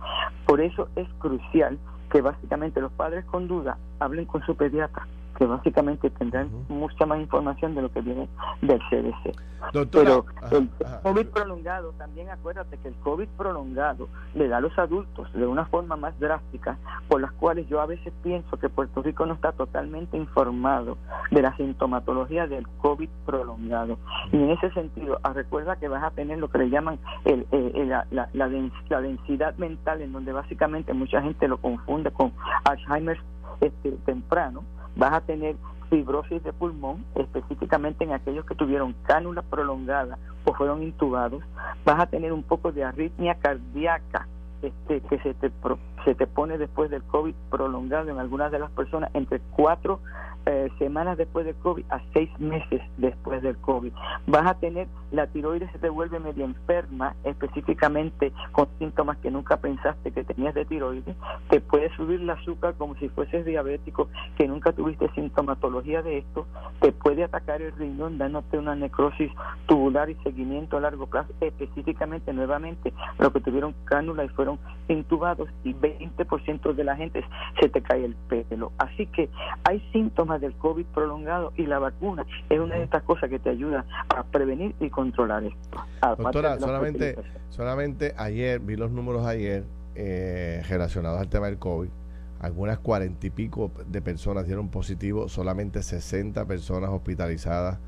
Por 0.45 0.61
eso 0.61 0.89
es 0.95 1.07
crucial 1.19 1.77
que 2.11 2.21
básicamente 2.21 2.81
los 2.81 2.91
padres 2.91 3.25
con 3.25 3.47
duda 3.47 3.77
hablen 3.99 4.25
con 4.25 4.43
su 4.45 4.55
pediatra 4.55 5.07
que 5.39 5.45
básicamente 5.45 6.09
tendrán 6.09 6.49
mucha 6.67 7.05
más 7.05 7.19
información 7.21 7.73
de 7.73 7.81
lo 7.81 7.91
que 7.91 8.01
viene 8.01 8.27
del 8.61 8.79
CDC. 8.89 9.33
Pero 9.89 10.25
el 10.51 10.69
COVID 11.01 11.27
prolongado, 11.27 11.93
también 11.93 12.29
acuérdate 12.29 12.77
que 12.77 12.89
el 12.89 12.95
COVID 12.95 13.27
prolongado 13.37 14.09
le 14.35 14.49
da 14.49 14.57
a 14.57 14.61
los 14.61 14.77
adultos 14.77 15.31
de 15.31 15.47
una 15.47 15.65
forma 15.65 15.95
más 15.95 16.19
drástica, 16.19 16.77
por 17.07 17.21
las 17.21 17.31
cuales 17.31 17.69
yo 17.69 17.79
a 17.79 17.85
veces 17.85 18.11
pienso 18.21 18.57
que 18.57 18.67
Puerto 18.67 19.01
Rico 19.01 19.25
no 19.25 19.33
está 19.33 19.53
totalmente 19.53 20.17
informado 20.17 20.97
de 21.31 21.41
la 21.41 21.55
sintomatología 21.55 22.45
del 22.45 22.67
COVID 22.79 23.09
prolongado. 23.25 23.97
Y 24.33 24.37
en 24.37 24.49
ese 24.51 24.71
sentido, 24.71 25.19
ah, 25.23 25.31
recuerda 25.31 25.77
que 25.77 25.87
vas 25.87 26.03
a 26.03 26.11
tener 26.11 26.37
lo 26.37 26.49
que 26.49 26.57
le 26.57 26.69
llaman 26.69 26.99
el, 27.23 27.47
la, 27.87 28.05
la, 28.11 28.29
la 28.33 28.49
densidad 29.01 29.55
mental, 29.55 30.01
en 30.01 30.11
donde 30.11 30.33
básicamente 30.33 30.93
mucha 30.93 31.21
gente 31.21 31.47
lo 31.47 31.59
confunde 31.59 32.11
con 32.11 32.33
Alzheimer 32.65 33.17
este, 33.61 33.91
temprano 34.05 34.63
vas 34.95 35.13
a 35.13 35.21
tener 35.21 35.55
fibrosis 35.89 36.43
de 36.43 36.53
pulmón, 36.53 37.03
específicamente 37.15 38.03
en 38.03 38.13
aquellos 38.13 38.45
que 38.45 38.55
tuvieron 38.55 38.95
cánula 39.03 39.41
prolongada 39.41 40.17
o 40.45 40.53
fueron 40.53 40.83
intubados, 40.83 41.43
vas 41.83 41.99
a 41.99 42.05
tener 42.05 42.31
un 42.31 42.43
poco 42.43 42.71
de 42.71 42.83
arritmia 42.83 43.35
cardíaca 43.35 44.27
este, 44.61 45.01
que 45.01 45.19
se 45.19 45.33
te, 45.35 45.51
se 46.05 46.15
te 46.15 46.27
pone 46.27 46.57
después 46.57 46.89
del 46.89 47.03
COVID 47.03 47.33
prolongado 47.49 48.09
en 48.09 48.19
algunas 48.19 48.51
de 48.51 48.59
las 48.59 48.71
personas 48.71 49.09
entre 49.13 49.39
cuatro 49.55 49.99
eh, 50.45 50.69
semanas 50.79 51.17
después 51.17 51.45
del 51.45 51.55
COVID 51.55 51.85
a 51.89 52.01
seis 52.13 52.29
meses 52.39 52.81
después 52.97 53.41
del 53.41 53.57
COVID. 53.57 53.91
Vas 54.25 54.47
a 54.47 54.55
tener 54.55 54.87
la 55.11 55.27
tiroides 55.27 55.71
se 55.71 55.79
te 55.79 55.89
vuelve 55.89 56.19
medio 56.19 56.45
enferma, 56.45 57.15
específicamente 57.23 58.31
con 58.51 58.67
síntomas 58.79 59.17
que 59.17 59.31
nunca 59.31 59.57
pensaste 59.57 60.11
que 60.11 60.23
tenías 60.23 60.53
de 60.53 60.65
tiroides. 60.65 61.15
Te 61.49 61.61
puede 61.61 61.95
subir 61.95 62.21
el 62.21 62.29
azúcar 62.29 62.75
como 62.77 62.95
si 62.95 63.09
fueses 63.09 63.45
diabético, 63.45 64.07
que 64.37 64.47
nunca 64.47 64.71
tuviste 64.71 65.09
sintomatología 65.13 66.01
de 66.01 66.19
esto. 66.19 66.47
Te 66.79 66.91
puede 66.91 67.23
atacar 67.23 67.61
el 67.61 67.71
riñón, 67.73 68.17
dándote 68.17 68.57
una 68.57 68.75
necrosis 68.75 69.31
tubular 69.67 70.09
y 70.09 70.15
seguimiento 70.23 70.77
a 70.77 70.81
largo 70.81 71.07
plazo, 71.07 71.31
específicamente 71.41 72.33
nuevamente 72.33 72.93
los 73.17 73.31
que 73.33 73.41
tuvieron 73.41 73.75
cánula 73.85 74.23
y 74.23 74.29
fueron 74.29 74.48
intubados 74.87 75.49
y 75.63 75.73
20% 75.73 76.73
de 76.73 76.83
la 76.83 76.95
gente 76.95 77.23
se 77.59 77.69
te 77.69 77.81
cae 77.81 78.05
el 78.05 78.15
pelo. 78.15 78.71
Así 78.77 79.05
que 79.07 79.29
hay 79.63 79.79
síntomas 79.91 80.41
del 80.41 80.53
COVID 80.55 80.85
prolongado 80.85 81.53
y 81.57 81.65
la 81.65 81.79
vacuna 81.79 82.25
es 82.49 82.59
una 82.59 82.75
de 82.75 82.83
estas 82.83 83.03
cosas 83.03 83.29
que 83.29 83.39
te 83.39 83.49
ayuda 83.49 83.85
a 84.15 84.23
prevenir 84.23 84.73
y 84.79 84.89
controlar 84.89 85.43
esto. 85.43 85.83
Doctora, 86.17 86.57
solamente, 86.59 87.15
solamente 87.49 88.13
ayer, 88.17 88.59
vi 88.59 88.75
los 88.75 88.91
números 88.91 89.25
ayer 89.25 89.65
eh, 89.95 90.63
relacionados 90.67 91.19
al 91.19 91.27
tema 91.27 91.47
del 91.47 91.57
COVID. 91.57 91.89
Algunas 92.39 92.79
cuarenta 92.79 93.27
y 93.27 93.31
pico 93.31 93.71
de 93.85 94.01
personas 94.01 94.45
dieron 94.45 94.69
positivo, 94.69 95.27
solamente 95.27 95.83
60 95.83 96.45
personas 96.45 96.89
hospitalizadas 96.89 97.79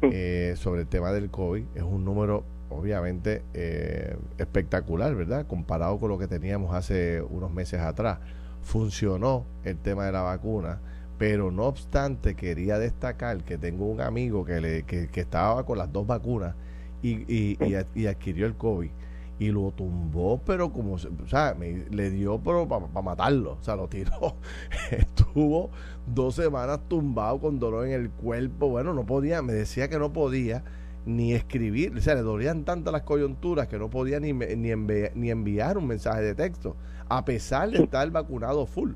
eh, 0.00 0.54
sobre 0.56 0.82
el 0.82 0.86
tema 0.86 1.12
del 1.12 1.30
COVID. 1.30 1.64
Es 1.74 1.82
un 1.82 2.04
número 2.04 2.44
obviamente 2.70 3.42
eh, 3.54 4.16
espectacular, 4.38 5.14
¿verdad? 5.14 5.46
Comparado 5.46 5.98
con 5.98 6.10
lo 6.10 6.18
que 6.18 6.28
teníamos 6.28 6.74
hace 6.74 7.22
unos 7.22 7.52
meses 7.52 7.80
atrás. 7.80 8.18
Funcionó 8.62 9.44
el 9.64 9.78
tema 9.78 10.06
de 10.06 10.12
la 10.12 10.22
vacuna, 10.22 10.80
pero 11.18 11.50
no 11.50 11.64
obstante 11.64 12.34
quería 12.34 12.78
destacar 12.78 13.44
que 13.44 13.58
tengo 13.58 13.86
un 13.86 14.00
amigo 14.00 14.44
que, 14.44 14.60
le, 14.60 14.82
que, 14.82 15.08
estaba 15.14 15.64
con 15.64 15.78
las 15.78 15.92
dos 15.92 16.06
vacunas 16.06 16.54
y, 17.02 17.32
y, 17.32 17.58
y, 17.94 18.06
adquirió 18.06 18.46
el 18.46 18.56
COVID 18.56 18.90
y 19.38 19.48
lo 19.50 19.70
tumbó, 19.70 20.40
pero 20.44 20.72
como, 20.72 20.94
o 20.94 21.28
sea, 21.28 21.54
le 21.54 22.10
dio 22.10 22.40
pero 22.40 22.66
para 22.66 23.02
matarlo, 23.02 23.58
o 23.60 23.62
sea, 23.62 23.76
lo 23.76 23.86
tiró. 23.86 24.36
Estuvo 24.90 25.70
dos 26.06 26.34
semanas 26.34 26.80
tumbado 26.88 27.38
con 27.38 27.58
dolor 27.58 27.86
en 27.86 27.92
el 27.92 28.10
cuerpo, 28.10 28.68
bueno, 28.68 28.94
no 28.94 29.04
podía, 29.04 29.42
me 29.42 29.52
decía 29.52 29.88
que 29.88 29.98
no 29.98 30.12
podía 30.12 30.64
ni 31.06 31.32
escribir, 31.32 31.96
o 31.96 32.00
sea, 32.00 32.16
le 32.16 32.22
dolían 32.22 32.64
tanto 32.64 32.90
las 32.90 33.02
coyunturas 33.02 33.68
que 33.68 33.78
no 33.78 33.88
podía 33.88 34.20
ni, 34.20 34.32
ni, 34.32 34.72
ni 35.14 35.30
enviar 35.30 35.78
un 35.78 35.86
mensaje 35.86 36.20
de 36.20 36.34
texto, 36.34 36.76
a 37.08 37.24
pesar 37.24 37.70
de 37.70 37.84
estar 37.84 38.10
vacunado 38.10 38.66
full. 38.66 38.92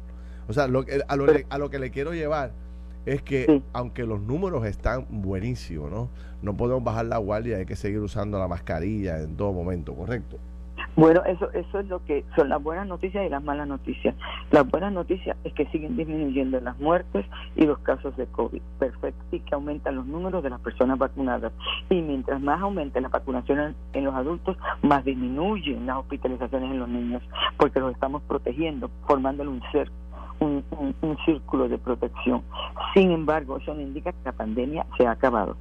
O 0.48 0.52
sea, 0.52 0.66
lo 0.66 0.84
a, 1.06 1.16
lo, 1.16 1.26
a 1.48 1.58
lo 1.58 1.70
que 1.70 1.78
le 1.78 1.90
quiero 1.90 2.12
llevar 2.12 2.52
es 3.06 3.22
que 3.22 3.62
aunque 3.72 4.04
los 4.04 4.20
números 4.20 4.66
están 4.66 5.06
buenísimos, 5.08 5.90
¿no? 5.90 6.10
No 6.42 6.56
podemos 6.56 6.82
bajar 6.82 7.06
la 7.06 7.18
guardia, 7.18 7.58
hay 7.58 7.66
que 7.66 7.76
seguir 7.76 8.00
usando 8.00 8.38
la 8.38 8.48
mascarilla 8.48 9.20
en 9.20 9.36
todo 9.36 9.52
momento, 9.52 9.94
¿correcto? 9.94 10.38
Bueno, 10.96 11.22
eso, 11.24 11.50
eso 11.52 11.78
es 11.78 11.86
lo 11.86 12.04
que 12.04 12.24
son 12.36 12.48
las 12.48 12.62
buenas 12.62 12.86
noticias 12.86 13.24
y 13.24 13.28
las 13.28 13.42
malas 13.42 13.66
noticias. 13.68 14.14
Las 14.50 14.68
buenas 14.68 14.92
noticias 14.92 15.36
es 15.44 15.52
que 15.54 15.66
siguen 15.66 15.96
disminuyendo 15.96 16.60
las 16.60 16.78
muertes 16.78 17.24
y 17.56 17.64
los 17.64 17.78
casos 17.78 18.16
de 18.16 18.26
COVID. 18.26 18.60
Perfecto. 18.78 19.24
Y 19.30 19.40
que 19.40 19.54
aumentan 19.54 19.96
los 19.96 20.06
números 20.06 20.42
de 20.42 20.50
las 20.50 20.60
personas 20.60 20.98
vacunadas. 20.98 21.52
Y 21.88 22.02
mientras 22.02 22.40
más 22.40 22.60
aumente 22.60 23.00
la 23.00 23.08
vacunación 23.08 23.74
en 23.92 24.04
los 24.04 24.14
adultos, 24.14 24.56
más 24.82 25.04
disminuyen 25.04 25.86
las 25.86 25.98
hospitalizaciones 25.98 26.70
en 26.70 26.78
los 26.78 26.88
niños, 26.88 27.22
porque 27.56 27.80
los 27.80 27.92
estamos 27.92 28.22
protegiendo, 28.22 28.90
formándole 29.06 29.50
un 29.50 29.62
cerco. 29.72 29.94
Un, 30.40 30.64
un, 31.02 31.18
círculo 31.26 31.68
de 31.68 31.76
protección. 31.76 32.42
Sin 32.94 33.10
embargo, 33.10 33.58
eso 33.58 33.74
no 33.74 33.82
indica 33.82 34.10
que 34.10 34.24
la 34.24 34.32
pandemia 34.32 34.86
se 34.96 35.06
ha 35.06 35.10
acabado. 35.10 35.54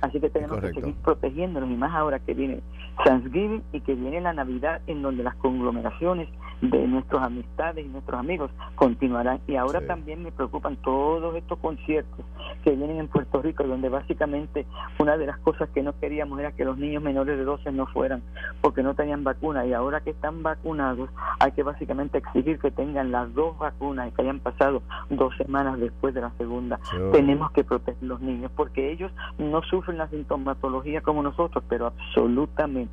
Así 0.00 0.20
que 0.20 0.28
tenemos 0.28 0.58
que 0.58 0.72
seguir 0.72 0.94
protegiéndonos 0.96 1.70
y 1.70 1.74
más 1.74 1.94
ahora 1.94 2.18
que 2.18 2.34
viene 2.34 2.60
Thanksgiving 3.04 3.62
y 3.72 3.80
que 3.80 3.94
viene 3.94 4.20
la 4.20 4.32
Navidad 4.32 4.80
en 4.86 5.02
donde 5.02 5.22
las 5.22 5.34
conglomeraciones 5.36 6.28
de 6.60 6.86
nuestras 6.86 7.26
amistades 7.26 7.84
y 7.84 7.88
nuestros 7.88 8.18
amigos 8.18 8.50
continuarán. 8.74 9.40
Y 9.46 9.56
ahora 9.56 9.86
también 9.86 10.22
me 10.22 10.32
preocupan 10.32 10.76
todos 10.76 11.34
estos 11.36 11.58
conciertos 11.58 12.24
que 12.62 12.70
vienen 12.70 12.98
en 12.98 13.08
Puerto 13.08 13.42
Rico, 13.42 13.64
donde 13.64 13.88
básicamente 13.88 14.66
una 14.98 15.16
de 15.16 15.26
las 15.26 15.38
cosas 15.38 15.68
que 15.70 15.82
no 15.82 15.98
queríamos 15.98 16.38
era 16.40 16.52
que 16.52 16.64
los 16.64 16.78
niños 16.78 17.02
menores 17.02 17.36
de 17.36 17.44
12 17.44 17.72
no 17.72 17.86
fueran 17.86 18.22
porque 18.60 18.82
no 18.82 18.94
tenían 18.94 19.24
vacuna. 19.24 19.66
Y 19.66 19.72
ahora 19.72 20.00
que 20.00 20.10
están 20.10 20.42
vacunados, 20.42 21.10
hay 21.40 21.52
que 21.52 21.62
básicamente 21.62 22.18
exigir 22.18 22.58
que 22.58 22.70
tengan 22.70 23.12
las 23.12 23.32
dos 23.34 23.58
vacunas 23.58 24.08
y 24.08 24.12
que 24.12 24.22
hayan 24.22 24.40
pasado 24.40 24.82
dos 25.10 25.36
semanas 25.36 25.78
después 25.78 26.14
de 26.14 26.20
la 26.20 26.30
segunda. 26.38 26.78
Tenemos 27.12 27.50
que 27.52 27.64
proteger 27.64 28.02
a 28.02 28.06
los 28.06 28.20
niños 28.20 28.50
porque 28.56 28.92
ellos 28.92 29.12
no 29.38 29.62
sufren 29.62 29.98
la 29.98 30.08
sintomatología 30.08 31.00
como 31.00 31.22
nosotros, 31.22 31.62
pero 31.68 31.86
absolutamente 31.86 32.83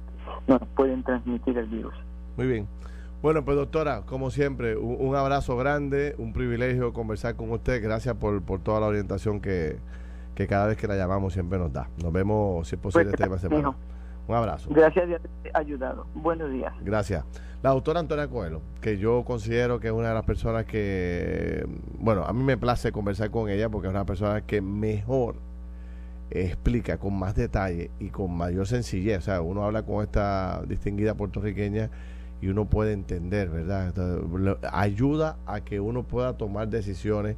no 0.47 0.59
pueden 0.76 1.03
transmitir 1.03 1.57
el 1.57 1.67
virus. 1.67 1.93
Muy 2.38 2.47
bien. 2.47 2.67
Bueno, 3.22 3.45
pues 3.45 3.55
doctora, 3.55 4.01
como 4.05 4.32
siempre, 4.32 4.76
un, 4.76 5.15
abrazo 5.15 5.55
grande, 5.55 6.15
un 6.17 6.34
privilegio 6.34 6.91
conversar 6.91 7.36
con 7.36 7.51
usted. 7.51 7.82
Gracias 7.84 8.15
por, 8.15 8.41
por 8.41 8.61
toda 8.61 8.80
la 8.80 8.88
orientación 8.88 9.41
que, 9.41 9.78
que, 10.34 10.47
cada 10.47 10.65
vez 10.65 10.78
que 10.78 10.88
la 10.88 10.95
llamamos 10.95 11.34
siempre 11.34 11.59
nos 11.59 11.72
da. 11.72 11.88
Nos 12.01 12.11
vemos, 12.11 12.67
si 12.67 12.76
es 12.76 12.82
posible, 12.82 13.11
pues, 13.11 13.22
esta 13.22 13.38
semana. 13.38 13.76
Un 14.28 14.36
abrazo. 14.36 14.69
Gracias 14.72 15.05
por 15.05 15.13
haber 15.13 15.22
ayudado. 15.53 16.07
Buenos 16.15 16.51
días. 16.51 16.74
Gracias. 16.82 17.24
La 17.61 17.69
doctora 17.69 17.99
Antonia 17.99 18.28
Coelho, 18.28 18.61
que 18.82 18.97
yo 18.97 19.24
considero 19.24 19.80
que 19.80 19.88
es 19.88 19.93
una 19.93 20.07
de 20.07 20.13
las 20.15 20.24
personas 20.24 20.65
que, 20.65 21.63
bueno, 21.99 22.24
a 22.24 22.34
mí 22.34 22.43
me 22.43 22.57
place 22.57 22.91
conversar 22.91 23.30
con 23.30 23.49
ella 23.49 23.69
porque 23.69 23.88
es 23.88 23.93
una 23.93 24.05
persona 24.05 24.41
que 24.41 24.61
mejor 24.61 25.36
explica 26.32 26.97
con 26.97 27.17
más 27.17 27.36
detalle 27.36 27.91
y 27.99 28.09
con 28.09 28.36
mayor 28.36 28.67
sencillez. 28.67 29.19
O 29.19 29.21
sea, 29.21 29.41
uno 29.41 29.65
habla 29.65 29.84
con 29.84 30.03
esta 30.03 30.63
distinguida 30.67 31.15
puertorriqueña 31.15 31.89
y 32.41 32.47
uno 32.47 32.65
puede 32.65 32.93
entender, 32.93 33.49
¿verdad? 33.49 33.93
ayuda 34.71 35.38
a 35.45 35.61
que 35.61 35.79
uno 35.79 36.03
pueda 36.03 36.38
tomar 36.38 36.69
decisiones 36.69 37.36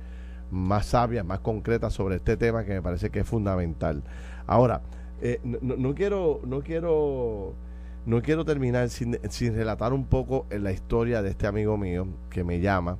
más 0.49 0.85
sabias, 0.85 1.25
más 1.25 1.39
concretas 1.39 1.93
sobre 1.93 2.15
este 2.15 2.37
tema 2.37 2.63
que 2.63 2.73
me 2.73 2.81
parece 2.81 3.09
que 3.09 3.19
es 3.19 3.27
fundamental. 3.27 4.03
Ahora, 4.45 4.81
eh, 5.21 5.39
no, 5.43 5.95
quiero, 5.95 6.41
no 6.45 6.61
quiero, 6.61 7.53
no 8.05 8.21
quiero 8.21 8.45
terminar 8.45 8.89
sin, 8.89 9.17
sin 9.29 9.55
relatar 9.55 9.91
un 9.91 10.05
poco 10.05 10.45
en 10.51 10.63
la 10.63 10.71
historia 10.71 11.21
de 11.21 11.31
este 11.31 11.47
amigo 11.47 11.77
mío 11.77 12.07
que 12.29 12.43
me 12.43 12.61
llama. 12.61 12.97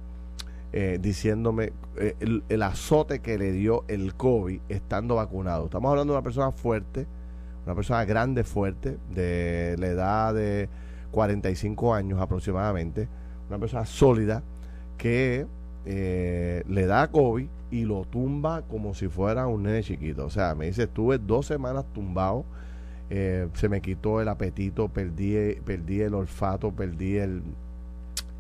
Eh, 0.76 0.98
diciéndome 1.00 1.72
eh, 1.98 2.16
el, 2.50 2.64
azote 2.64 3.20
que 3.20 3.38
le 3.38 3.52
dio 3.52 3.84
el 3.88 4.16
COVID 4.16 4.60
estando 4.70 5.18
vacunado. 5.18 5.66
Estamos 5.66 5.92
hablando 5.92 6.14
de 6.14 6.18
una 6.18 6.24
persona 6.24 6.52
fuerte, 6.52 7.06
una 7.64 7.76
persona 7.76 8.04
grande, 8.06 8.44
fuerte, 8.44 8.98
de 9.14 9.76
la 9.78 9.86
edad 9.86 10.34
de 10.34 10.70
45 11.12 11.94
años 11.94 12.20
aproximadamente, 12.20 13.08
una 13.50 13.60
persona 13.60 13.86
sólida 13.86 14.42
que 14.98 15.46
eh, 15.86 16.64
le 16.68 16.88
da 16.88 17.08
COVID 17.12 17.48
y 17.70 17.86
lo 17.86 18.06
tumba 18.06 18.64
como 18.64 18.96
si 18.96 19.10
fuera 19.10 19.46
un 19.46 19.62
nene 19.62 19.84
chiquito. 19.84 20.26
O 20.26 20.32
sea, 20.32 20.56
me 20.56 20.66
dice, 20.66 20.86
estuve 20.86 21.20
dos 21.20 21.46
semanas 21.46 21.86
tumbado, 21.94 22.46
eh, 23.12 23.48
se 23.54 23.70
me 23.70 23.80
quitó 23.80 24.22
el 24.22 24.28
apetito, 24.28 24.88
perdí, 24.88 25.54
perdí 25.64 26.02
el 26.02 26.16
olfato, 26.16 26.72
perdí 26.72 27.18
el, 27.18 27.44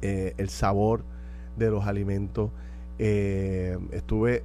el 0.01 0.49
sabor 0.49 1.12
de 1.57 1.69
los 1.69 1.85
alimentos. 1.85 2.51
estuve, 2.97 4.43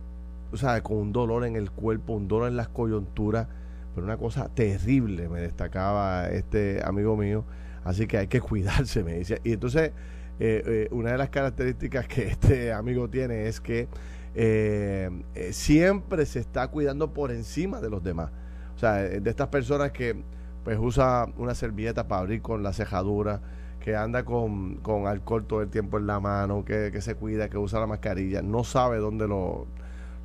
o 0.52 0.56
sea, 0.56 0.82
con 0.82 0.96
un 0.98 1.12
dolor 1.12 1.44
en 1.44 1.56
el 1.56 1.70
cuerpo, 1.70 2.14
un 2.14 2.28
dolor 2.28 2.48
en 2.48 2.56
las 2.56 2.68
coyunturas, 2.68 3.46
pero 3.94 4.06
una 4.06 4.16
cosa 4.16 4.48
terrible 4.48 5.28
me 5.28 5.40
destacaba 5.40 6.28
este 6.28 6.80
amigo 6.84 7.16
mío 7.16 7.44
Así 7.88 8.06
que 8.06 8.18
hay 8.18 8.26
que 8.26 8.40
cuidarse, 8.42 9.02
me 9.02 9.14
dice. 9.14 9.40
Y 9.44 9.52
entonces, 9.52 9.92
eh, 10.40 10.62
eh, 10.66 10.88
una 10.90 11.12
de 11.12 11.16
las 11.16 11.30
características 11.30 12.06
que 12.06 12.28
este 12.28 12.70
amigo 12.70 13.08
tiene 13.08 13.48
es 13.48 13.62
que 13.62 13.88
eh, 14.34 15.10
siempre 15.52 16.26
se 16.26 16.40
está 16.40 16.68
cuidando 16.68 17.14
por 17.14 17.30
encima 17.30 17.80
de 17.80 17.88
los 17.88 18.04
demás. 18.04 18.30
O 18.76 18.78
sea, 18.78 18.96
de 18.96 19.30
estas 19.30 19.48
personas 19.48 19.90
que 19.90 20.22
pues 20.64 20.78
usa 20.78 21.26
una 21.38 21.54
servilleta 21.54 22.06
para 22.08 22.20
abrir 22.20 22.42
con 22.42 22.62
la 22.62 22.74
cejadura, 22.74 23.40
que 23.88 23.96
anda 23.96 24.22
con, 24.22 24.74
con 24.82 25.06
alcohol 25.06 25.46
todo 25.46 25.62
el 25.62 25.70
tiempo 25.70 25.96
en 25.96 26.06
la 26.06 26.20
mano, 26.20 26.62
que, 26.62 26.90
que, 26.92 27.00
se 27.00 27.14
cuida, 27.14 27.48
que 27.48 27.56
usa 27.56 27.80
la 27.80 27.86
mascarilla, 27.86 28.42
no 28.42 28.62
sabe 28.62 28.98
dónde 28.98 29.26
lo, 29.26 29.66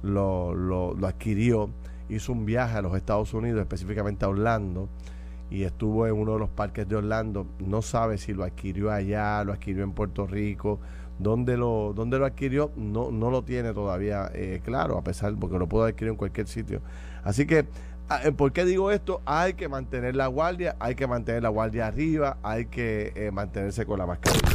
lo, 0.02 0.54
lo, 0.54 0.94
lo 0.94 1.08
adquirió, 1.08 1.70
hizo 2.10 2.34
un 2.34 2.46
viaje 2.46 2.80
a 2.80 2.82
los 2.82 2.94
Estados 2.94 3.34
Unidos, 3.34 3.62
específicamente 3.62 4.26
a 4.26 4.28
Orlando, 4.28 4.90
y 5.50 5.64
estuvo 5.64 6.06
en 6.06 6.14
uno 6.14 6.34
de 6.34 6.40
los 6.40 6.50
parques 6.50 6.90
de 6.90 6.98
Orlando. 6.98 7.48
No 7.60 7.82
sabe 7.82 8.18
si 8.18 8.34
lo 8.34 8.44
adquirió 8.44 8.92
allá, 8.92 9.42
lo 9.46 9.54
adquirió 9.54 9.86
en 9.86 9.94
Puerto 9.94 10.28
Rico. 10.28 10.82
¿Dónde 11.18 11.56
lo, 11.56 11.94
dónde 11.96 12.20
lo 12.20 12.26
adquirió? 12.26 12.70
No, 12.76 13.12
no 13.12 13.32
lo 13.32 13.44
tiene 13.44 13.72
todavía 13.72 14.30
eh, 14.34 14.60
claro, 14.62 14.98
a 14.98 15.06
pesar 15.06 15.34
porque 15.40 15.58
lo 15.58 15.70
puedo 15.70 15.86
adquirir 15.86 16.12
en 16.12 16.18
cualquier 16.18 16.48
sitio. 16.50 16.82
Así 17.24 17.46
que, 17.46 17.66
¿por 18.38 18.54
qué 18.54 18.66
digo 18.66 18.92
esto? 18.92 19.22
Hay 19.26 19.54
que 19.54 19.68
mantener 19.68 20.16
la 20.16 20.28
guardia, 20.28 20.76
hay 20.80 20.96
que 20.96 21.08
mantener 21.08 21.44
la 21.44 21.50
guardia 21.50 21.88
arriba, 21.88 22.38
hay 22.44 22.66
que 22.66 23.12
eh, 23.16 23.32
mantenerse 23.32 23.86
con 23.86 24.00
la 24.00 24.06
mascarilla. 24.06 24.50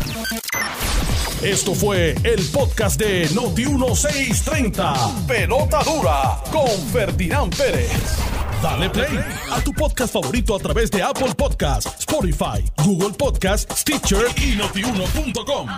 Esto 1.42 1.72
fue 1.72 2.16
el 2.24 2.44
podcast 2.52 2.98
de 2.98 3.28
Noti 3.32 3.66
1630. 3.66 5.26
Pelota 5.26 5.84
dura 5.84 6.36
con 6.50 6.68
Ferdinand 6.92 7.56
Pérez. 7.56 8.18
Dale 8.60 8.90
play 8.90 9.24
a 9.52 9.60
tu 9.60 9.72
podcast 9.72 10.12
favorito 10.12 10.56
a 10.56 10.58
través 10.58 10.90
de 10.90 11.00
Apple 11.00 11.34
Podcasts, 11.36 11.94
Spotify, 12.00 12.64
Google 12.84 13.14
Podcasts, 13.16 13.82
Stitcher 13.82 14.26
y 14.36 14.56
notiuno.com. 14.56 15.68